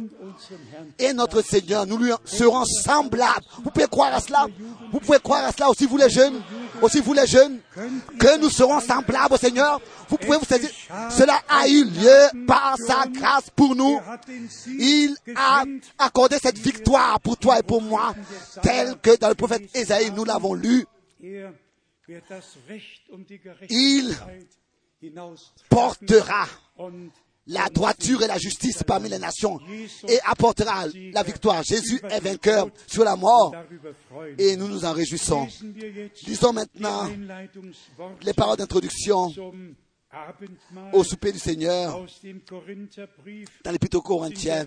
Et 0.99 1.13
notre 1.13 1.43
Seigneur, 1.43 1.87
nous 1.87 1.97
lui 1.99 2.13
serons 2.25 2.65
semblables. 2.65 3.45
Vous 3.63 3.71
pouvez 3.71 3.87
croire 3.87 4.15
à 4.15 4.21
cela? 4.21 4.47
Vous 4.93 5.01
pouvez 5.01 5.19
croire 5.19 5.45
à 5.45 5.53
cela 5.53 5.71
aussi, 5.71 5.87
vous 5.87 5.97
les 5.97 6.11
jeunes? 6.11 6.41
Aussi, 6.83 7.01
vous 7.01 7.13
les 7.13 7.27
jeunes? 7.27 7.59
Que 8.19 8.39
nous 8.39 8.51
serons 8.51 8.81
semblables 8.81 9.35
au 9.35 9.39
Seigneur? 9.39 9.81
Vous 10.09 10.17
pouvez 10.17 10.39
vous 10.39 10.45
saisir 10.45 10.71
Cela 11.11 11.41
a 11.49 11.69
eu 11.69 11.85
lieu 11.85 12.47
par 12.47 12.77
sa 12.79 13.07
grâce 13.07 13.51
pour 13.55 13.75
nous. 13.75 14.01
Il 14.67 15.17
a 15.37 15.65
accordé 15.99 16.39
cette 16.41 16.59
victoire 16.59 17.21
pour 17.21 17.37
toi 17.37 17.59
et 17.59 17.63
pour 17.63 17.83
moi, 17.83 18.15
telle 18.63 18.97
que 18.97 19.17
dans 19.17 19.29
le 19.29 19.35
prophète 19.35 19.69
Ésaïe, 19.75 20.11
nous 20.15 20.25
l'avons 20.25 20.55
lu. 20.55 20.87
Il 23.71 24.17
portera 25.69 26.47
la 27.47 27.69
droiture 27.71 28.23
et 28.23 28.27
la 28.27 28.39
justice 28.39 28.83
parmi 28.83 29.09
les 29.09 29.19
nations 29.19 29.59
et 30.07 30.19
apportera 30.25 30.87
la 31.13 31.23
victoire. 31.23 31.63
Jésus 31.63 32.01
est 32.11 32.21
vainqueur 32.21 32.69
sur 32.87 33.05
la 33.05 33.17
mort 33.17 33.55
et 34.37 34.57
nous 34.57 34.69
nous 34.69 34.85
en 34.85 34.93
réjouissons. 34.93 35.49
Lisons 36.27 36.53
maintenant 36.53 37.09
les 38.23 38.35
paroles 38.35 38.59
d'introduction 38.59 39.33
au 40.93 41.05
souper 41.05 41.33
du 41.33 41.39
Seigneur 41.39 42.05
dans 43.65 43.71
l'Épître 43.71 43.97
aux 43.99 44.03
Corinthiens. 44.03 44.67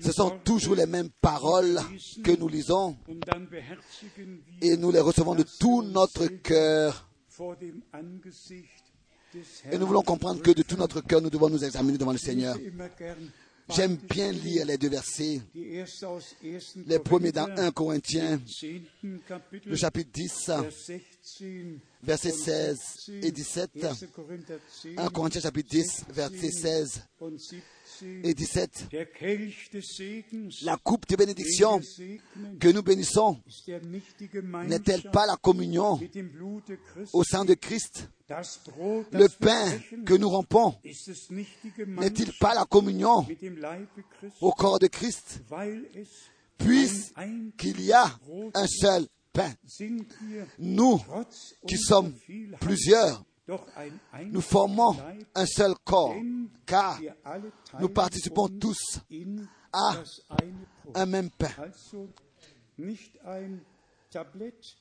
Ce 0.00 0.12
sont 0.12 0.38
toujours 0.44 0.74
les 0.74 0.86
mêmes 0.86 1.10
paroles 1.20 1.78
que 2.24 2.36
nous 2.36 2.48
lisons 2.48 2.96
et 4.60 4.76
nous 4.76 4.90
les 4.90 5.00
recevons 5.00 5.34
de 5.34 5.44
tout 5.60 5.82
notre 5.82 6.26
cœur. 6.26 7.06
Et 9.70 9.78
nous 9.78 9.86
voulons 9.86 10.02
comprendre 10.02 10.40
que 10.40 10.50
de 10.52 10.62
tout 10.62 10.76
notre 10.76 11.00
cœur, 11.00 11.20
nous 11.20 11.30
devons 11.30 11.50
nous 11.50 11.62
examiner 11.64 11.98
devant 11.98 12.12
le 12.12 12.18
Seigneur. 12.18 12.56
J'aime 13.74 13.96
bien 13.96 14.30
lire 14.30 14.64
les 14.64 14.78
deux 14.78 14.88
versets. 14.88 15.40
die 15.52 15.74
erste 15.74 16.04
aus 16.04 16.36
1. 16.40 16.84
Les 16.86 17.00
premiers 17.00 17.32
dans 17.32 17.46
Korinther, 17.46 17.66
1 17.66 17.70
Corinthiens, 17.72 18.40
10. 18.46 18.82
Kapitel, 19.26 19.70
le 19.70 19.76
chapitre 19.76 20.10
10, 20.12 20.46
Vers 20.46 20.72
16 20.72 21.80
versets 22.00 22.30
und 22.30 22.38
16 22.38 23.24
et 23.24 23.32
17. 23.32 23.70
1. 23.84 24.06
Korinther 24.14 24.58
10 24.82 24.98
1 24.98 25.08
Corinthiens 25.08 25.40
chapitre 25.40 25.68
10, 25.68 26.04
versets 26.12 26.60
16 26.60 27.02
und 27.18 27.40
17. 27.40 27.60
Et 28.02 28.34
17. 28.34 28.88
Der 28.90 29.06
Kelch 29.06 29.70
des 29.70 29.82
Segens, 29.82 30.62
La 30.62 30.76
coupe 30.76 31.06
de 31.08 31.16
bénédiction 31.16 31.80
que 32.60 32.68
nous 32.68 32.82
bénissons 32.82 33.40
n'est-elle 34.66 35.10
pas 35.10 35.26
la 35.26 35.36
communion 35.36 35.98
au 37.12 37.24
sein 37.24 37.44
de 37.44 37.54
Christ? 37.54 38.08
Le 38.28 39.28
pain 39.38 39.78
que 40.04 40.14
nous 40.14 40.28
rompons 40.28 40.74
n'est-il 40.84 42.32
pas 42.40 42.54
la 42.54 42.64
communion 42.64 43.26
au 44.40 44.50
corps 44.52 44.78
de 44.78 44.88
Christ? 44.88 45.42
Puisqu'il 46.58 47.80
y 47.82 47.92
a 47.92 48.10
un 48.54 48.66
seul 48.66 49.06
pain. 49.32 49.52
Nous 50.58 51.00
qui 51.68 51.76
sommes 51.76 52.14
plusieurs, 52.60 53.24
nous 54.32 54.40
formons 54.40 54.96
un 55.34 55.46
seul 55.46 55.74
corps 55.84 56.14
car 56.64 56.98
nous 57.78 57.88
participons 57.88 58.48
tous 58.48 59.00
à 59.72 60.02
un 60.94 61.06
même 61.06 61.30
pain. 61.30 61.50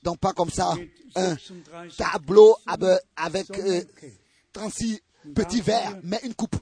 Donc 0.04 0.20
pas 0.20 0.34
comme 0.34 0.50
ça 0.50 0.76
un 1.16 1.36
36 1.36 1.98
tableau 1.98 2.56
avec, 3.16 3.50
euh, 3.52 3.82
Kelch. 4.00 4.14
36 4.54 5.02
petits 5.34 5.62
verres, 5.62 6.00
mais 6.04 6.20
une 6.24 6.34
coupe. 6.34 6.56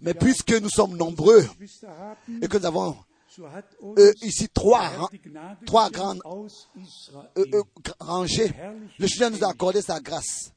Mais 0.00 0.14
puisque 0.14 0.52
nous 0.52 0.68
sommes 0.68 0.96
nombreux 0.96 1.44
et 2.40 2.46
que 2.46 2.58
nous 2.58 2.66
avons 2.66 2.96
euh, 3.98 4.12
ici 4.22 4.48
trois, 4.52 5.10
trois 5.66 5.90
grandes 5.90 6.20
euh, 6.26 7.44
euh, 7.54 7.62
rangées, 8.00 8.52
le 8.98 9.06
Seigneur 9.06 9.30
nous 9.30 9.44
a 9.44 9.50
accordé 9.50 9.82
sa 9.82 10.00
grâce. 10.00 10.52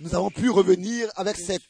Nous 0.00 0.14
avons 0.14 0.30
pu 0.30 0.50
revenir 0.50 1.08
avec 1.16 1.36
cette 1.36 1.62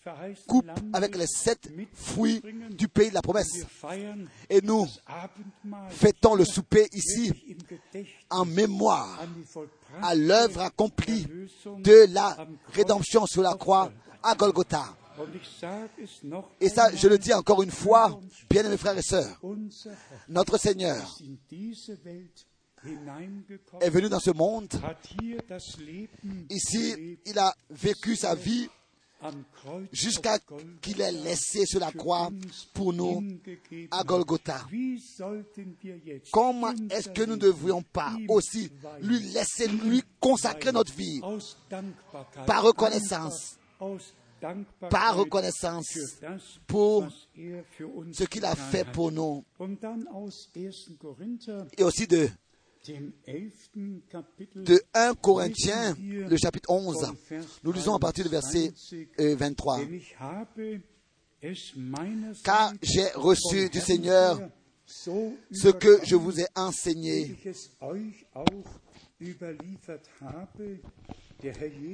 coupe, 0.46 0.70
avec 0.92 1.16
les 1.16 1.26
sept 1.26 1.70
fruits 1.92 2.42
du 2.70 2.88
pays 2.88 3.10
de 3.10 3.14
la 3.14 3.22
promesse. 3.22 3.66
Et 4.48 4.60
nous 4.60 4.86
fêtons 5.90 6.34
le 6.34 6.44
souper 6.44 6.88
ici 6.92 7.32
en 8.30 8.44
mémoire 8.44 9.20
à 10.02 10.14
l'œuvre 10.14 10.60
accomplie 10.60 11.26
de 11.78 12.12
la 12.12 12.36
rédemption 12.72 13.26
sur 13.26 13.42
la 13.42 13.54
croix 13.54 13.90
à 14.22 14.34
Golgotha. 14.34 14.96
Et 16.60 16.68
ça, 16.68 16.94
je 16.94 17.08
le 17.08 17.18
dis 17.18 17.32
encore 17.32 17.62
une 17.62 17.70
fois, 17.70 18.20
bien 18.48 18.64
aimés 18.64 18.76
frères 18.76 18.96
et 18.96 19.02
sœurs, 19.02 19.40
notre 20.28 20.58
Seigneur 20.58 21.18
est 23.80 23.90
venu 23.90 24.08
dans 24.08 24.20
ce 24.20 24.30
monde. 24.30 24.68
Ici, 26.48 27.18
il 27.26 27.38
a 27.38 27.54
vécu 27.70 28.16
sa 28.16 28.34
vie 28.34 28.68
jusqu'à 29.92 30.38
qu'il 30.80 31.00
ait 31.00 31.12
laissé 31.12 31.66
sur 31.66 31.80
la 31.80 31.92
croix 31.92 32.30
pour 32.72 32.92
nous 32.92 33.22
à. 33.90 34.02
Golgotha. 34.02 34.66
Comment 36.32 36.72
est-ce 36.90 37.10
que 37.10 37.24
nous 37.24 37.34
ne 37.34 37.40
devrions 37.40 37.82
pas 37.82 38.14
aussi 38.28 38.70
lui 39.02 39.20
laisser, 39.20 39.68
lui 39.68 40.02
consacrer 40.18 40.72
notre 40.72 40.94
vie 40.94 41.20
par 42.46 42.62
reconnaissance, 42.62 43.58
par 44.90 45.16
reconnaissance 45.16 45.98
pour 46.66 47.06
ce 48.12 48.24
qu'il 48.24 48.44
a 48.44 48.54
fait 48.54 48.84
pour 48.90 49.12
nous 49.12 49.44
Und 49.58 49.82
dann 49.82 50.06
aus 50.08 50.48
1. 50.56 50.96
Korinther, 50.98 51.66
et 51.76 51.82
aussi 51.82 52.06
de, 52.06 52.28
dem 52.86 53.12
11. 53.26 54.02
Kapitel, 54.08 54.64
de 54.64 54.82
1 54.94 55.14
Corinthiens, 55.14 55.94
le 55.98 56.36
chapitre 56.36 56.70
11. 56.70 57.12
Nous 57.62 57.72
lisons 57.72 57.94
à 57.94 57.98
partir 57.98 58.24
du 58.24 58.30
verset 58.30 58.72
23. 59.18 59.24
euh, 59.24 59.36
23. 59.36 59.78
Denn 59.78 59.94
ich 59.94 60.16
habe 60.18 60.80
es 61.42 61.72
meinerseits 61.76 62.42
Car 62.42 62.72
j'ai 62.82 63.08
reçu 63.14 63.68
du 63.70 63.80
Seigneur 63.80 64.38
ce 64.86 65.68
que 65.68 66.00
je 66.04 66.16
vous 66.16 66.40
ai 66.40 66.46
enseigné, 66.56 67.36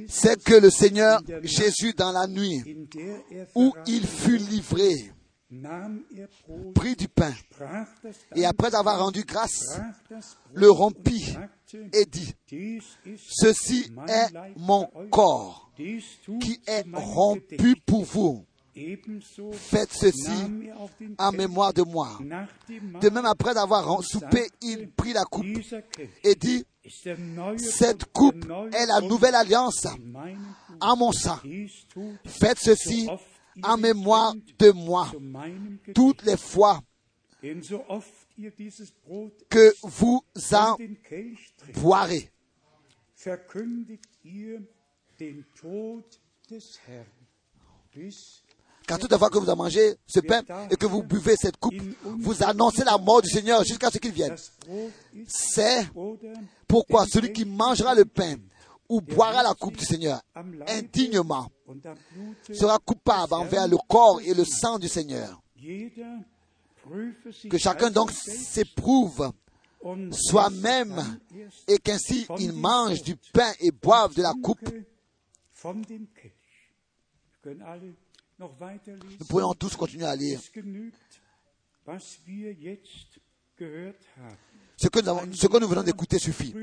c'est 0.08 0.42
que 0.42 0.54
le 0.54 0.70
Seigneur 0.70 1.22
Jésus 1.42 1.92
dans 1.92 2.12
la 2.12 2.26
nuit 2.26 2.62
où 3.54 3.72
il 3.86 4.06
fut 4.06 4.38
livré, 4.38 5.12
prit 6.74 6.96
du 6.96 7.08
pain 7.08 7.32
et 8.34 8.44
après 8.44 8.74
avoir 8.74 8.98
rendu 9.00 9.24
grâce, 9.24 9.80
le 10.52 10.70
rompit 10.70 11.36
et 11.92 12.04
dit, 12.04 12.34
ceci 13.18 13.90
est 14.08 14.32
mon 14.56 14.86
corps 15.10 15.70
qui 15.76 16.60
est 16.66 16.84
rompu 16.92 17.76
pour 17.86 18.04
vous. 18.04 18.44
Faites 19.52 19.92
ceci 19.92 20.70
en 21.16 21.32
mémoire 21.32 21.72
de 21.72 21.82
moi. 21.82 22.18
De 23.00 23.08
même, 23.08 23.24
après 23.24 23.56
avoir 23.56 24.02
soupé, 24.04 24.48
il 24.60 24.90
prit 24.90 25.14
la 25.14 25.24
coupe 25.24 25.46
et 26.22 26.34
dit, 26.34 26.64
cette 27.58 28.04
coupe 28.12 28.44
est 28.72 28.86
la 28.86 29.00
nouvelle 29.00 29.34
alliance 29.34 29.86
en 30.80 30.96
mon 30.96 31.12
sang. 31.12 31.38
Faites 32.24 32.58
ceci 32.58 33.08
en 33.62 33.76
mémoire 33.76 34.34
de 34.58 34.70
moi 34.70 35.10
toutes 35.94 36.22
les 36.24 36.36
fois 36.36 36.80
que 39.48 39.74
vous 39.82 40.24
en 40.52 40.76
boirez. 41.74 42.30
Car 48.86 48.98
toute 48.98 49.16
fois 49.16 49.30
que 49.30 49.38
vous 49.38 49.50
en 49.50 49.56
mangez 49.56 49.96
ce 50.06 50.20
pain 50.20 50.42
et 50.70 50.76
que 50.76 50.86
vous 50.86 51.02
buvez 51.02 51.34
cette 51.36 51.56
coupe, 51.56 51.74
vous 52.04 52.42
annoncez 52.44 52.84
la 52.84 52.98
mort 52.98 53.20
du 53.20 53.28
Seigneur 53.28 53.64
jusqu'à 53.64 53.90
ce 53.90 53.98
qu'il 53.98 54.12
vienne. 54.12 54.36
C'est 55.26 55.88
pourquoi 56.68 57.06
celui 57.06 57.32
qui 57.32 57.44
mangera 57.44 57.94
le 57.94 58.04
pain 58.04 58.36
ou 58.88 59.00
boira 59.00 59.42
la 59.42 59.54
coupe 59.54 59.76
du 59.76 59.84
Seigneur 59.84 60.20
indignement 60.68 61.50
sera 62.52 62.78
coupable 62.78 63.34
envers 63.34 63.66
le 63.66 63.76
corps 63.88 64.20
et 64.20 64.34
le 64.34 64.44
sang 64.44 64.78
du 64.78 64.88
Seigneur. 64.88 65.42
Que 67.50 67.58
chacun 67.58 67.90
donc 67.90 68.12
s'éprouve 68.12 69.32
soi-même 70.12 71.18
et 71.66 71.78
qu'ainsi 71.78 72.26
il 72.38 72.52
mange 72.52 73.02
du 73.02 73.16
pain 73.16 73.52
et 73.60 73.72
boive 73.72 74.14
de 74.14 74.22
la 74.22 74.32
coupe. 74.40 74.68
Nous 79.18 79.26
pourrions 79.26 79.54
tous 79.54 79.74
continuer 79.76 80.04
à 80.06 80.14
lire. 80.16 80.40
Ce 84.78 84.88
que 84.88 85.00
nous, 85.00 85.08
avons- 85.08 85.32
ce 85.32 85.46
que 85.46 85.58
nous 85.58 85.68
venons 85.68 85.82
d'écouter 85.82 86.18
suffit. 86.18 86.54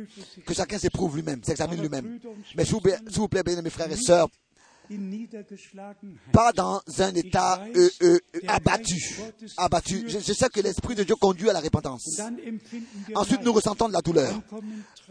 Que 0.45 0.53
chacun 0.53 0.77
s'éprouve 0.77 1.15
lui-même, 1.15 1.43
s'examine 1.43 1.81
lui-même. 1.81 2.19
Mais 2.55 2.63
s'il 2.65 2.75
vous 2.75 3.27
plaît, 3.27 3.43
bien 3.43 3.61
mes 3.61 3.69
frères 3.71 3.91
et 3.91 3.95
sœurs. 3.97 4.27
Pas 6.31 6.51
dans 6.51 6.81
un 6.99 7.13
état 7.15 7.63
euh, 7.75 7.89
euh, 8.01 8.19
abattu. 8.47 9.19
abattu. 9.57 10.05
Je, 10.07 10.19
je 10.19 10.33
sais 10.33 10.49
que 10.49 10.59
l'Esprit 10.61 10.95
de 10.95 11.03
Dieu 11.03 11.15
conduit 11.15 11.49
à 11.49 11.53
la 11.53 11.59
repentance. 11.59 12.21
Ensuite, 13.15 13.41
nous 13.43 13.53
ressentons 13.53 13.87
de 13.87 13.93
la 13.93 14.01
douleur, 14.01 14.39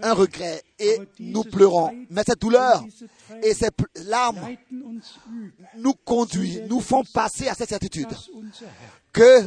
un 0.03 0.13
regret, 0.13 0.63
et 0.79 0.99
nous 1.19 1.45
pleurons. 1.45 1.91
Mais 2.11 2.23
cette 2.27 2.41
douleur 2.41 2.85
et 3.43 3.55
ces 3.55 3.69
larmes 4.07 4.41
nous 5.79 5.95
conduisent, 6.05 6.63
nous 6.69 6.81
font 6.81 7.03
passer 7.13 7.49
à 7.49 7.55
cette 7.55 7.69
certitude 7.71 8.09
que 9.13 9.43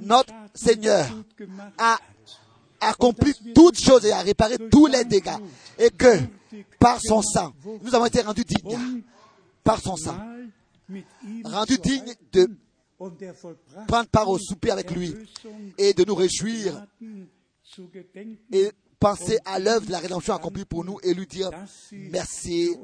notre 0.00 0.32
Seigneur 0.54 1.06
a 1.78 1.98
accompli 2.80 3.34
toutes 3.54 3.78
choses 3.78 4.04
et 4.06 4.12
a 4.12 4.20
réparé 4.20 4.56
tous 4.70 4.86
les 4.86 5.04
dégâts. 5.04 5.36
Et 5.78 5.90
que 5.90 6.18
par 6.78 7.00
son 7.00 7.22
sang, 7.22 7.52
nous 7.82 7.94
avons 7.94 8.06
été 8.06 8.20
rendus 8.22 8.44
dignes. 8.44 9.02
Par 9.70 9.80
son 9.80 9.96
sang, 9.96 10.18
dignes 10.88 11.04
halten 11.44 12.04
de 12.32 12.48
prendre 13.86 14.08
part 14.08 14.28
au 14.28 14.36
souper 14.36 14.72
avec 14.72 14.90
lui 14.90 15.14
et 15.78 15.94
de 15.94 16.04
nous 16.04 16.16
réjouir 16.16 16.84
et 18.50 18.72
penser 18.98 19.38
à 19.44 19.60
l'œuvre 19.60 19.86
de 19.86 19.92
la 19.92 20.00
rédemption 20.00 20.34
accomplie 20.34 20.64
pour 20.64 20.84
nous 20.84 20.98
et 21.04 21.14
lui 21.14 21.24
dire 21.24 21.50
merci 21.92 22.76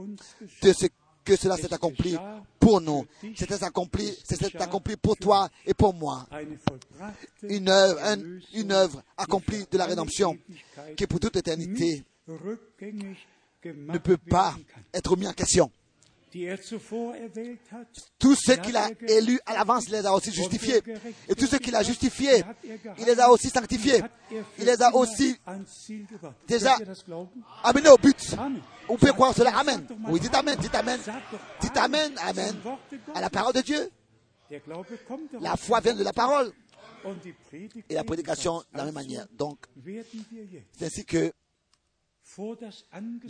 de 0.62 0.72
ce 0.72 0.86
que 1.24 1.34
cela 1.34 1.56
s'est 1.56 1.74
accompli 1.74 2.16
pour 2.60 2.80
nous. 2.80 3.04
C'était 3.34 3.64
accompli, 3.64 4.16
accompli 4.60 4.96
pour 4.96 5.16
toi 5.16 5.48
et 5.66 5.74
pour 5.74 5.92
moi. 5.92 6.28
Une 7.42 7.68
œuvre, 7.68 7.98
une 8.54 8.70
œuvre 8.70 9.02
accomplie 9.16 9.64
de 9.68 9.76
la 9.76 9.86
rédemption 9.86 10.38
qui 10.96 11.04
pour 11.08 11.18
toute 11.18 11.34
éternité 11.34 12.04
ne 12.28 13.98
peut 13.98 14.18
pas 14.18 14.54
être 14.94 15.16
mis 15.16 15.26
en 15.26 15.32
question. 15.32 15.68
Tous 18.18 18.34
ceux 18.34 18.56
qu'il 18.56 18.76
a 18.76 18.90
élus 19.08 19.40
à 19.46 19.54
l'avance 19.54 19.88
les 19.88 20.04
a 20.04 20.12
aussi 20.12 20.32
justifiés. 20.32 20.82
Et 21.28 21.34
tous 21.34 21.46
ceux 21.46 21.58
qu'il 21.58 21.74
a 21.74 21.82
justifiés, 21.82 22.42
il 22.98 23.04
les 23.04 23.18
a 23.20 23.30
aussi 23.30 23.50
sanctifiés. 23.50 24.02
Il 24.58 24.64
les 24.64 24.80
a 24.82 24.94
aussi 24.94 25.36
déjà 26.46 26.76
amenés 27.62 27.88
au 27.88 27.96
but. 27.96 28.36
Vous 28.88 28.96
pouvez 28.96 29.12
croire 29.12 29.34
cela. 29.34 29.56
Amen. 29.58 29.86
Oui, 30.08 30.20
dites 30.20 30.34
Amen, 30.34 30.56
dites 30.60 30.74
Amen. 30.74 31.00
Dites 31.60 31.76
Amen, 31.76 32.12
Amen. 32.22 32.54
À 33.14 33.20
la 33.20 33.30
parole 33.30 33.54
de 33.54 33.60
Dieu. 33.60 33.90
La 35.40 35.56
foi 35.56 35.80
vient 35.80 35.94
de 35.94 36.04
la 36.04 36.12
parole. 36.12 36.52
Et 37.88 37.94
la 37.94 38.04
prédication 38.04 38.58
de 38.72 38.78
la 38.78 38.84
même 38.84 38.94
manière. 38.94 39.26
Donc, 39.32 39.58
c'est 40.76 40.86
ainsi 40.86 41.04
que 41.04 41.32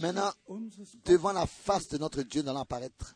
Maintenant, 0.00 0.32
devant 1.04 1.32
la 1.32 1.46
face 1.46 1.88
de 1.88 1.98
notre 1.98 2.22
Dieu, 2.22 2.42
nous 2.42 2.48
allons 2.48 2.60
apparaître, 2.60 3.14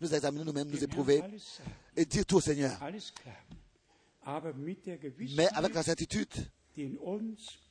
nous 0.00 0.14
examiner 0.14 0.44
nous-mêmes, 0.44 0.68
nous 0.68 0.82
éprouver 0.82 1.22
et 1.96 2.04
dire 2.04 2.26
tout 2.26 2.36
au 2.36 2.40
Seigneur. 2.40 2.78
Mais 5.36 5.48
avec 5.54 5.74
la 5.74 5.82
certitude 5.82 6.28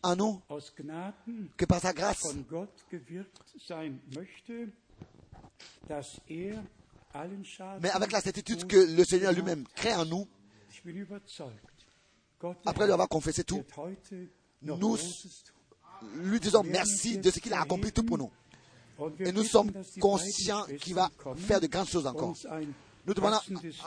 en 0.02 0.16
nous 0.16 0.42
que 1.58 1.66
par 1.66 1.82
sa 1.82 1.94
grâce, 1.94 2.26
er 6.30 6.56
mais 7.82 7.90
avec 7.90 8.12
la 8.12 8.22
certitude 8.22 8.68
que 8.68 8.96
le 8.96 9.04
Seigneur 9.04 9.34
lui-même 9.34 9.66
crée 9.76 9.94
en 9.94 10.06
nous, 10.06 10.28
après 12.66 12.86
lui 12.86 12.94
avoir 12.94 13.10
confessé 13.10 13.44
tout, 13.44 13.64
nous. 14.62 14.98
Lui 16.16 16.40
disons 16.40 16.64
merci 16.64 17.18
de 17.18 17.32
ce 17.32 17.40
qu'il 17.40 17.54
a 17.54 17.62
accompli 17.62 17.92
tout 17.92 18.04
pour 18.04 18.18
nous. 18.18 18.32
Et 19.20 19.32
nous 19.32 19.44
sommes 19.44 19.72
conscients 20.00 20.66
qu'il 20.82 20.96
va 20.96 21.10
faire 21.38 21.62
de 21.62 21.68
grandes 21.68 21.88
choses 21.88 22.06
encore. 22.06 22.36
Nous 23.06 23.14
demandons 23.14 23.38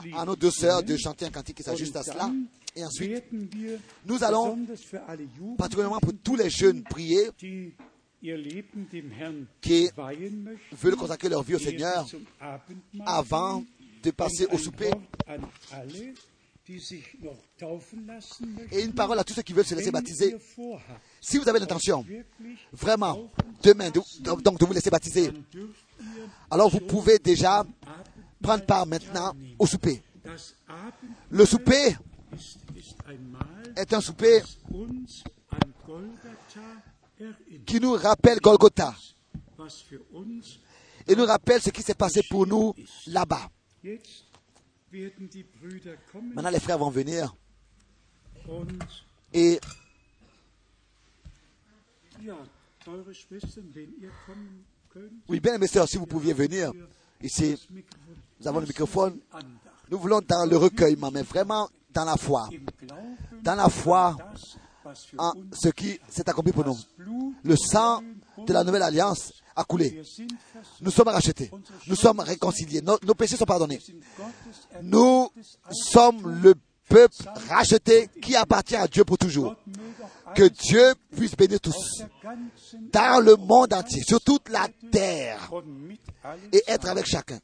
Lied 0.02 0.14
à 0.16 0.24
nos 0.24 0.34
deux 0.34 0.51
sœurs 0.51 0.82
de 0.82 0.97
chanter 0.97 1.26
un 1.26 1.30
cantique 1.30 1.59
qui 1.59 1.62
s'ajuste 1.62 1.94
à 1.97 2.02
cela. 2.02 2.30
Et 2.74 2.84
ensuite, 2.84 3.24
nous 4.06 4.24
allons, 4.24 4.59
particulièrement 5.59 6.01
pour 6.01 6.12
tous 6.24 6.36
les 6.36 6.48
jeunes, 6.48 6.82
prier, 6.82 7.28
qui 9.60 9.90
veulent 10.72 10.97
consacrer 10.97 11.28
leur 11.28 11.43
vie 11.43 11.55
au 11.56 11.59
Seigneur 11.59 12.06
avant 13.05 13.64
de 14.02 14.10
passer 14.10 14.47
au 14.51 14.59
souper. 14.59 14.90
Et 18.70 18.82
une 18.82 18.92
parole 18.94 19.18
à 19.18 19.24
tous 19.24 19.34
ceux 19.34 19.42
qui 19.42 19.52
veulent 19.52 19.64
se 19.64 19.74
laisser 19.74 19.90
baptiser. 19.90 20.36
Si 21.20 21.38
vous 21.38 21.48
avez 21.48 21.58
l'intention, 21.58 22.04
vraiment, 22.72 23.30
demain, 23.62 23.90
de, 23.90 24.00
donc 24.42 24.58
de 24.58 24.64
vous 24.64 24.72
laisser 24.72 24.90
baptiser, 24.90 25.30
alors 26.50 26.70
vous 26.70 26.80
pouvez 26.80 27.18
déjà 27.18 27.64
prendre 28.42 28.64
part 28.64 28.86
maintenant 28.86 29.34
au 29.58 29.66
souper. 29.66 30.02
Le 31.30 31.44
souper 31.46 31.96
est 33.76 33.92
un 33.92 34.00
souper 34.00 34.42
qui 37.66 37.80
nous 37.80 37.92
rappelle 37.94 38.38
Golgotha 38.40 38.94
et 41.06 41.14
nous 41.14 41.24
rappelle 41.24 41.60
ce 41.60 41.70
qui 41.70 41.82
s'est 41.82 41.94
passé 41.94 42.22
pour 42.28 42.46
nous 42.46 42.74
là-bas. 43.06 43.48
Maintenant, 46.35 46.51
les 46.51 46.60
frères 46.60 46.78
vont 46.78 46.90
venir. 46.90 47.35
Et 49.32 49.59
oui, 55.28 55.40
bien 55.40 55.59
mes 55.59 55.66
sœurs, 55.66 55.89
si 55.89 55.97
vous 55.97 56.06
pouviez 56.06 56.35
venir 56.35 56.73
ici, 57.23 57.56
nous 58.40 58.48
avons 58.48 58.60
le 58.60 58.66
microphone. 58.66 59.19
Nous 59.90 59.98
voulons 59.98 60.20
dans 60.20 60.44
le 60.48 60.56
recueillement, 60.56 61.10
mais 61.10 61.23
vraiment 61.23 61.69
dans 61.90 62.05
la 62.05 62.16
foi, 62.16 62.48
dans 63.43 63.55
la 63.55 63.69
foi 63.69 64.16
en 65.16 65.32
ce 65.52 65.69
qui 65.69 65.98
s'est 66.09 66.28
accompli 66.28 66.52
pour 66.52 66.64
nous. 66.66 66.78
Le 67.44 67.56
sang 67.56 68.02
de 68.38 68.52
la 68.52 68.64
nouvelle 68.64 68.82
alliance 68.82 69.32
a 69.54 69.64
coulé. 69.64 70.02
Nous 70.80 70.90
sommes 70.90 71.09
rachetés. 71.09 71.50
Nous 71.86 71.96
sommes 71.96 72.20
réconciliés. 72.20 72.82
Nos, 72.82 73.14
péchés 73.14 73.36
sont 73.36 73.44
pardonnés. 73.44 73.80
Nous 74.82 75.30
sommes 75.70 76.40
le 76.42 76.54
peuple 76.88 77.16
racheté 77.48 78.09
qui 78.20 78.34
appartient 78.36 78.76
à 78.76 78.86
Dieu 78.86 79.04
pour 79.04 79.18
toujours. 79.18 79.56
Que 80.34 80.48
Dieu 80.48 80.94
puisse 81.14 81.36
bénir 81.36 81.60
tous 81.60 82.02
dans 82.92 83.22
le 83.22 83.36
monde 83.36 83.74
entier, 83.74 84.02
sur 84.02 84.20
toute 84.20 84.48
la 84.48 84.66
terre, 84.90 85.50
et 86.52 86.62
être 86.66 86.88
avec 86.88 87.06
chacun. 87.06 87.38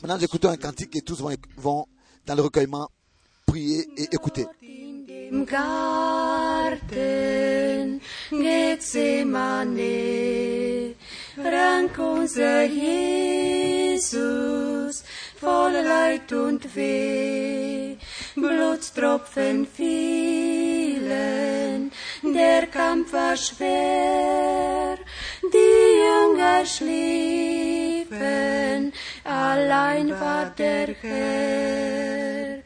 Maintenant, 0.00 0.16
nous 0.16 0.24
écoutons 0.24 0.48
un 0.48 0.56
cantique 0.56 0.96
et 0.96 1.02
tous 1.02 1.20
vont, 1.20 1.30
vont 1.56 1.86
dans 2.26 2.34
le 2.34 2.42
recueillement 2.42 2.88
prier 3.46 3.86
et 3.96 4.08
écouter. 4.12 4.46
Garten 6.72 8.00
Gethsemane 8.30 9.84
rank 11.36 11.98
unser 11.98 12.62
Jesus 12.62 13.44
voll 15.36 15.72
Leid 15.72 16.32
und 16.32 16.74
Weh. 16.74 17.96
Blutstropfen 18.36 19.66
fielen, 19.66 21.10
der 22.22 22.66
Kampf 22.68 23.12
war 23.12 23.36
schwer, 23.36 24.96
die 25.42 25.98
Jünger 26.06 26.64
schliefen, 26.64 28.14
allein 29.24 30.08
war 30.18 30.46
der 30.56 30.94
Herr. 31.02 32.62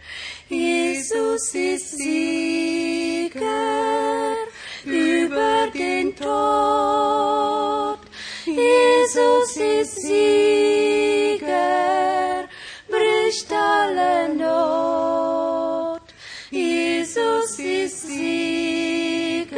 Jesus 0.49 1.55
ist 1.55 1.99
Sieger 1.99 3.96
Stadt. 6.27 8.03
Jesus 8.45 9.57
ist 9.57 10.03
Sieger, 10.03 11.45
bricht 12.89 13.53
alle 13.53 14.29
Not. 14.35 16.03
Jesus 16.51 17.59
ist 17.59 18.03
Sieger 18.09 19.55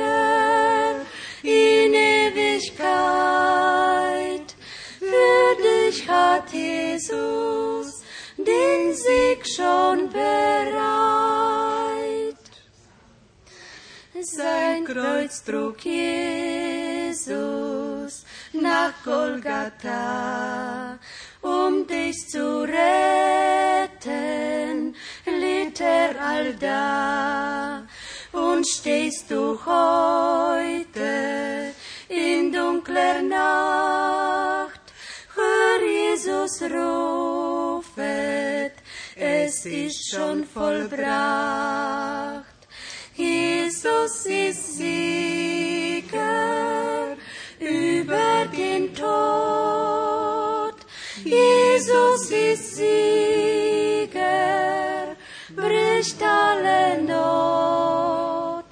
in 1.42 1.94
Ewigkeit. 1.94 2.88
Für 4.98 5.56
dich 5.62 6.08
hat 6.08 6.52
Jesus 6.52 8.02
den 8.36 8.92
Sieg 8.94 9.46
schon 9.46 10.10
bereit. 10.10 11.27
Sein 14.38 14.84
Kreuz 14.84 15.42
trug 15.42 15.84
Jesus 15.84 18.24
nach 18.52 18.92
Golgatha, 19.04 20.96
um 21.42 21.84
dich 21.88 22.28
zu 22.28 22.64
retten, 23.80 24.94
litt 25.26 25.80
er 25.80 26.24
allda. 26.24 27.84
Und 28.30 28.64
stehst 28.68 29.28
du 29.28 29.58
heute 29.66 31.74
in 32.08 32.52
dunkler 32.52 33.22
Nacht, 33.22 34.80
hör 35.34 35.82
Jesus 35.82 36.62
rufet, 36.62 38.74
es 39.16 39.66
ist 39.66 40.12
schon 40.12 40.44
vollbracht. 40.44 42.37
Jesus 44.08 44.24
ist 44.24 44.78
Sieger 44.78 46.16
über 47.60 48.46
den 48.56 48.94
Tod. 48.94 50.76
Jesus 51.24 52.30
ist 52.30 52.76
Sieger, 52.76 54.14
bricht 55.54 56.22
alle 56.22 57.02
Not. 57.02 58.64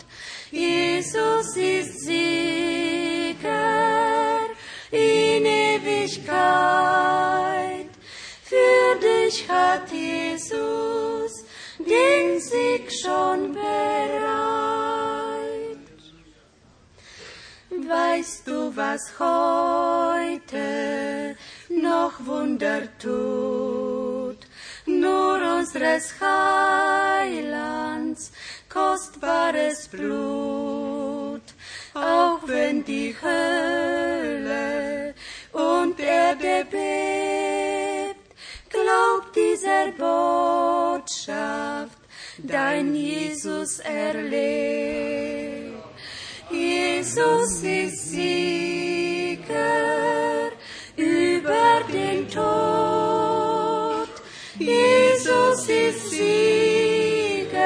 Jesus 0.51 1.55
ist 1.57 2.01
Sieger 2.07 3.47
in 4.91 5.45
Ewigkeit. 5.45 6.31
Für 8.43 8.99
dich 9.03 9.47
hat 9.51 9.93
Jesus 9.93 11.45
den 11.79 12.41
Sieg 12.41 12.91
schon 12.91 13.53
bereit. 13.53 14.36
Weißt 17.89 18.49
du, 18.49 18.75
was 18.75 19.17
heute 19.21 21.37
noch 21.69 22.15
Wunder 22.27 22.83
tut? 22.99 24.39
Nur 24.87 25.41
unseres 25.59 26.15
Heilands 26.21 28.33
kostbares 28.69 29.87
Blut, 29.89 31.43
auch 31.95 32.41
wenn 32.47 32.85
die 32.85 33.15
Hölle 33.23 35.15
und 35.53 36.01
Erde 36.01 36.67
bebt, 36.69 38.35
glaub 38.69 39.33
dieser 39.33 39.93
Botschaft, 40.99 41.99
dein 42.39 42.97
Jesus 42.97 43.79
erlebt. 43.79 45.76
Jesus 46.77 47.63
ist 47.63 48.11
Sieger 48.11 49.55
über 50.97 51.83
den 51.91 52.29
Tod. 52.29 54.09
Jesus 54.59 55.69
ist 55.69 56.11
Sieger, 56.11 57.65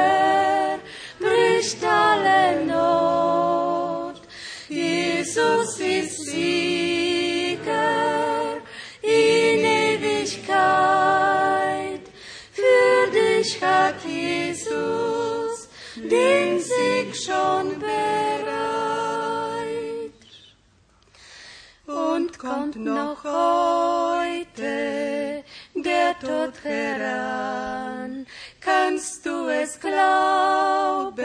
bricht 1.19 1.85
alle 1.85 2.65
Not. 2.67 4.21
Jesus 4.69 5.81
ist 5.81 6.25
Sieger 6.27 7.79
in 9.03 9.65
Ewigkeit. 9.91 10.55
Für 12.53 13.11
dich 13.11 13.61
hat 13.63 14.05
Jesus 14.07 15.69
den 15.97 16.61
Sieg 16.61 17.17
schon 17.17 17.79
bereit. 17.81 18.10
Kommt 22.71 22.85
noch 22.85 23.25
heute 23.25 25.43
der 25.75 26.17
Tod 26.21 26.53
heran, 26.63 28.27
kannst 28.61 29.27
du 29.27 29.49
es 29.49 29.81
glauben, 29.81 31.17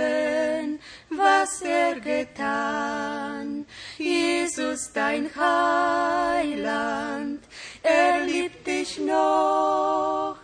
was 1.10 1.62
er 1.62 2.00
getan. 2.00 3.68
Jesus, 3.98 4.92
dein 4.94 5.30
Heiland, 5.36 7.44
er 7.84 8.22
liebt 8.26 8.66
dich 8.66 8.98
noch. 9.00 10.38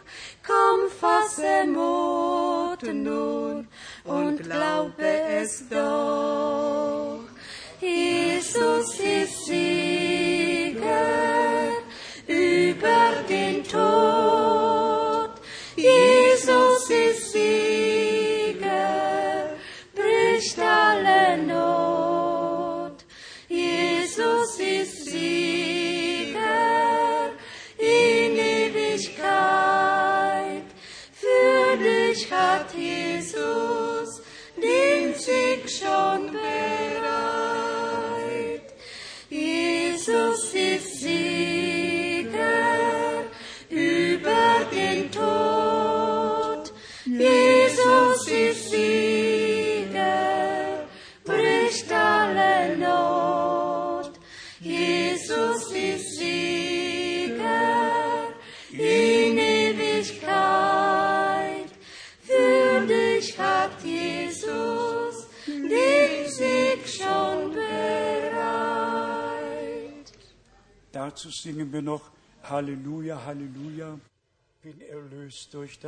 Komm, 0.46 0.92
fasse 1.00 1.66
Mut 1.68 2.84
nun 2.94 3.68
und 4.04 4.44
glaube 4.44 5.08
es 5.42 5.68
doch. 5.70 7.22
Jesus 7.80 9.00
ist 9.00 9.46
Sieger 9.46 10.01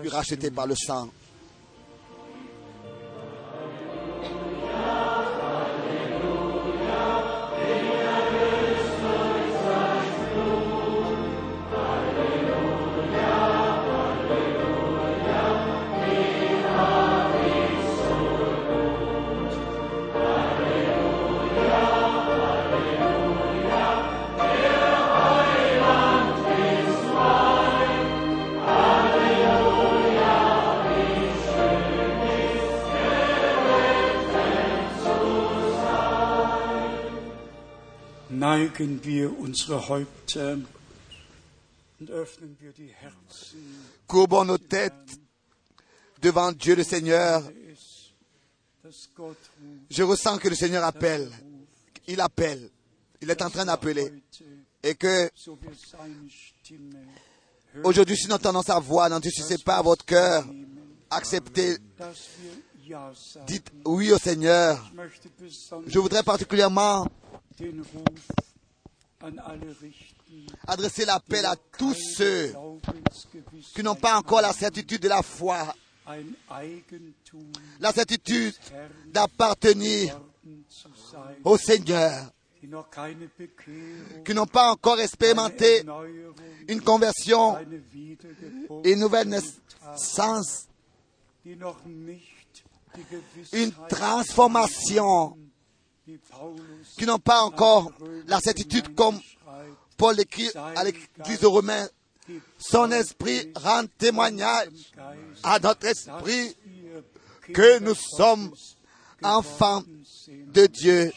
racheté 0.09 0.49
Blut. 0.49 0.55
par 0.55 0.67
le 0.67 0.75
sang. 0.75 1.09
Courbons 44.07 44.45
nos 44.45 44.57
têtes 44.57 44.93
devant 46.21 46.51
Dieu 46.51 46.75
le 46.75 46.83
Seigneur. 46.83 47.43
Je 49.89 50.03
ressens 50.03 50.37
que 50.37 50.49
le 50.49 50.55
Seigneur 50.55 50.83
appelle. 50.83 51.31
Il 52.07 52.19
appelle. 52.19 52.69
Il 53.21 53.29
est 53.29 53.41
en 53.41 53.49
train 53.49 53.65
d'appeler. 53.65 54.11
Et 54.81 54.95
que 54.95 55.29
aujourd'hui, 57.83 58.17
si 58.17 58.27
nous 58.27 58.35
entendons 58.35 58.61
sa 58.61 58.79
voix, 58.79 59.07
n'endurcissez 59.07 59.57
pas 59.59 59.81
votre 59.81 60.03
cœur. 60.05 60.45
Acceptez, 61.09 61.77
dites 63.47 63.71
oui 63.85 64.11
au 64.11 64.17
Seigneur. 64.17 64.91
Je 65.87 65.99
voudrais 65.99 66.23
particulièrement 66.23 67.07
adresser 70.67 71.05
l'appel 71.05 71.45
à 71.45 71.55
tous 71.77 71.95
ceux 72.17 72.53
qui 73.73 73.83
n'ont 73.83 73.95
pas 73.95 74.17
encore 74.17 74.41
la 74.41 74.53
certitude 74.53 75.01
de 75.01 75.07
la 75.07 75.21
foi, 75.21 75.73
la 77.79 77.91
certitude 77.91 78.53
d'appartenir 79.07 80.19
au 81.43 81.57
Seigneur, 81.57 82.31
qui 84.25 84.33
n'ont 84.33 84.45
pas 84.45 84.71
encore 84.71 84.99
expérimenté 84.99 85.83
une 86.67 86.81
conversion, 86.81 87.57
une 88.83 88.99
nouvelle 88.99 89.29
naissance, 89.29 90.67
une 91.45 93.71
transformation, 93.89 95.37
qui 96.97 97.05
n'ont 97.05 97.19
pas 97.19 97.41
encore 97.41 97.91
la 98.27 98.39
certitude 98.39 98.93
comme 98.95 99.19
Paul 99.97 100.19
écrit 100.19 100.49
à 100.55 100.83
l'église 100.83 101.43
aux 101.43 101.51
Romains. 101.51 101.87
Son 102.57 102.91
esprit 102.91 103.51
rend 103.55 103.83
témoignage 103.97 104.69
à 105.43 105.59
notre 105.59 105.85
esprit 105.87 106.55
que 107.53 107.79
nous 107.79 107.95
sommes 107.95 108.53
enfants 109.21 109.83
de 110.27 110.65
Dieu. 110.67 111.11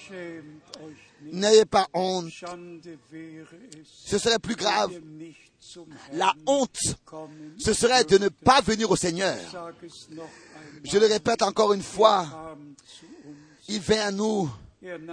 N'ayez 1.33 1.65
pas 1.65 1.87
honte. 1.93 2.31
Ce 4.05 4.19
serait 4.19 4.39
plus 4.39 4.57
grave. 4.57 4.93
La 6.13 6.33
honte, 6.47 6.79
ce 7.59 7.73
serait 7.73 8.05
de 8.05 8.19
ne 8.19 8.29
pas 8.29 8.61
venir 8.61 8.91
au 8.91 8.97
Seigneur. 8.97 9.37
Je 10.85 10.99
le 10.99 11.07
répète 11.07 11.43
encore 11.43 11.73
une 11.73 11.83
fois, 11.83 12.57
il 13.69 13.81
vient 13.81 14.07
à 14.07 14.11
nous, 14.13 14.49
il 14.83 15.11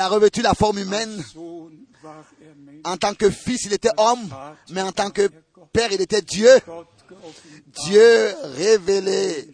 a 0.00 0.08
revêtu 0.08 0.42
la 0.42 0.54
forme 0.54 0.78
humaine. 0.78 1.18
Er. 1.18 1.22
En 2.84 2.96
tant 2.96 3.14
que 3.14 3.30
fils, 3.30 3.64
il 3.64 3.72
était 3.72 3.90
homme, 3.96 4.28
mais 4.70 4.82
en 4.82 4.92
tant 4.92 5.10
que 5.10 5.28
père, 5.72 5.90
il 5.92 6.00
était 6.00 6.22
Dieu. 6.22 6.50
Dieu 7.84 8.34
révélé 8.42 9.50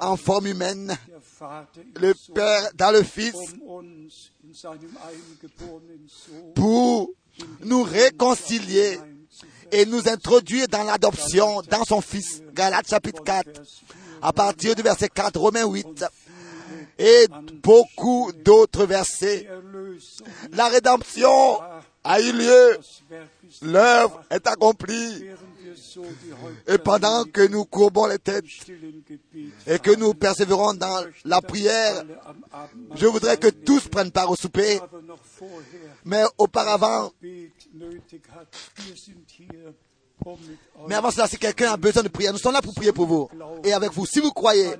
en 0.00 0.16
forme 0.16 0.46
humaine, 0.46 0.96
le 1.96 2.14
Père 2.34 2.70
dans 2.74 2.90
le 2.90 3.02
Fils, 3.02 3.34
um 3.66 4.08
pour 6.54 7.10
nous 7.60 7.82
réconcilier 7.82 8.98
et 9.70 9.86
nous 9.86 10.08
introduire 10.08 10.68
dans 10.68 10.82
l'adoption 10.82 11.62
dans 11.62 11.84
son 11.84 12.00
Fils. 12.00 12.42
Galates 12.52 12.88
chapitre 12.88 13.22
4, 13.22 13.48
à 14.22 14.32
partir 14.32 14.74
du 14.74 14.82
verset 14.82 15.08
4, 15.08 15.38
Romains 15.38 15.66
8, 15.66 16.04
et 16.98 17.26
beaucoup 17.62 18.32
d'autres 18.44 18.86
versets. 18.86 19.48
La 20.52 20.68
rédemption 20.68 21.60
a 22.04 22.20
eu 22.20 22.32
lieu, 22.32 22.78
l'œuvre 23.62 24.22
est 24.30 24.46
accomplie, 24.46 25.26
et 26.66 26.78
pendant 26.78 27.24
que 27.24 27.46
nous 27.46 27.64
courbons 27.64 28.06
les 28.06 28.18
têtes 28.18 28.44
et 29.66 29.78
que 29.78 29.94
nous 29.94 30.14
persévérons 30.14 30.74
dans 30.74 31.04
la 31.24 31.40
prière, 31.40 32.04
je 32.94 33.06
voudrais 33.06 33.36
que 33.36 33.48
tous 33.48 33.88
prennent 33.88 34.10
part 34.10 34.30
au 34.30 34.36
souper, 34.36 34.80
mais 36.04 36.24
auparavant, 36.38 37.12
Mais 40.88 40.94
avant 40.94 41.10
cela, 41.10 41.26
si 41.28 41.38
quelqu'un 41.38 41.72
a 41.72 41.76
besoin 41.76 42.02
de 42.02 42.08
prière, 42.08 42.32
nous 42.32 42.38
sommes 42.38 42.52
là 42.52 42.62
pour 42.62 42.74
prier 42.74 42.92
pour 42.92 43.06
vous 43.06 43.28
et 43.64 43.72
avec 43.72 43.92
vous. 43.92 44.06
Si 44.06 44.20
vous 44.20 44.32
croyez, 44.32 44.70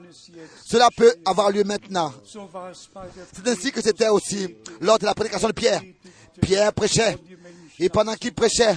cela 0.64 0.88
peut 0.96 1.14
avoir 1.24 1.50
lieu 1.50 1.64
maintenant. 1.64 2.12
C'est 2.24 3.48
ainsi 3.48 3.72
que 3.72 3.80
c'était 3.80 4.08
aussi 4.08 4.56
lors 4.80 4.98
de 4.98 5.04
la 5.04 5.14
prédication 5.14 5.48
de 5.48 5.52
Pierre. 5.52 5.82
Pierre 6.40 6.72
prêchait, 6.72 7.16
et 7.78 7.88
pendant 7.88 8.14
qu'il 8.14 8.32
prêchait, 8.32 8.76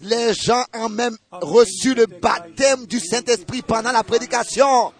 les 0.00 0.32
gens 0.34 0.64
ont 0.74 0.88
même 0.88 1.16
reçu 1.30 1.94
le 1.94 2.06
baptême 2.06 2.86
du 2.86 3.00
Saint-Esprit 3.00 3.62
pendant 3.62 3.92
la 3.92 4.02
prédication. 4.02 4.92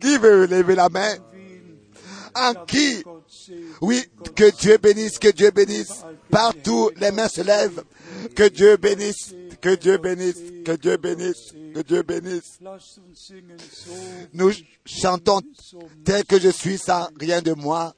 Qui 0.00 0.18
veut 0.18 0.46
lever 0.46 0.74
la 0.74 0.88
main? 0.88 1.16
En 2.34 2.54
qui? 2.66 3.02
Oui, 3.80 4.04
que 4.34 4.50
Dieu 4.58 4.78
bénisse, 4.78 5.18
que 5.18 5.28
Dieu 5.28 5.50
bénisse. 5.50 6.02
Partout, 6.30 6.90
les 6.96 7.10
mains 7.10 7.28
se 7.28 7.42
lèvent. 7.42 7.84
Que 8.34 8.48
Dieu 8.48 8.76
bénisse, 8.76 9.34
que 9.60 9.74
Dieu 9.74 9.98
bénisse, 9.98 10.38
que 10.64 10.72
Dieu 10.72 10.96
bénisse, 10.96 11.52
que 11.74 11.80
Dieu 11.80 12.02
bénisse. 12.02 12.58
Nous 14.32 14.52
chantons 14.84 15.40
tel 16.04 16.24
que 16.24 16.38
je 16.38 16.50
suis 16.50 16.78
sans 16.78 17.08
rien 17.18 17.42
de 17.42 17.52
moi. 17.52 17.94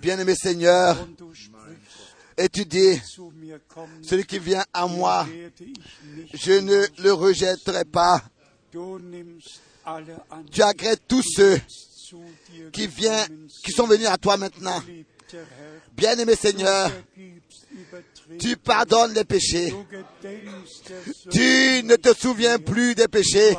Bien-aimé 0.00 0.34
Seigneur, 0.34 0.96
et 2.36 2.48
tu 2.48 2.64
dis, 2.64 3.00
celui 4.02 4.24
qui 4.24 4.38
vient 4.38 4.64
à 4.72 4.86
moi, 4.86 5.26
je 6.34 6.52
ne 6.52 6.86
le 7.02 7.12
rejetterai 7.12 7.84
pas. 7.84 8.22
Tu 10.52 10.62
agrées 10.62 10.96
tous 11.06 11.22
ceux 11.22 11.60
qui, 12.72 12.88
qui 12.88 13.72
sont 13.72 13.86
venus 13.86 14.06
à 14.06 14.18
toi 14.18 14.36
maintenant. 14.36 14.82
Bien-aimé 15.96 16.34
Seigneur, 16.36 16.90
tu 18.38 18.56
pardonnes 18.56 19.14
les 19.14 19.24
péchés. 19.24 19.74
Tu 21.30 21.82
ne 21.84 21.96
te 21.96 22.14
souviens 22.14 22.58
plus 22.58 22.94
des 22.94 23.08
péchés. 23.08 23.56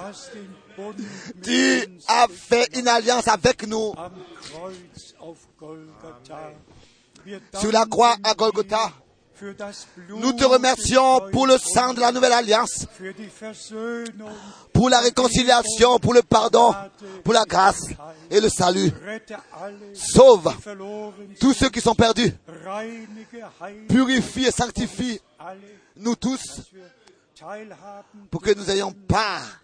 Tu 1.43 1.87
as 2.07 2.27
fait 2.27 2.67
une 2.77 2.87
alliance 2.87 3.27
avec 3.27 3.67
nous 3.67 3.93
sur 7.59 7.71
la 7.71 7.85
croix 7.85 8.15
à 8.23 8.33
Golgotha. 8.33 8.91
Nous 10.09 10.33
te 10.33 10.43
remercions 10.43 11.29
pour 11.31 11.47
le 11.47 11.57
sang 11.57 11.93
de 11.93 12.01
la 12.01 12.11
nouvelle 12.11 12.33
alliance, 12.33 12.85
pour 14.73 14.89
la 14.89 14.99
réconciliation, 14.99 15.97
pour 15.99 16.13
le 16.13 16.21
pardon, 16.21 16.75
pour 17.23 17.33
la 17.33 17.45
grâce 17.45 17.85
et 18.29 18.41
le 18.41 18.49
salut. 18.49 18.91
Sauve 19.93 20.53
tous 21.39 21.53
ceux 21.53 21.69
qui 21.69 21.79
sont 21.79 21.95
perdus. 21.95 22.33
Purifie 23.87 24.45
et 24.45 24.51
sanctifie 24.51 25.21
nous 25.95 26.15
tous 26.15 26.61
pour 28.29 28.41
que 28.41 28.53
nous 28.53 28.69
ayons 28.69 28.91
part 29.07 29.61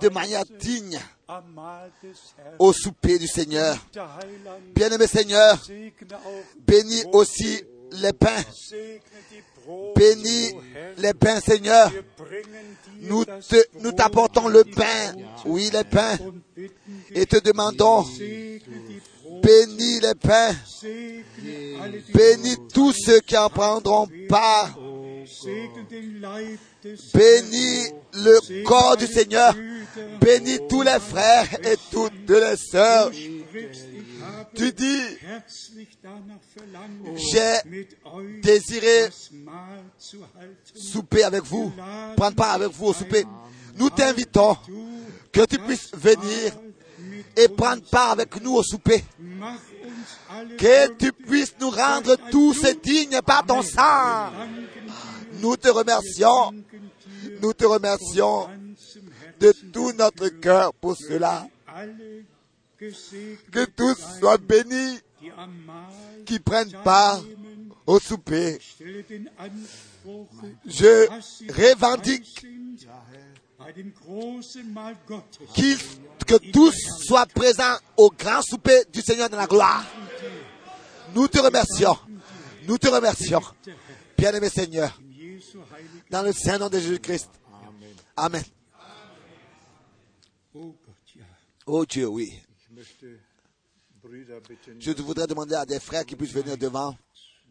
de 0.00 0.08
manière 0.08 0.44
digne 0.58 0.98
au 2.58 2.72
souper 2.72 3.18
du 3.18 3.26
Seigneur. 3.26 3.76
Bien-aimé 4.74 5.06
Seigneur, 5.06 5.58
bénis 6.66 7.04
aussi 7.12 7.62
les 7.92 8.12
pains. 8.12 8.42
Bénis 9.96 10.52
les 10.98 11.12
pains, 11.14 11.40
Seigneur. 11.40 11.90
Nous 13.00 13.24
te- 13.24 13.90
t'apportons 13.90 14.46
le 14.48 14.64
pain. 14.64 15.12
Oui, 15.44 15.70
les 15.72 15.82
pains. 15.84 16.16
Et 17.10 17.26
te 17.26 17.38
demandons, 17.38 18.04
bénis 19.42 20.00
les 20.00 20.14
pains. 20.14 20.54
Bénis 22.14 22.56
tous 22.72 22.92
ceux 22.92 23.20
qui 23.20 23.36
en 23.36 23.48
prendront 23.50 24.08
part. 24.28 24.78
Bénis 27.14 27.92
le 28.14 28.64
corps 28.64 28.96
du 28.96 29.06
Seigneur. 29.06 29.54
Bénis 30.20 30.58
tous 30.68 30.82
les 30.82 30.98
frères 31.00 31.48
et 31.64 31.76
toutes 31.90 32.28
les 32.28 32.56
sœurs. 32.56 33.10
Tu 34.54 34.72
dis, 34.72 35.02
j'ai 37.16 37.56
désiré 38.42 39.08
souper 40.74 41.24
avec 41.24 41.44
vous, 41.44 41.72
prendre 42.16 42.36
part 42.36 42.52
avec 42.52 42.70
vous 42.70 42.86
au 42.86 42.92
souper. 42.92 43.24
Nous 43.76 43.90
t'invitons 43.90 44.56
que 45.32 45.44
tu 45.44 45.58
puisses 45.58 45.90
venir 45.94 46.52
et 47.36 47.48
prendre 47.48 47.82
part 47.82 48.12
avec 48.12 48.40
nous 48.42 48.54
au 48.54 48.62
souper. 48.62 49.04
Que 50.58 50.92
tu 50.94 51.12
puisses 51.12 51.54
nous 51.60 51.70
rendre 51.70 52.16
tous 52.30 52.64
dignes 52.82 53.20
par 53.24 53.44
ton 53.44 53.62
sang. 53.62 54.30
Nous 55.40 55.56
te 55.56 55.68
remercions 55.68 56.52
Nous 57.42 57.52
te 57.52 57.64
remercions 57.64 58.48
de 59.40 59.52
tout 59.72 59.92
notre 59.92 60.28
cœur 60.28 60.72
pour 60.74 60.96
cela. 60.96 61.46
Que 62.78 63.64
tous 63.64 63.96
soient 64.18 64.38
bénis 64.38 64.98
qui 66.24 66.38
prennent 66.38 66.72
part 66.84 67.22
au 67.86 67.98
souper. 67.98 68.58
Je 70.66 71.06
revendique 71.52 72.46
que 76.26 76.50
tous 76.52 76.74
soient 77.06 77.26
présents 77.26 77.76
au 77.96 78.10
grand 78.10 78.42
souper 78.42 78.84
du 78.92 79.00
Seigneur 79.00 79.30
de 79.30 79.36
la 79.36 79.46
gloire. 79.46 79.84
Nous 81.14 81.28
te 81.28 81.38
remercions. 81.38 81.96
Nous 82.66 82.78
te 82.78 82.88
remercions. 82.88 83.42
Bien-aimé 84.18 84.48
Seigneur, 84.48 84.98
dans 86.10 86.22
le 86.22 86.32
saint 86.32 86.58
nom 86.58 86.68
de 86.68 86.78
Jésus-Christ. 86.78 87.30
Amen. 88.16 88.42
Oh. 90.54 90.74
Oh 91.66 91.84
Dieu, 91.84 92.06
oui. 92.06 92.32
Je 94.78 94.92
voudrais 95.02 95.26
demander 95.26 95.54
à 95.54 95.66
des 95.66 95.80
frères 95.80 96.04
qui 96.04 96.14
puissent 96.16 96.32
venir 96.32 96.56
devant. 96.56 96.96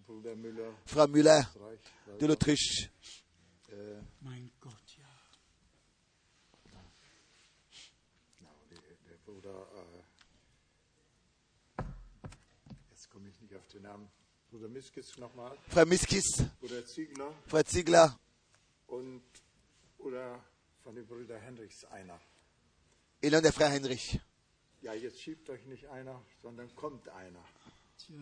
Müller, 0.07 0.71
Frère 0.85 1.07
Muller 1.07 1.29
Reich, 1.29 2.19
de 2.19 2.27
l'Autriche. 2.27 2.89
Bruder 14.65 14.79
Miskis 14.79 15.17
nochmal, 15.19 15.55
Frère 15.69 15.85
Miskis, 15.85 16.43
Bruder 16.59 16.83
Ziegler 16.87 17.31
Frère 17.47 17.65
Ziegler 17.65 18.19
und 18.87 19.21
oder 19.99 20.43
von 20.83 20.95
den 20.95 21.05
Brüdern 21.05 21.39
Henrichs 21.39 21.85
einer. 21.85 22.19
et 23.21 23.29
l'un 23.29 23.41
des 23.41 23.51
frères 23.51 23.69
Heinrich. 23.69 24.19
Ja, 24.81 24.95
jetzt 24.95 25.21
schiebt 25.21 25.47
euch 25.51 25.63
nicht 25.67 25.85
einer, 25.89 26.19
sondern 26.41 26.73
kommt 26.75 27.07
einer. 27.09 27.45
Tja. 27.99 28.15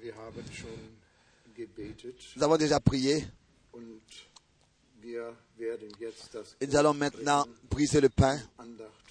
Wir 0.00 0.16
haben 0.16 0.52
schon 0.52 0.96
gebetet 1.54 2.18
Nous 2.34 2.42
avons 2.42 2.56
déjà 2.56 2.80
prié 2.80 3.28
und 3.72 4.02
wir 5.02 5.36
werden 5.56 5.92
jetzt 5.98 6.34
das 6.34 6.56
nous 6.60 6.76
allons 6.76 6.94
maintenant 6.94 7.46
briser 7.68 8.00
le 8.00 8.08
pain 8.08 8.40
Andacht 8.56 9.01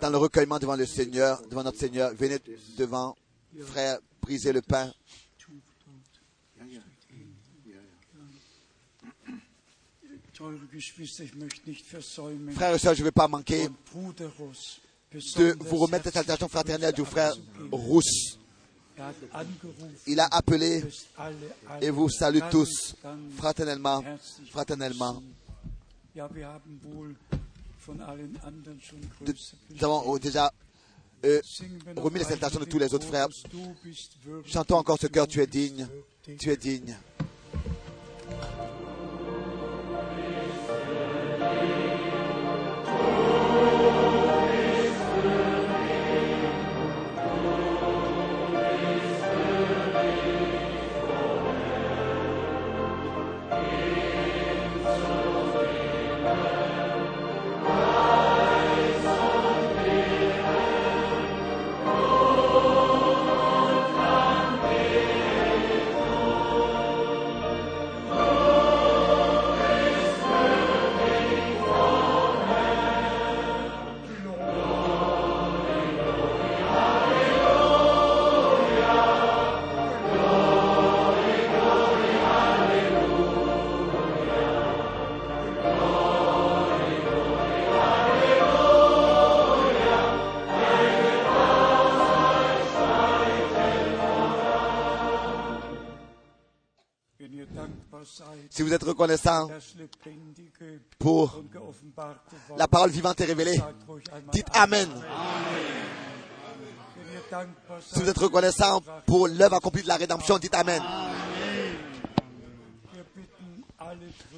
dans 0.00 0.10
le 0.10 0.16
recueillement 0.16 0.58
devant 0.58 0.76
le 0.76 0.86
Seigneur, 0.86 1.40
devant 1.48 1.62
notre 1.62 1.78
Seigneur. 1.78 2.12
Venez 2.14 2.38
devant, 2.76 3.16
frère, 3.62 3.98
briser 4.20 4.52
le 4.52 4.62
pain. 4.62 4.92
Frères 12.52 12.74
et 12.74 12.78
sœurs, 12.78 12.94
je 12.94 13.00
ne 13.00 13.04
vais 13.04 13.10
pas 13.10 13.28
manquer 13.28 13.68
de 15.12 15.56
vous 15.60 15.76
remettre 15.76 16.06
la 16.06 16.12
salutation 16.12 16.48
fraternelle 16.48 16.94
du 16.94 17.04
frère 17.04 17.34
Rousse. 17.70 18.38
Il 20.06 20.20
a 20.20 20.26
appelé 20.30 20.84
et 21.80 21.90
vous 21.90 22.08
salue 22.08 22.40
tous 22.50 22.94
fraternellement, 23.36 24.02
fraternellement. 24.50 25.22
Nous 27.88 29.84
avons 29.84 30.16
déjà 30.18 30.52
euh, 31.24 31.40
remis 31.96 32.18
les 32.18 32.24
salutations 32.24 32.60
de 32.60 32.64
tous 32.64 32.78
les 32.78 32.92
autres 32.94 33.06
frères. 33.06 33.28
Chantons 34.46 34.76
encore 34.76 34.98
ce 34.98 35.06
cœur, 35.06 35.26
tu 35.26 35.40
es 35.40 35.46
digne, 35.46 35.86
tu 36.38 36.50
es 36.50 36.56
digne. 36.56 36.96
Reconnaissant 99.00 99.48
pour 100.98 101.42
la 102.56 102.68
parole 102.68 102.90
vivante 102.90 103.20
et 103.22 103.24
révélée, 103.24 103.58
dites 104.30 104.48
Amen. 104.52 104.88
Si 107.80 108.00
vous 108.00 108.08
êtes 108.08 108.18
reconnaissant 108.18 108.82
pour 109.06 109.26
l'œuvre 109.28 109.56
accomplie 109.56 109.82
de 109.82 109.88
la 109.88 109.96
rédemption, 109.96 110.38
dites 110.38 110.54
Amen. 110.54 110.82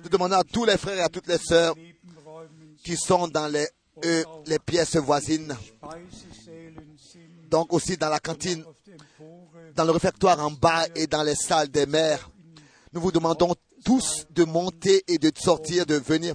Nous 0.02 0.08
demandons 0.08 0.36
à 0.36 0.44
tous 0.44 0.64
les 0.64 0.78
frères 0.78 0.98
et 0.98 1.02
à 1.02 1.08
toutes 1.08 1.26
les 1.26 1.38
sœurs 1.38 1.74
qui 2.84 2.96
sont 2.96 3.26
dans 3.26 3.48
les, 3.48 3.66
les 4.46 4.58
pièces 4.60 4.96
voisines, 4.96 5.56
donc 7.50 7.72
aussi 7.72 7.96
dans 7.96 8.08
la 8.10 8.20
cantine, 8.20 8.64
dans 9.74 9.84
le 9.84 9.90
réfectoire 9.90 10.38
en 10.38 10.52
bas 10.52 10.86
et 10.94 11.08
dans 11.08 11.24
les 11.24 11.34
salles 11.34 11.68
des 11.68 11.86
mères. 11.86 12.30
Nous 12.92 13.00
vous 13.00 13.10
demandons 13.10 13.54
tous 13.84 14.26
de 14.30 14.44
monter 14.44 15.02
et 15.08 15.18
de 15.18 15.30
sortir, 15.36 15.86
de 15.86 15.96
venir 15.96 16.34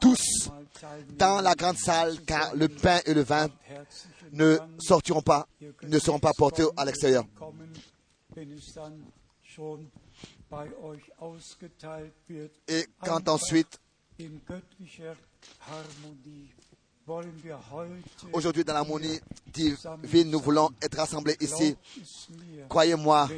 tous 0.00 0.50
dans 1.16 1.40
la 1.40 1.54
grande 1.54 1.78
salle, 1.78 2.20
car 2.26 2.54
le 2.54 2.68
pain 2.68 3.00
et 3.06 3.14
le 3.14 3.22
vin 3.22 3.48
ne 4.32 4.58
sortiront 4.78 5.22
pas, 5.22 5.46
ne 5.82 5.98
seront 5.98 6.18
pas 6.18 6.32
portés 6.36 6.64
à 6.76 6.84
l'extérieur. 6.84 7.24
Et 12.68 12.86
quand 13.00 13.28
ensuite, 13.28 13.80
aujourd'hui 18.32 18.64
dans 18.64 18.74
l'harmonie 18.74 19.20
divine, 19.52 20.30
nous 20.30 20.40
voulons 20.40 20.70
être 20.80 20.96
rassemblés 20.96 21.36
ici. 21.40 21.76
Croyez-moi, 22.68 23.28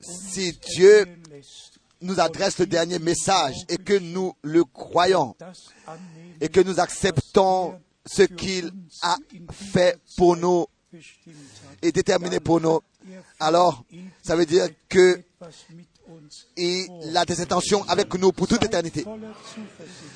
Si 0.00 0.52
Dieu 0.76 1.06
nous 2.00 2.18
adresse 2.20 2.58
le 2.58 2.66
dernier 2.66 2.98
message 2.98 3.54
et 3.68 3.76
que 3.76 3.98
nous 3.98 4.34
le 4.42 4.64
croyons 4.64 5.34
et 6.40 6.48
que 6.48 6.60
nous 6.60 6.80
acceptons 6.80 7.78
ce 8.06 8.22
qu'il 8.22 8.72
a 9.02 9.16
fait 9.52 9.98
pour 10.16 10.36
nous 10.36 10.66
et 11.82 11.92
déterminé 11.92 12.40
pour 12.40 12.60
nous, 12.60 12.80
er 13.08 13.18
alors 13.38 13.84
ça 14.22 14.36
veut 14.36 14.46
dire 14.46 14.66
que 14.88 15.22
il 16.56 17.16
a 17.16 17.24
des 17.24 17.40
intentions 17.40 17.84
avec 17.84 18.12
nous 18.14 18.32
pour 18.32 18.48
toute 18.48 18.62
éternité. 18.64 19.04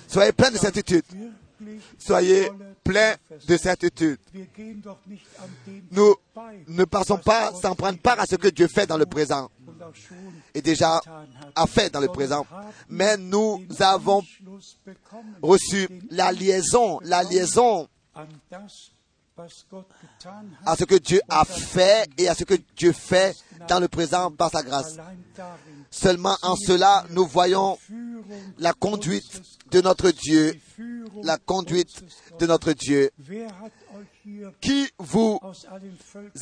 Soyez 0.08 0.32
pleins 0.32 0.50
de 0.50 0.58
certitude. 0.58 1.04
Soyez 1.98 2.50
pleins 2.82 3.14
de 3.46 3.56
certitude. 3.56 4.18
Nous 5.90 6.14
ne 6.68 6.84
pensons 6.84 7.18
pas 7.18 7.52
sans 7.52 7.74
prendre 7.74 7.98
part 7.98 8.20
à 8.20 8.26
ce 8.26 8.36
que 8.36 8.48
Dieu 8.48 8.68
fait 8.68 8.86
dans 8.86 8.96
le 8.98 9.06
présent 9.06 9.50
et 10.54 10.62
déjà 10.62 11.00
a 11.54 11.66
fait 11.66 11.90
dans 11.90 12.00
le 12.00 12.08
présent. 12.08 12.46
Mais 12.88 13.16
nous 13.16 13.64
avons 13.80 14.22
reçu 15.42 15.88
la 16.10 16.32
liaison, 16.32 17.00
la 17.02 17.22
liaison 17.22 17.88
à 20.64 20.76
ce 20.76 20.84
que 20.84 20.94
Dieu 20.94 21.20
a 21.28 21.44
fait 21.44 22.08
et 22.18 22.28
à 22.28 22.36
ce 22.36 22.44
que 22.44 22.54
Dieu 22.76 22.92
fait 22.92 23.34
dans 23.68 23.80
le 23.80 23.88
présent 23.88 24.30
par 24.30 24.50
sa 24.50 24.62
grâce. 24.62 24.96
Seulement 25.90 26.36
en 26.42 26.54
cela, 26.54 27.04
nous 27.10 27.26
voyons 27.26 27.76
la 28.58 28.72
conduite 28.72 29.42
de 29.72 29.80
notre 29.80 30.12
Dieu, 30.12 30.54
la 31.22 31.36
conduite 31.36 32.04
de 32.38 32.46
notre 32.46 32.72
Dieu. 32.74 33.10
Qui 34.60 34.88
vous 34.98 35.40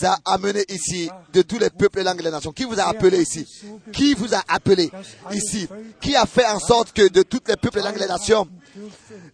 a 0.03 0.19
amené 0.27 0.65
ici 0.69 1.09
de 1.33 1.43
tous 1.43 1.59
les 1.59 1.71
peuples, 1.71 1.99
les 1.99 2.05
langues 2.05 2.21
et 2.21 2.25
les 2.25 2.31
nations? 2.31 2.53
Qui 2.53 2.65
vous 2.65 2.79
a 2.79 2.85
appelé 2.85 3.23
ici? 3.23 3.47
Qui 3.93 4.15
vous 4.15 4.35
a 4.35 4.43
appelé 4.49 4.91
ici? 5.33 5.67
Qui 6.01 6.15
a 6.15 6.27
fait 6.27 6.47
en 6.47 6.59
sorte 6.61 6.93
que 6.93 7.09
de 7.09 7.23
tous 7.23 7.41
les 7.49 7.57
peuples, 7.57 7.79
les 7.79 7.85
langues 7.85 7.97
et 7.97 8.01
les 8.01 8.07
nations, 8.07 8.47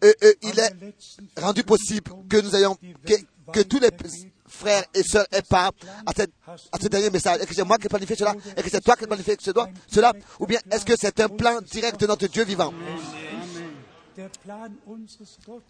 euh, 0.05 0.13
euh, 0.23 0.33
il 0.43 0.59
est 0.59 1.41
rendu 1.41 1.65
possible 1.65 2.11
que 2.29 2.41
nous 2.41 2.55
ayons, 2.55 2.77
que, 3.05 3.15
que 3.53 3.61
tous 3.61 3.79
les 3.81 3.91
frères 4.47 4.85
et 4.95 5.03
sœurs 5.03 5.27
aient 5.33 5.43
part 5.43 5.73
à, 6.07 6.13
cette- 6.17 6.33
à 6.73 6.79
ce 6.81 6.89
dernier 6.89 7.11
message. 7.11 7.39
Est-ce 7.39 7.47
que 7.49 7.55
c'est 7.55 7.65
moi 7.65 7.77
qui 7.79 7.87
ai 7.87 7.89
planifié 7.89 8.17
cela? 8.17 8.35
Est-ce 8.57 8.65
que 8.65 8.71
c'est 8.71 8.81
toi 8.81 8.97
qui 8.97 9.05
as 9.05 9.07
planifié 9.07 9.37
cela, 9.41 9.69
cela? 9.87 10.13
Ou 10.41 10.47
bien 10.47 10.59
est-ce 10.71 10.85
que 10.85 10.95
c'est 10.99 11.21
un 11.21 11.29
plan 11.29 11.61
direct 11.61 12.01
de 12.01 12.07
notre 12.07 12.27
Dieu 12.29 12.45
vivant? 12.45 12.73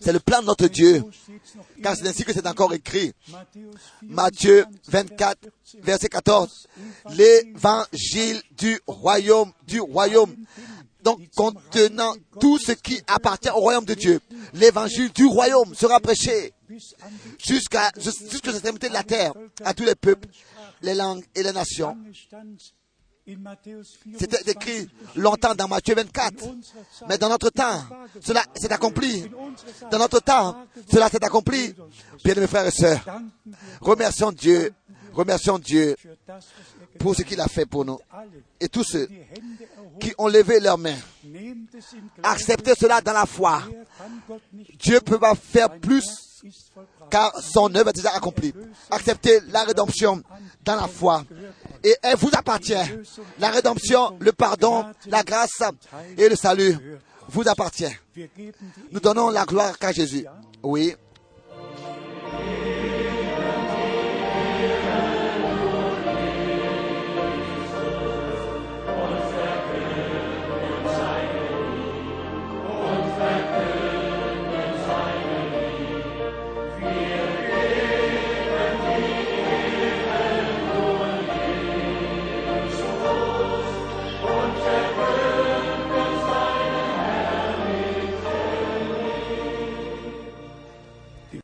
C'est 0.01 0.13
le 0.13 0.21
plan 0.21 0.41
de 0.41 0.47
notre 0.47 0.69
Dieu. 0.69 1.03
Car 1.83 1.95
c'est 1.97 2.09
ainsi 2.09 2.25
que 2.25 2.33
c'est 2.33 2.47
encore 2.47 2.73
écrit. 2.73 3.13
Matthäus 3.29 3.75
24, 4.03 4.09
Matthieu 4.09 4.65
24, 4.89 5.39
verset 5.83 6.09
14. 6.09 6.67
L'évangile 7.11 8.41
du 8.57 8.81
royaume, 8.87 9.53
du 9.67 9.81
royaume. 9.81 10.35
Donc, 11.09 11.21
contenant 11.35 12.15
tout 12.39 12.59
ce 12.59 12.73
qui 12.73 13.01
appartient 13.07 13.49
au 13.49 13.61
royaume 13.61 13.87
de 13.87 13.95
Dieu. 13.95 14.21
L'évangile 14.53 15.11
du 15.13 15.25
royaume 15.25 15.75
sera 15.75 16.01
prêché 16.01 16.53
jusqu'à, 17.39 17.91
jusqu'aux 17.97 18.53
de 18.53 18.93
la 18.93 19.03
terre, 19.03 19.33
à 19.65 19.73
tous 19.73 19.85
les 19.85 19.95
peuples, 19.95 20.29
les 20.83 20.95
langues 20.95 21.25
et 21.35 21.43
les 21.43 21.53
nations. 21.53 21.97
C'était 24.19 24.51
écrit 24.51 24.89
longtemps 25.17 25.55
dans 25.55 25.69
Matthieu 25.69 25.95
24. 25.95 26.45
Mais 27.09 27.19
dans 27.19 27.29
notre 27.29 27.51
temps, 27.51 27.83
cela 28.21 28.45
s'est 28.55 28.73
accompli. 28.73 29.31
Dans 29.91 29.99
notre 29.99 30.21
temps, 30.21 30.65
cela 30.91 31.09
s'est 31.09 31.25
accompli. 31.25 31.75
Bien 32.25 32.35
mes 32.35 32.47
frères 32.47 32.67
et 32.67 32.71
sœurs, 32.71 33.01
remercions 33.81 34.33
Dieu, 34.33 34.73
remercions 35.13 35.59
Dieu 35.59 35.97
er 36.29 36.97
pour 36.99 37.15
ce 37.15 37.23
qu'il 37.23 37.41
a 37.41 37.49
fait 37.49 37.67
pour 37.67 37.85
nous. 37.85 37.99
Et 38.61 38.69
tous 38.69 38.85
ceux 38.85 39.09
qui 40.01 40.13
ont 40.19 40.29
levé 40.29 40.61
leurs 40.61 40.79
mains, 40.79 40.99
acceptez 42.23 42.75
cela 42.79 43.01
dans 43.01 43.13
la 43.13 43.27
foi. 43.27 43.63
Dieu 44.79 45.01
peut 45.01 45.19
pas 45.19 45.35
faire 45.35 45.79
plus 45.79 46.29
car 47.11 47.33
son 47.41 47.75
œuvre 47.75 47.91
est 47.91 47.95
déjà 47.95 48.15
accomplie. 48.15 48.53
Acceptez 48.91 49.41
la 49.49 49.65
rédemption 49.65 50.23
dans 50.65 50.77
la 50.77 50.87
foi 50.87 51.25
et 51.85 51.97
elle 52.03 52.17
vous 52.17 52.31
appartient. 52.37 52.75
La 53.39 53.51
rédemption, 53.51 54.17
le 54.21 54.33
pardon, 54.33 54.85
la 55.07 55.23
grâce 55.23 55.63
et 56.17 56.29
le 56.29 56.37
salut 56.37 56.77
vous 57.29 57.49
appartient. 57.49 57.95
Nous 58.93 59.01
donnons 59.01 59.31
la 59.31 59.45
gloire 59.45 59.75
à 59.81 59.93
Jésus. 59.93 60.25
Oui. 60.63 60.95